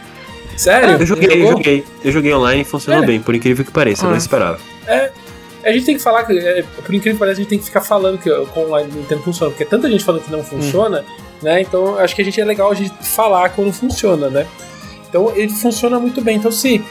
Sério? 0.56 0.91
eu 0.91 1.06
joguei, 1.06 1.43
eu 1.43 1.51
joguei. 1.51 1.84
Eu 2.04 2.12
joguei 2.12 2.34
online 2.34 2.62
e 2.62 2.66
funcionou 2.66 3.04
é. 3.04 3.06
bem, 3.06 3.20
por 3.20 3.36
incrível 3.36 3.66
que 3.66 3.72
pareça, 3.72 4.04
ah. 4.04 4.06
eu 4.06 4.10
não 4.10 4.16
ah. 4.16 4.20
esperava. 4.20 4.60
É, 4.88 5.12
a 5.66 5.72
gente 5.74 5.86
tem 5.86 5.97
que 5.97 6.04
falar 6.04 6.24
que, 6.24 6.38
é, 6.38 6.64
por 6.64 6.95
incrível 6.95 7.14
que 7.14 7.20
pareça, 7.20 7.39
a 7.39 7.41
gente 7.41 7.49
tem 7.49 7.60
que 7.60 7.66
ficar 7.66 7.82
falando 7.82 8.18
que 8.18 8.30
o 8.30 8.47
online 8.56 8.89
do 8.89 8.99
Nintendo 8.99 9.22
funciona, 9.22 9.51
porque 9.51 9.66
tanta 9.66 9.89
gente 9.89 10.04
falando 10.04 10.24
que 10.24 10.32
não 10.32 10.43
funciona, 10.43 11.01
hum. 11.01 11.24
né? 11.41 11.62
Então 11.62 11.97
acho 11.97 12.16
que 12.16 12.22
a 12.22 12.26
gente 12.26 12.39
é 12.39 12.45
legal 12.45 12.72
a 12.72 12.76
gente 12.76 12.93
falar 13.01 13.49
quando 13.49 13.74
funciona, 13.74 14.30
né? 14.30 14.47
Então 15.14 15.32
ele 15.36 15.49
funciona 15.49 15.99
muito 15.99 16.22
bem. 16.22 16.38
Então 16.38 16.51
se 16.51 16.84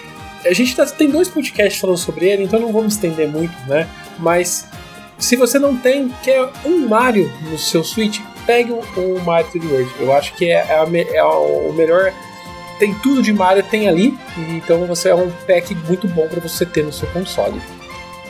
a 0.46 0.52
gente 0.52 0.76
tá, 0.76 0.86
tem 0.86 1.10
dois 1.10 1.28
podcasts 1.28 1.80
falando 1.80 1.98
sobre 1.98 2.28
ele, 2.28 2.44
então 2.44 2.60
não 2.60 2.72
vamos 2.72 2.94
estender 2.94 3.28
muito, 3.28 3.52
né? 3.66 3.88
Mas 4.20 4.68
se 5.18 5.34
você 5.34 5.58
não 5.58 5.76
tem, 5.76 6.08
quer 6.22 6.48
um 6.64 6.86
Mario 6.86 7.32
no 7.50 7.58
seu 7.58 7.82
Switch, 7.82 8.20
pegue 8.46 8.70
o, 8.70 9.20
Mario 9.24 9.50
3D 9.50 9.68
World. 9.68 9.90
Eu 9.98 10.12
acho 10.12 10.34
que 10.34 10.44
é, 10.44 10.58
é, 10.58 11.16
é, 11.16 11.24
o 11.24 11.72
melhor. 11.72 12.12
Tem 12.78 12.94
tudo 12.94 13.22
de 13.22 13.32
Mario, 13.32 13.64
tem 13.64 13.88
ali. 13.88 14.16
Então 14.36 14.86
você 14.86 15.08
é 15.08 15.14
um 15.16 15.30
pack 15.44 15.74
muito 15.74 16.06
bom 16.06 16.28
para 16.28 16.40
você 16.40 16.64
ter 16.64 16.84
no 16.84 16.92
seu 16.92 17.08
console. 17.08 17.60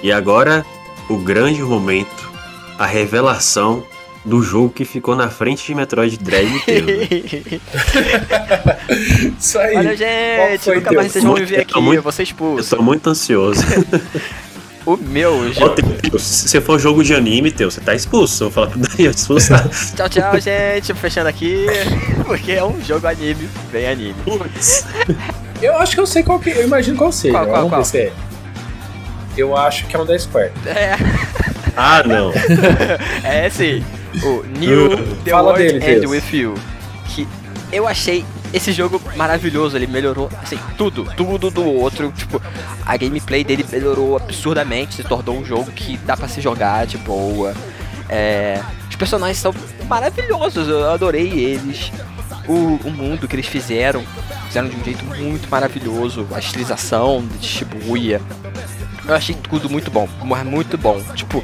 E 0.03 0.11
agora, 0.11 0.65
o 1.09 1.19
grande 1.19 1.63
momento, 1.63 2.31
a 2.79 2.87
revelação 2.87 3.85
do 4.25 4.43
jogo 4.43 4.71
que 4.71 4.85
ficou 4.85 5.17
na 5.17 5.29
frente 5.29 5.67
de 5.67 5.75
Metroid 5.75 6.17
Dread 6.19 6.55
inteiro. 6.55 6.87
Né? 6.87 7.09
Isso 9.39 9.59
aí. 9.59 9.77
Olha, 9.77 9.97
gente, 9.97 10.71
nunca 10.71 10.93
mais 10.93 11.13
vocês 11.13 11.25
vão 11.25 11.35
me 11.35 11.45
ver 11.45 11.61
aqui, 11.61 11.81
muito, 11.81 11.99
eu 11.99 12.03
vou 12.03 12.13
ser 12.13 12.23
expulso. 12.23 12.75
Eu 12.75 12.79
tô 12.79 12.85
muito 12.85 13.09
ansioso. 13.11 13.61
o 14.87 14.97
meu 14.97 15.53
jogo. 15.53 16.19
se 16.19 16.49
você 16.49 16.61
for 16.61 16.79
jogo 16.79 17.03
de 17.03 17.15
anime, 17.15 17.51
teu, 17.51 17.71
você 17.71 17.81
tá 17.81 17.95
expulso. 17.95 18.45
Eu 18.45 18.51
vou 18.51 18.55
falar 18.55 18.69
pro 18.69 18.79
Daniel 18.79 19.11
expulsar. 19.11 19.69
tchau, 19.97 20.09
tchau, 20.09 20.41
gente. 20.41 20.95
Fechando 20.95 21.29
aqui. 21.29 21.67
Porque 22.25 22.53
é 22.53 22.65
um 22.65 22.81
jogo 22.85 23.07
anime, 23.09 23.49
bem 23.73 23.89
anime. 23.89 24.15
Putz. 24.25 24.87
Eu 25.61 25.77
acho 25.79 25.95
que 25.95 26.01
eu 26.01 26.07
sei 26.07 26.23
qual 26.23 26.39
que. 26.39 26.51
Eu 26.51 26.65
imagino 26.65 26.97
qual 26.97 27.11
seja. 27.11 27.33
Qual, 27.33 27.47
qual, 27.47 27.69
qual? 27.69 27.83
É. 27.95 28.13
Eu 29.37 29.57
acho 29.57 29.87
que 29.87 29.97
é 29.97 29.99
um 29.99 30.07
da 30.07 30.17
Square. 30.17 30.53
É. 30.67 30.95
Ah, 31.77 32.03
não. 32.07 32.33
é 33.25 33.49
sim 33.51 33.83
o 34.23 34.45
New 34.59 35.17
The 35.25 35.31
Fala 35.31 35.53
World 35.53 35.79
dele, 35.79 35.97
End 35.97 36.07
With 36.07 36.23
You. 36.33 36.55
Que 37.09 37.27
eu 37.73 37.89
achei 37.89 38.25
esse 38.53 38.71
jogo 38.73 39.01
maravilhoso, 39.17 39.77
ele 39.77 39.87
melhorou 39.87 40.29
assim, 40.43 40.59
tudo, 40.77 41.05
tudo 41.17 41.51
do 41.51 41.65
outro. 41.65 42.13
Tipo, 42.13 42.41
a 42.85 42.97
gameplay 42.97 43.43
dele 43.43 43.65
melhorou 43.71 44.17
absurdamente, 44.17 44.97
se 44.97 45.05
tornou 45.05 45.39
um 45.39 45.45
jogo 45.45 45.71
que 45.73 45.97
dá 45.99 46.17
para 46.17 46.29
se 46.29 46.41
jogar 46.41 46.87
de 46.87 46.99
boa. 46.99 47.55
É, 48.09 48.61
os 48.91 48.97
personagens 48.97 49.39
são 49.39 49.55
maravilhosos, 49.89 50.69
eu 50.69 50.91
adorei 50.91 51.29
eles. 51.29 51.91
O, 52.47 52.79
o 52.85 52.91
mundo 52.91 53.29
que 53.29 53.37
eles 53.37 53.47
fizeram, 53.47 54.05
fizeram 54.49 54.69
de 54.69 54.77
um 54.77 54.85
jeito 54.85 55.05
muito 55.05 55.49
maravilhoso. 55.49 56.27
A 56.33 56.39
estilização 56.39 57.25
de 57.41 57.47
Shibuya. 57.47 58.21
Eu 59.07 59.15
achei 59.15 59.35
tudo 59.35 59.71
muito 59.71 59.91
bom, 59.91 60.09
muito 60.45 60.77
bom. 60.77 61.03
Tipo, 61.15 61.43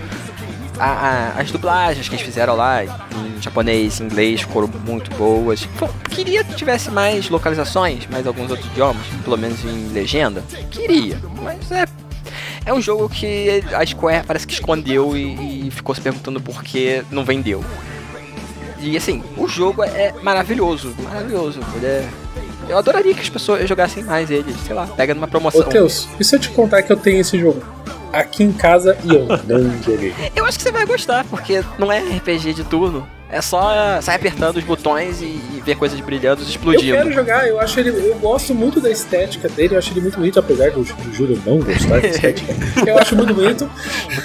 a, 0.79 0.87
a, 0.87 1.41
as 1.41 1.51
dublagens 1.51 2.09
que 2.09 2.15
eles 2.15 2.25
fizeram 2.25 2.57
lá 2.57 2.85
em 2.85 3.41
japonês, 3.41 4.01
inglês 4.01 4.43
foram 4.43 4.69
muito 4.85 5.11
boas. 5.17 5.69
Queria 6.11 6.45
que 6.45 6.55
tivesse 6.55 6.91
mais 6.91 7.29
localizações, 7.29 8.07
mais 8.07 8.27
alguns 8.27 8.51
outros 8.51 8.69
idiomas, 8.71 9.07
pelo 9.25 9.37
menos 9.37 9.65
em 9.65 9.89
legenda. 9.93 10.43
Queria, 10.71 11.19
mas 11.43 11.71
é 11.71 11.85
é 12.69 12.75
um 12.75 12.83
jogo 12.83 13.09
que 13.09 13.65
a 13.73 13.87
Square 13.87 14.27
parece 14.27 14.47
que 14.47 14.53
escondeu 14.53 15.17
e, 15.17 15.69
e, 15.69 15.71
ficou 15.71 15.95
se 15.95 16.03
perguntando 16.03 16.39
por 16.39 16.63
que 16.63 17.03
não 17.11 17.25
vendeu. 17.25 17.65
E 18.79 18.95
assim, 18.95 19.23
o 19.39 19.49
jogo 19.49 19.83
é 19.83 20.13
maravilhoso, 20.23 20.95
maravilhoso. 21.03 21.61
É... 21.83 22.07
Eu 22.69 22.77
adoraria 22.77 23.15
que 23.15 23.23
as 23.23 23.29
pessoas 23.31 23.67
jogassem 23.67 24.05
mais 24.05 24.31
ele, 24.31 24.55
sei 24.67 24.75
lá, 24.75 24.87
pega 24.87 25.15
numa 25.15 25.27
promoção. 25.27 25.63
Ô 25.63 25.65
Teus, 25.65 26.07
e 26.21 26.25
se 26.25 26.37
eu 26.37 26.39
te 26.39 26.51
contar 26.51 26.83
que 26.83 26.93
eu 26.93 26.97
tenho 26.99 27.23
esse 27.23 27.39
jogo? 27.39 27.63
Aqui 28.13 28.43
em 28.43 28.53
casa 28.53 28.97
e 29.05 29.15
eu 29.15 29.27
não. 29.27 29.71
Eu 30.35 30.45
acho 30.45 30.59
que 30.59 30.65
você 30.65 30.73
vai 30.73 30.87
gostar, 30.87 31.25
porque 31.25 31.63
não 31.79 31.93
é 31.93 31.99
RPG 31.99 32.55
de 32.55 32.65
turno. 32.65 33.07
É 33.31 33.43
só 33.43 34.01
sair 34.01 34.17
apertando 34.17 34.57
os 34.57 34.65
botões 34.65 35.21
e, 35.21 35.27
e 35.27 35.63
ver 35.63 35.77
coisas 35.77 36.01
brilhando 36.01 36.41
e 36.41 36.45
Eu 36.45 36.49
explodindo. 36.49 36.97
quero 36.97 37.13
jogar, 37.13 37.47
eu 37.47 37.61
acho 37.61 37.79
ele. 37.79 37.91
Eu 37.91 38.15
gosto 38.19 38.55
muito 38.55 38.81
da 38.81 38.91
estética 38.91 39.51
dele, 39.51 39.75
eu 39.75 39.79
acho 39.79 39.93
ele 39.93 40.01
muito 40.01 40.17
bonito, 40.17 40.39
apesar 40.39 40.71
do, 40.71 40.83
do 40.83 41.13
Júlio 41.13 41.41
não 41.45 41.59
gostar 41.59 42.01
da 42.01 42.09
estética. 42.09 42.55
eu 42.87 42.99
acho 42.99 43.15
muito 43.15 43.35
bonito. 43.35 43.71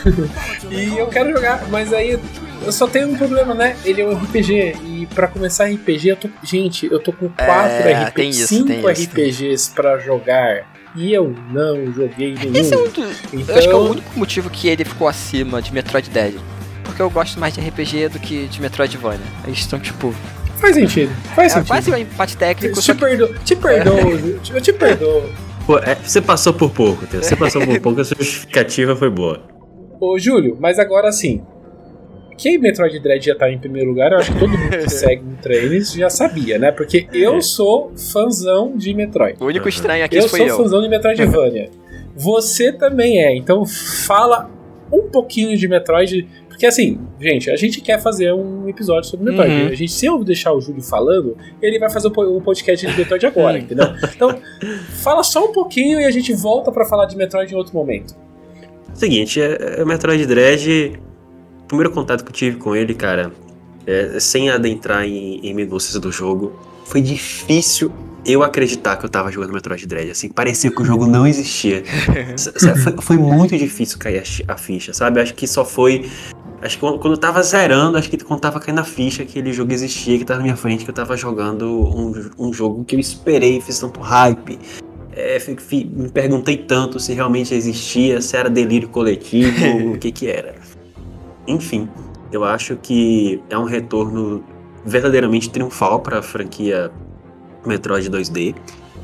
e 0.72 0.98
eu 0.98 1.08
quero 1.08 1.34
jogar, 1.34 1.68
mas 1.70 1.92
aí 1.92 2.18
eu 2.66 2.72
só 2.72 2.88
tenho 2.88 3.10
um 3.10 3.18
problema, 3.18 3.54
né? 3.54 3.76
Ele 3.84 4.02
é 4.02 4.06
um 4.06 4.16
RPG. 4.16 4.76
E 4.86 5.06
pra 5.14 5.28
começar 5.28 5.66
RPG, 5.66 6.10
eu 6.10 6.16
tô. 6.16 6.30
Gente, 6.42 6.86
eu 6.90 7.00
tô 7.00 7.12
com 7.12 7.28
quatro 7.28 7.88
É, 7.88 8.10
tem 8.12 8.30
RPGs, 8.30 8.40
isso, 8.40 8.48
cinco 8.48 8.68
tem 8.68 8.78
isso, 8.78 9.10
tem 9.10 9.26
RPGs 9.26 9.72
pra 9.72 10.00
jogar. 10.00 10.66
E 10.96 11.12
eu 11.12 11.34
não 11.52 11.92
joguei 11.92 12.34
nenhum. 12.36 12.56
Esse 12.56 12.74
é 12.74 12.78
um 12.78 12.84
do- 12.90 13.02
Então, 13.34 13.56
Eu 13.56 13.58
acho 13.58 13.68
que 13.68 13.74
é 13.74 13.78
o 13.78 13.90
único 13.90 14.20
motivo 14.20 14.50
que 14.50 14.68
ele 14.68 14.86
ficou 14.86 15.08
acima 15.08 15.62
de 15.62 15.74
Metroid 15.74 16.10
Dread. 16.10 16.38
Porque 16.84 17.02
eu 17.02 17.10
gosto 17.10 17.40
mais 17.40 17.54
de 17.54 17.62
RPG 17.62 18.10
do 18.10 18.20
que 18.20 18.46
de 18.48 18.62
Metroidvania. 18.62 19.26
Eles 19.46 19.60
estão, 19.60 19.80
tipo, 19.80 20.14
faz 20.60 20.76
sentido. 20.76 21.12
Faz 21.36 21.52
é 21.52 21.56
sentido. 21.56 21.68
quase 21.68 21.92
um 21.92 21.98
empate 21.98 22.38
técnico, 22.38 22.80
Te 22.80 22.94
que 22.94 23.00
perdoo, 23.00 23.34
te 23.44 23.56
perdoo, 23.56 23.98
eu 24.54 24.62
te 24.62 24.74
perdoo. 24.74 25.24
Pô, 25.66 25.80
é, 25.80 25.96
você 25.96 26.22
passou 26.22 26.54
por 26.54 26.70
pouco. 26.70 27.08
Você 27.08 27.36
passou 27.36 27.66
por 27.66 27.80
pouco, 27.80 28.02
a 28.02 28.04
sua 28.06 28.18
justificativa 28.20 28.96
foi 28.96 29.10
boa. 29.10 29.42
Ô, 30.00 30.20
Júlio, 30.20 30.58
mas 30.60 30.78
agora 30.78 31.12
sim. 31.12 31.42
Que 32.44 32.58
Metroid 32.58 33.00
Dread 33.00 33.26
já 33.26 33.36
tá 33.36 33.50
em 33.50 33.58
primeiro 33.58 33.90
lugar, 33.90 34.12
eu 34.12 34.18
acho 34.18 34.34
que 34.34 34.38
todo 34.40 34.50
mundo 34.50 34.70
que 34.78 34.90
segue 34.92 35.24
no 35.24 35.38
Trailers 35.38 35.94
já 35.94 36.10
sabia, 36.10 36.60
né? 36.60 36.72
Porque 36.74 37.08
eu 37.14 37.42
sou 37.42 37.94
fãzão 38.12 38.76
de 38.76 38.94
Metroid. 38.94 39.38
o 39.42 39.46
único 39.46 39.70
estranho 39.70 40.04
aqui 40.04 40.18
Eu 40.18 40.28
foi 40.28 40.40
sou 40.40 40.48
eu. 40.50 40.58
fãzão 40.58 40.82
de 40.82 40.90
Metroidvania. 40.90 41.70
Você 42.18 42.74
também 42.74 43.24
é, 43.24 43.34
então 43.36 43.66
fala 43.66 44.52
um 44.92 45.04
pouquinho 45.10 45.58
de 45.58 45.68
Metroid. 45.70 46.28
Porque 46.50 46.66
assim, 46.66 47.00
gente, 47.20 47.50
a 47.50 47.56
gente 47.56 47.80
quer 47.82 48.00
fazer 48.02 48.34
um 48.34 48.68
episódio 48.68 49.10
sobre 49.10 49.32
Metroid. 49.32 49.52
Uhum. 49.64 49.68
A 49.70 49.74
gente, 49.76 49.92
se 49.94 50.06
eu 50.06 50.22
deixar 50.24 50.52
o 50.54 50.60
Júlio 50.60 50.84
falando, 50.84 51.38
ele 51.62 51.80
vai 51.80 51.90
fazer 51.90 52.10
o 52.10 52.12
po- 52.12 52.24
o 52.24 52.42
podcast 52.42 52.86
de 52.86 52.96
Metroid 52.98 53.26
agora, 53.26 53.58
entendeu? 53.58 53.88
Então, 54.14 54.38
fala 55.02 55.24
só 55.24 55.46
um 55.46 55.52
pouquinho 55.54 56.00
e 56.02 56.04
a 56.06 56.12
gente 56.12 56.34
volta 56.34 56.72
pra 56.74 56.84
falar 56.86 57.06
de 57.06 57.16
Metroid 57.16 57.52
em 57.54 57.58
outro 57.58 57.74
momento. 57.74 58.14
Seguinte, 58.94 59.42
é, 59.42 59.80
é 59.80 59.86
Metroid 59.86 60.26
Dread. 60.28 61.00
O 61.74 61.76
primeiro 61.76 61.92
contato 61.92 62.24
que 62.24 62.30
eu 62.30 62.36
tive 62.36 62.58
com 62.58 62.76
ele, 62.76 62.94
cara, 62.94 63.32
é, 63.88 64.20
sem 64.20 64.48
adentrar 64.48 65.06
em, 65.06 65.40
em 65.40 65.56
minúcias 65.56 66.00
do 66.00 66.12
jogo, 66.12 66.54
foi 66.86 67.02
difícil 67.02 67.92
eu 68.24 68.44
acreditar 68.44 68.96
que 68.96 69.04
eu 69.04 69.10
tava 69.10 69.32
jogando 69.32 69.52
Metroid 69.52 69.88
Dread. 69.88 70.12
Assim, 70.12 70.30
parecia 70.30 70.70
que 70.70 70.80
o 70.80 70.86
jogo 70.86 71.08
não 71.08 71.26
existia. 71.26 71.84
Foi, 72.84 73.02
foi 73.02 73.18
muito 73.18 73.58
difícil 73.58 73.98
cair 73.98 74.20
a, 74.48 74.54
a 74.54 74.56
ficha, 74.56 74.94
sabe? 74.94 75.20
Acho 75.20 75.34
que 75.34 75.48
só 75.48 75.66
foi. 75.66 76.08
Acho 76.62 76.78
que 76.78 76.82
quando 76.82 77.12
eu 77.12 77.18
tava 77.18 77.42
zerando, 77.42 77.98
acho 77.98 78.08
que 78.08 78.18
quando 78.18 78.40
tava 78.40 78.60
caindo 78.60 78.80
a 78.80 78.84
ficha, 78.84 79.24
aquele 79.24 79.52
jogo 79.52 79.74
existia, 79.74 80.20
que 80.20 80.26
tava 80.26 80.38
na 80.38 80.44
minha 80.44 80.56
frente, 80.56 80.84
que 80.84 80.92
eu 80.92 80.96
tava 80.96 81.18
jogando 81.18 81.68
um, 81.68 82.30
um 82.38 82.54
jogo 82.54 82.86
que 82.86 82.96
eu 82.96 83.00
esperei, 83.00 83.60
fiz 83.60 83.80
tanto 83.80 84.00
hype. 84.00 84.60
É, 85.16 85.40
me 85.72 86.10
perguntei 86.10 86.58
tanto 86.58 87.00
se 87.00 87.14
realmente 87.14 87.54
existia, 87.54 88.22
se 88.22 88.38
era 88.38 88.50
delírio 88.50 88.90
coletivo, 88.90 89.94
o 89.94 89.98
que 89.98 90.12
que 90.12 90.28
era. 90.28 90.63
Enfim, 91.48 91.90
eu 92.32 92.44
acho 92.44 92.76
que 92.78 93.42
é 93.50 93.58
um 93.58 93.66
retorno 93.66 94.44
verdadeiramente 94.86 95.50
triunfal 95.50 96.00
para 96.00 96.20
a 96.20 96.22
franquia 96.22 96.92
Metroid 97.66 98.10
2D. 98.10 98.56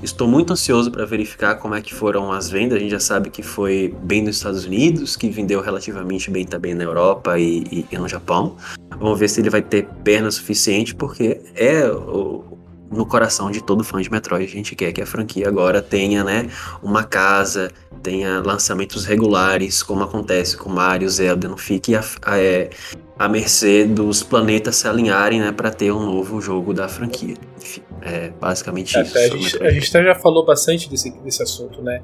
Estou 0.01 0.27
muito 0.27 0.53
ansioso 0.53 0.89
para 0.91 1.05
verificar 1.05 1.55
como 1.55 1.75
é 1.75 1.81
que 1.81 1.93
foram 1.93 2.31
as 2.31 2.49
vendas. 2.49 2.77
A 2.77 2.79
gente 2.79 2.91
já 2.91 2.99
sabe 3.01 3.29
que 3.29 3.43
foi 3.43 3.93
bem 4.03 4.21
nos 4.23 4.37
Estados 4.37 4.63
Unidos, 4.65 5.17
que 5.17 5.29
vendeu 5.29 5.61
relativamente 5.61 6.31
bem 6.31 6.45
também 6.45 6.73
na 6.73 6.83
Europa 6.85 7.37
e, 7.37 7.63
e- 7.71 7.85
e 7.91 7.97
no 7.97 8.07
Japão. 8.07 8.55
Vamos 8.97 9.19
ver 9.19 9.27
se 9.29 9.41
ele 9.41 9.49
vai 9.49 9.61
ter 9.61 9.87
perna 10.03 10.31
suficiente, 10.31 10.95
porque 10.95 11.41
é 11.55 11.85
o- 11.89 12.57
no 12.91 13.05
coração 13.05 13.51
de 13.51 13.63
todo 13.63 13.83
fã 13.83 14.01
de 14.01 14.11
Metroid. 14.11 14.45
A 14.45 14.47
gente 14.47 14.75
quer 14.75 14.91
que 14.91 15.01
a 15.01 15.05
franquia 15.05 15.47
agora 15.47 15.81
tenha, 15.81 16.23
né, 16.23 16.49
uma 16.81 17.03
casa, 17.03 17.71
tenha 18.01 18.41
lançamentos 18.41 19.05
regulares, 19.05 19.83
como 19.83 20.03
acontece 20.03 20.57
com 20.57 20.69
Mario, 20.69 21.09
Zelda, 21.09 21.47
não 21.47 21.57
fique 21.57 21.95
a, 21.95 22.03
a, 22.23 22.39
é, 22.39 22.69
à 23.17 23.27
mercê 23.27 23.85
dos 23.85 24.23
planetas 24.23 24.77
se 24.77 24.87
alinharem, 24.87 25.39
né, 25.39 25.51
para 25.51 25.71
ter 25.71 25.91
um 25.91 26.05
novo 26.05 26.41
jogo 26.41 26.73
da 26.73 26.87
franquia. 26.87 27.35
Enfim, 27.61 27.81
é 28.01 28.31
basicamente 28.39 28.99
isso. 28.99 29.11
Até 29.11 29.25
a, 29.25 29.27
sobre 29.27 29.41
gente, 29.41 29.63
a 29.63 29.71
gente 29.71 29.91
já 29.91 30.15
falou 30.15 30.45
bastante 30.45 30.89
desse, 30.89 31.11
desse 31.19 31.43
assunto, 31.43 31.81
né? 31.81 32.01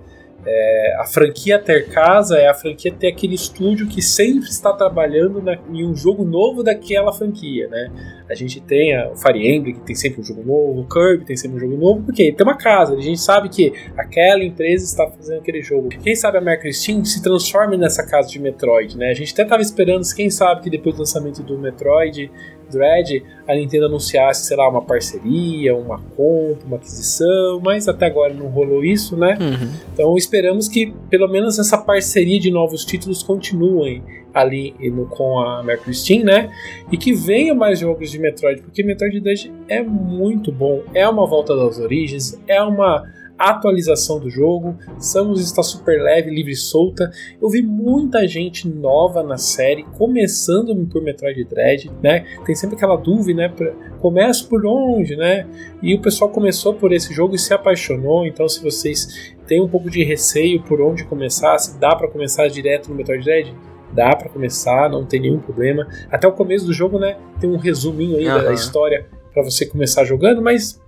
É, 0.47 0.95
a 0.99 1.05
franquia 1.05 1.57
ter 1.57 1.89
casa 1.89 2.37
é 2.37 2.47
a 2.47 2.53
franquia 2.53 2.91
ter 2.93 3.07
aquele 3.07 3.33
estúdio 3.33 3.87
que 3.87 4.01
sempre 4.01 4.47
está 4.47 4.71
trabalhando 4.73 5.41
na- 5.41 5.57
em 5.73 5.83
um 5.83 5.95
jogo 5.95 6.23
novo 6.23 6.61
daquela 6.61 7.11
franquia, 7.11 7.67
né? 7.67 7.91
A 8.29 8.35
gente 8.35 8.61
tem 8.61 8.95
a- 8.95 9.09
o 9.09 9.15
Fire 9.15 9.39
Emblem, 9.47 9.73
que 9.75 9.81
tem 9.81 9.95
sempre 9.95 10.21
um 10.21 10.23
jogo 10.23 10.43
novo, 10.43 10.81
o 10.81 10.87
Kirby 10.87 11.25
tem 11.25 11.35
sempre 11.35 11.57
um 11.57 11.59
jogo 11.59 11.75
novo, 11.77 12.03
porque 12.03 12.31
tem 12.31 12.45
uma 12.45 12.55
casa, 12.57 12.95
a 12.95 13.01
gente 13.01 13.19
sabe 13.19 13.49
que 13.49 13.73
aquela 13.97 14.43
empresa 14.43 14.83
está 14.85 15.07
fazendo 15.09 15.39
aquele 15.39 15.61
jogo. 15.63 15.89
Quem 15.89 16.15
sabe 16.15 16.37
a 16.37 16.41
Micro 16.41 16.71
Steam 16.71 17.03
se 17.03 17.23
transforme 17.23 17.75
nessa 17.75 18.05
casa 18.05 18.29
de 18.29 18.39
Metroid, 18.39 18.97
né? 18.97 19.09
A 19.09 19.13
gente 19.15 19.33
até 19.33 19.43
estava 19.43 19.61
esperando, 19.63 20.03
quem 20.15 20.29
sabe 20.29 20.61
que 20.61 20.69
depois 20.69 20.95
do 20.95 20.99
lançamento 20.99 21.41
do 21.41 21.57
Metroid 21.57 22.31
Dread, 22.71 23.23
a 23.47 23.55
Nintendo 23.55 23.85
anunciasse, 23.85 24.45
sei 24.47 24.57
lá, 24.57 24.67
uma 24.69 24.81
parceria, 24.81 25.75
uma 25.75 25.99
compra, 26.15 26.65
uma 26.65 26.77
aquisição, 26.77 27.59
mas 27.63 27.87
até 27.87 28.05
agora 28.07 28.33
não 28.33 28.47
rolou 28.47 28.83
isso, 28.83 29.15
né? 29.17 29.37
Uhum. 29.39 29.69
Então 29.93 30.17
esperamos 30.17 30.67
que 30.67 30.93
pelo 31.09 31.27
menos 31.27 31.57
essa 31.59 31.77
parceria 31.77 32.39
de 32.39 32.49
novos 32.51 32.83
títulos 32.85 33.21
continuem 33.23 34.03
ali 34.33 34.75
no- 34.91 35.05
com 35.05 35.39
a 35.39 35.63
Mercury 35.63 35.93
Steam, 35.95 36.23
né? 36.25 36.49
E 36.91 36.97
que 36.97 37.13
venham 37.13 37.55
mais 37.55 37.79
jogos 37.79 38.11
de 38.11 38.19
Metroid, 38.19 38.61
porque 38.61 38.83
Metroid 38.83 39.19
Dread 39.21 39.51
é 39.69 39.81
muito 39.81 40.51
bom, 40.51 40.81
é 40.93 41.07
uma 41.07 41.25
volta 41.25 41.55
das 41.55 41.79
origens, 41.79 42.37
é 42.47 42.61
uma 42.61 43.03
atualização 43.37 44.19
do 44.19 44.29
jogo, 44.29 44.77
Samus 44.97 45.41
está 45.41 45.61
super 45.61 46.01
leve, 46.01 46.29
livre 46.29 46.53
e 46.53 46.55
solta. 46.55 47.11
Eu 47.41 47.49
vi 47.49 47.61
muita 47.61 48.27
gente 48.27 48.67
nova 48.67 49.21
na 49.23 49.37
série, 49.37 49.83
começando 49.97 50.75
por 50.87 51.01
Metroid 51.01 51.43
Dread, 51.43 51.91
né? 52.01 52.25
Tem 52.45 52.55
sempre 52.55 52.75
aquela 52.75 52.95
dúvida, 52.95 53.47
né? 53.47 53.53
Começo 53.99 54.47
por 54.47 54.65
onde, 54.65 55.15
né? 55.15 55.45
E 55.81 55.93
o 55.93 56.01
pessoal 56.01 56.29
começou 56.29 56.73
por 56.73 56.93
esse 56.93 57.13
jogo 57.13 57.35
e 57.35 57.39
se 57.39 57.53
apaixonou. 57.53 58.25
Então, 58.25 58.47
se 58.47 58.63
vocês 58.63 59.35
têm 59.47 59.61
um 59.61 59.67
pouco 59.67 59.89
de 59.89 60.03
receio 60.03 60.61
por 60.63 60.81
onde 60.81 61.03
começar, 61.05 61.57
se 61.57 61.79
dá 61.79 61.95
para 61.95 62.07
começar 62.07 62.47
direto 62.47 62.89
no 62.89 62.95
Metroid 62.95 63.23
Dread, 63.23 63.53
dá 63.93 64.15
para 64.15 64.29
começar, 64.29 64.89
não 64.89 65.05
tem 65.05 65.19
nenhum 65.19 65.39
problema. 65.39 65.87
Até 66.09 66.27
o 66.27 66.31
começo 66.31 66.65
do 66.65 66.73
jogo, 66.73 66.99
né? 66.99 67.17
Tem 67.39 67.49
um 67.49 67.57
resuminho 67.57 68.17
aí 68.17 68.25
da 68.25 68.35
Aham. 68.35 68.53
história 68.53 69.07
para 69.33 69.43
você 69.43 69.65
começar 69.65 70.05
jogando, 70.05 70.41
mas 70.41 70.81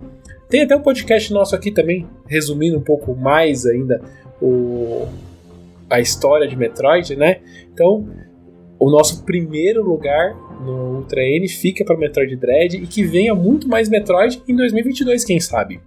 tem 0.48 0.62
até 0.62 0.74
um 0.74 0.80
podcast 0.80 1.32
nosso 1.32 1.54
aqui 1.54 1.70
também, 1.70 2.06
resumindo 2.26 2.78
um 2.78 2.82
pouco 2.82 3.14
mais 3.14 3.66
ainda 3.66 4.00
o, 4.40 5.06
a 5.90 6.00
história 6.00 6.48
de 6.48 6.56
Metroid, 6.56 7.14
né? 7.16 7.40
Então, 7.72 8.08
o 8.78 8.90
nosso 8.90 9.24
primeiro 9.24 9.82
lugar 9.82 10.34
no 10.64 10.96
Ultra 10.96 11.22
N 11.22 11.46
fica 11.48 11.84
para 11.84 11.96
Metroid 11.98 12.34
Dread 12.36 12.76
e 12.76 12.86
que 12.86 13.04
venha 13.04 13.34
muito 13.34 13.68
mais 13.68 13.88
Metroid 13.88 14.42
em 14.48 14.56
2022, 14.56 15.24
quem 15.24 15.38
sabe. 15.38 15.80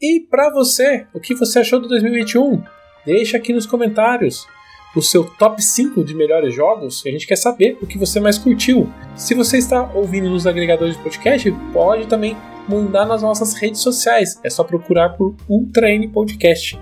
E 0.00 0.20
para 0.20 0.50
você, 0.50 1.06
o 1.12 1.20
que 1.20 1.34
você 1.34 1.60
achou 1.60 1.78
do 1.80 1.86
2021? 1.86 2.62
Deixa 3.04 3.36
aqui 3.36 3.52
nos 3.52 3.66
comentários 3.66 4.46
o 4.94 5.02
seu 5.02 5.24
top 5.24 5.62
5 5.62 6.04
de 6.04 6.14
melhores 6.14 6.54
jogos. 6.54 7.02
A 7.06 7.10
gente 7.10 7.26
quer 7.26 7.36
saber 7.36 7.78
o 7.80 7.86
que 7.86 7.98
você 7.98 8.20
mais 8.20 8.38
curtiu. 8.38 8.88
Se 9.16 9.34
você 9.34 9.58
está 9.58 9.90
ouvindo 9.94 10.28
nos 10.28 10.46
agregadores 10.46 10.96
de 10.96 11.02
podcast, 11.02 11.50
pode 11.72 12.06
também 12.06 12.36
mandar 12.68 13.06
nas 13.06 13.22
nossas 13.22 13.54
redes 13.54 13.80
sociais. 13.80 14.38
É 14.42 14.50
só 14.50 14.62
procurar 14.64 15.10
por 15.10 15.34
Ultra 15.48 15.90
N 15.90 16.08
Podcast. 16.08 16.78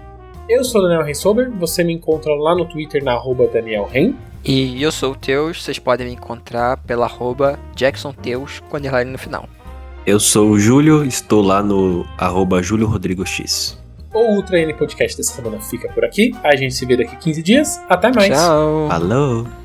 Eu 0.49 0.65
sou 0.65 0.81
o 0.81 0.85
Daniel 0.85 1.05
Rensober, 1.05 1.51
você 1.51 1.85
me 1.85 1.93
encontra 1.93 2.35
lá 2.35 2.55
no 2.57 2.65
Twitter 2.65 3.05
na 3.05 3.13
arroba 3.13 3.47
Daniel 3.47 3.85
Ren. 3.85 4.15
E 4.45 4.83
eu 4.83 4.91
sou 4.91 5.13
o 5.13 5.17
Teus, 5.17 5.63
vocês 5.63 5.79
podem 5.79 6.07
me 6.07 6.15
encontrar 6.15 6.79
pela 6.79 7.05
arroba 7.05 7.59
JacksonTeus 7.77 8.61
com 8.69 8.79
underline 8.79 9.11
no 9.11 9.19
final. 9.19 9.49
Eu 10.07 10.19
sou 10.19 10.51
o 10.51 10.59
Júlio, 10.59 11.05
estou 11.05 11.43
lá 11.43 11.63
no 11.63 12.07
arroba 12.17 12.63
Júlio 12.63 12.87
Rodrigo 12.87 13.25
X. 13.25 13.79
O 14.13 14.35
Ultra 14.35 14.59
N 14.59 14.75
Podcast 14.75 15.17
dessa 15.17 15.35
semana 15.35 15.61
fica 15.61 15.89
por 15.93 16.05
aqui. 16.05 16.35
A 16.43 16.57
gente 16.57 16.75
se 16.75 16.85
vê 16.85 16.97
daqui 16.97 17.17
15 17.17 17.43
dias. 17.43 17.81
Até 17.89 18.11
mais! 18.13 18.33
Tchau! 18.33 18.89
Falou! 18.89 19.60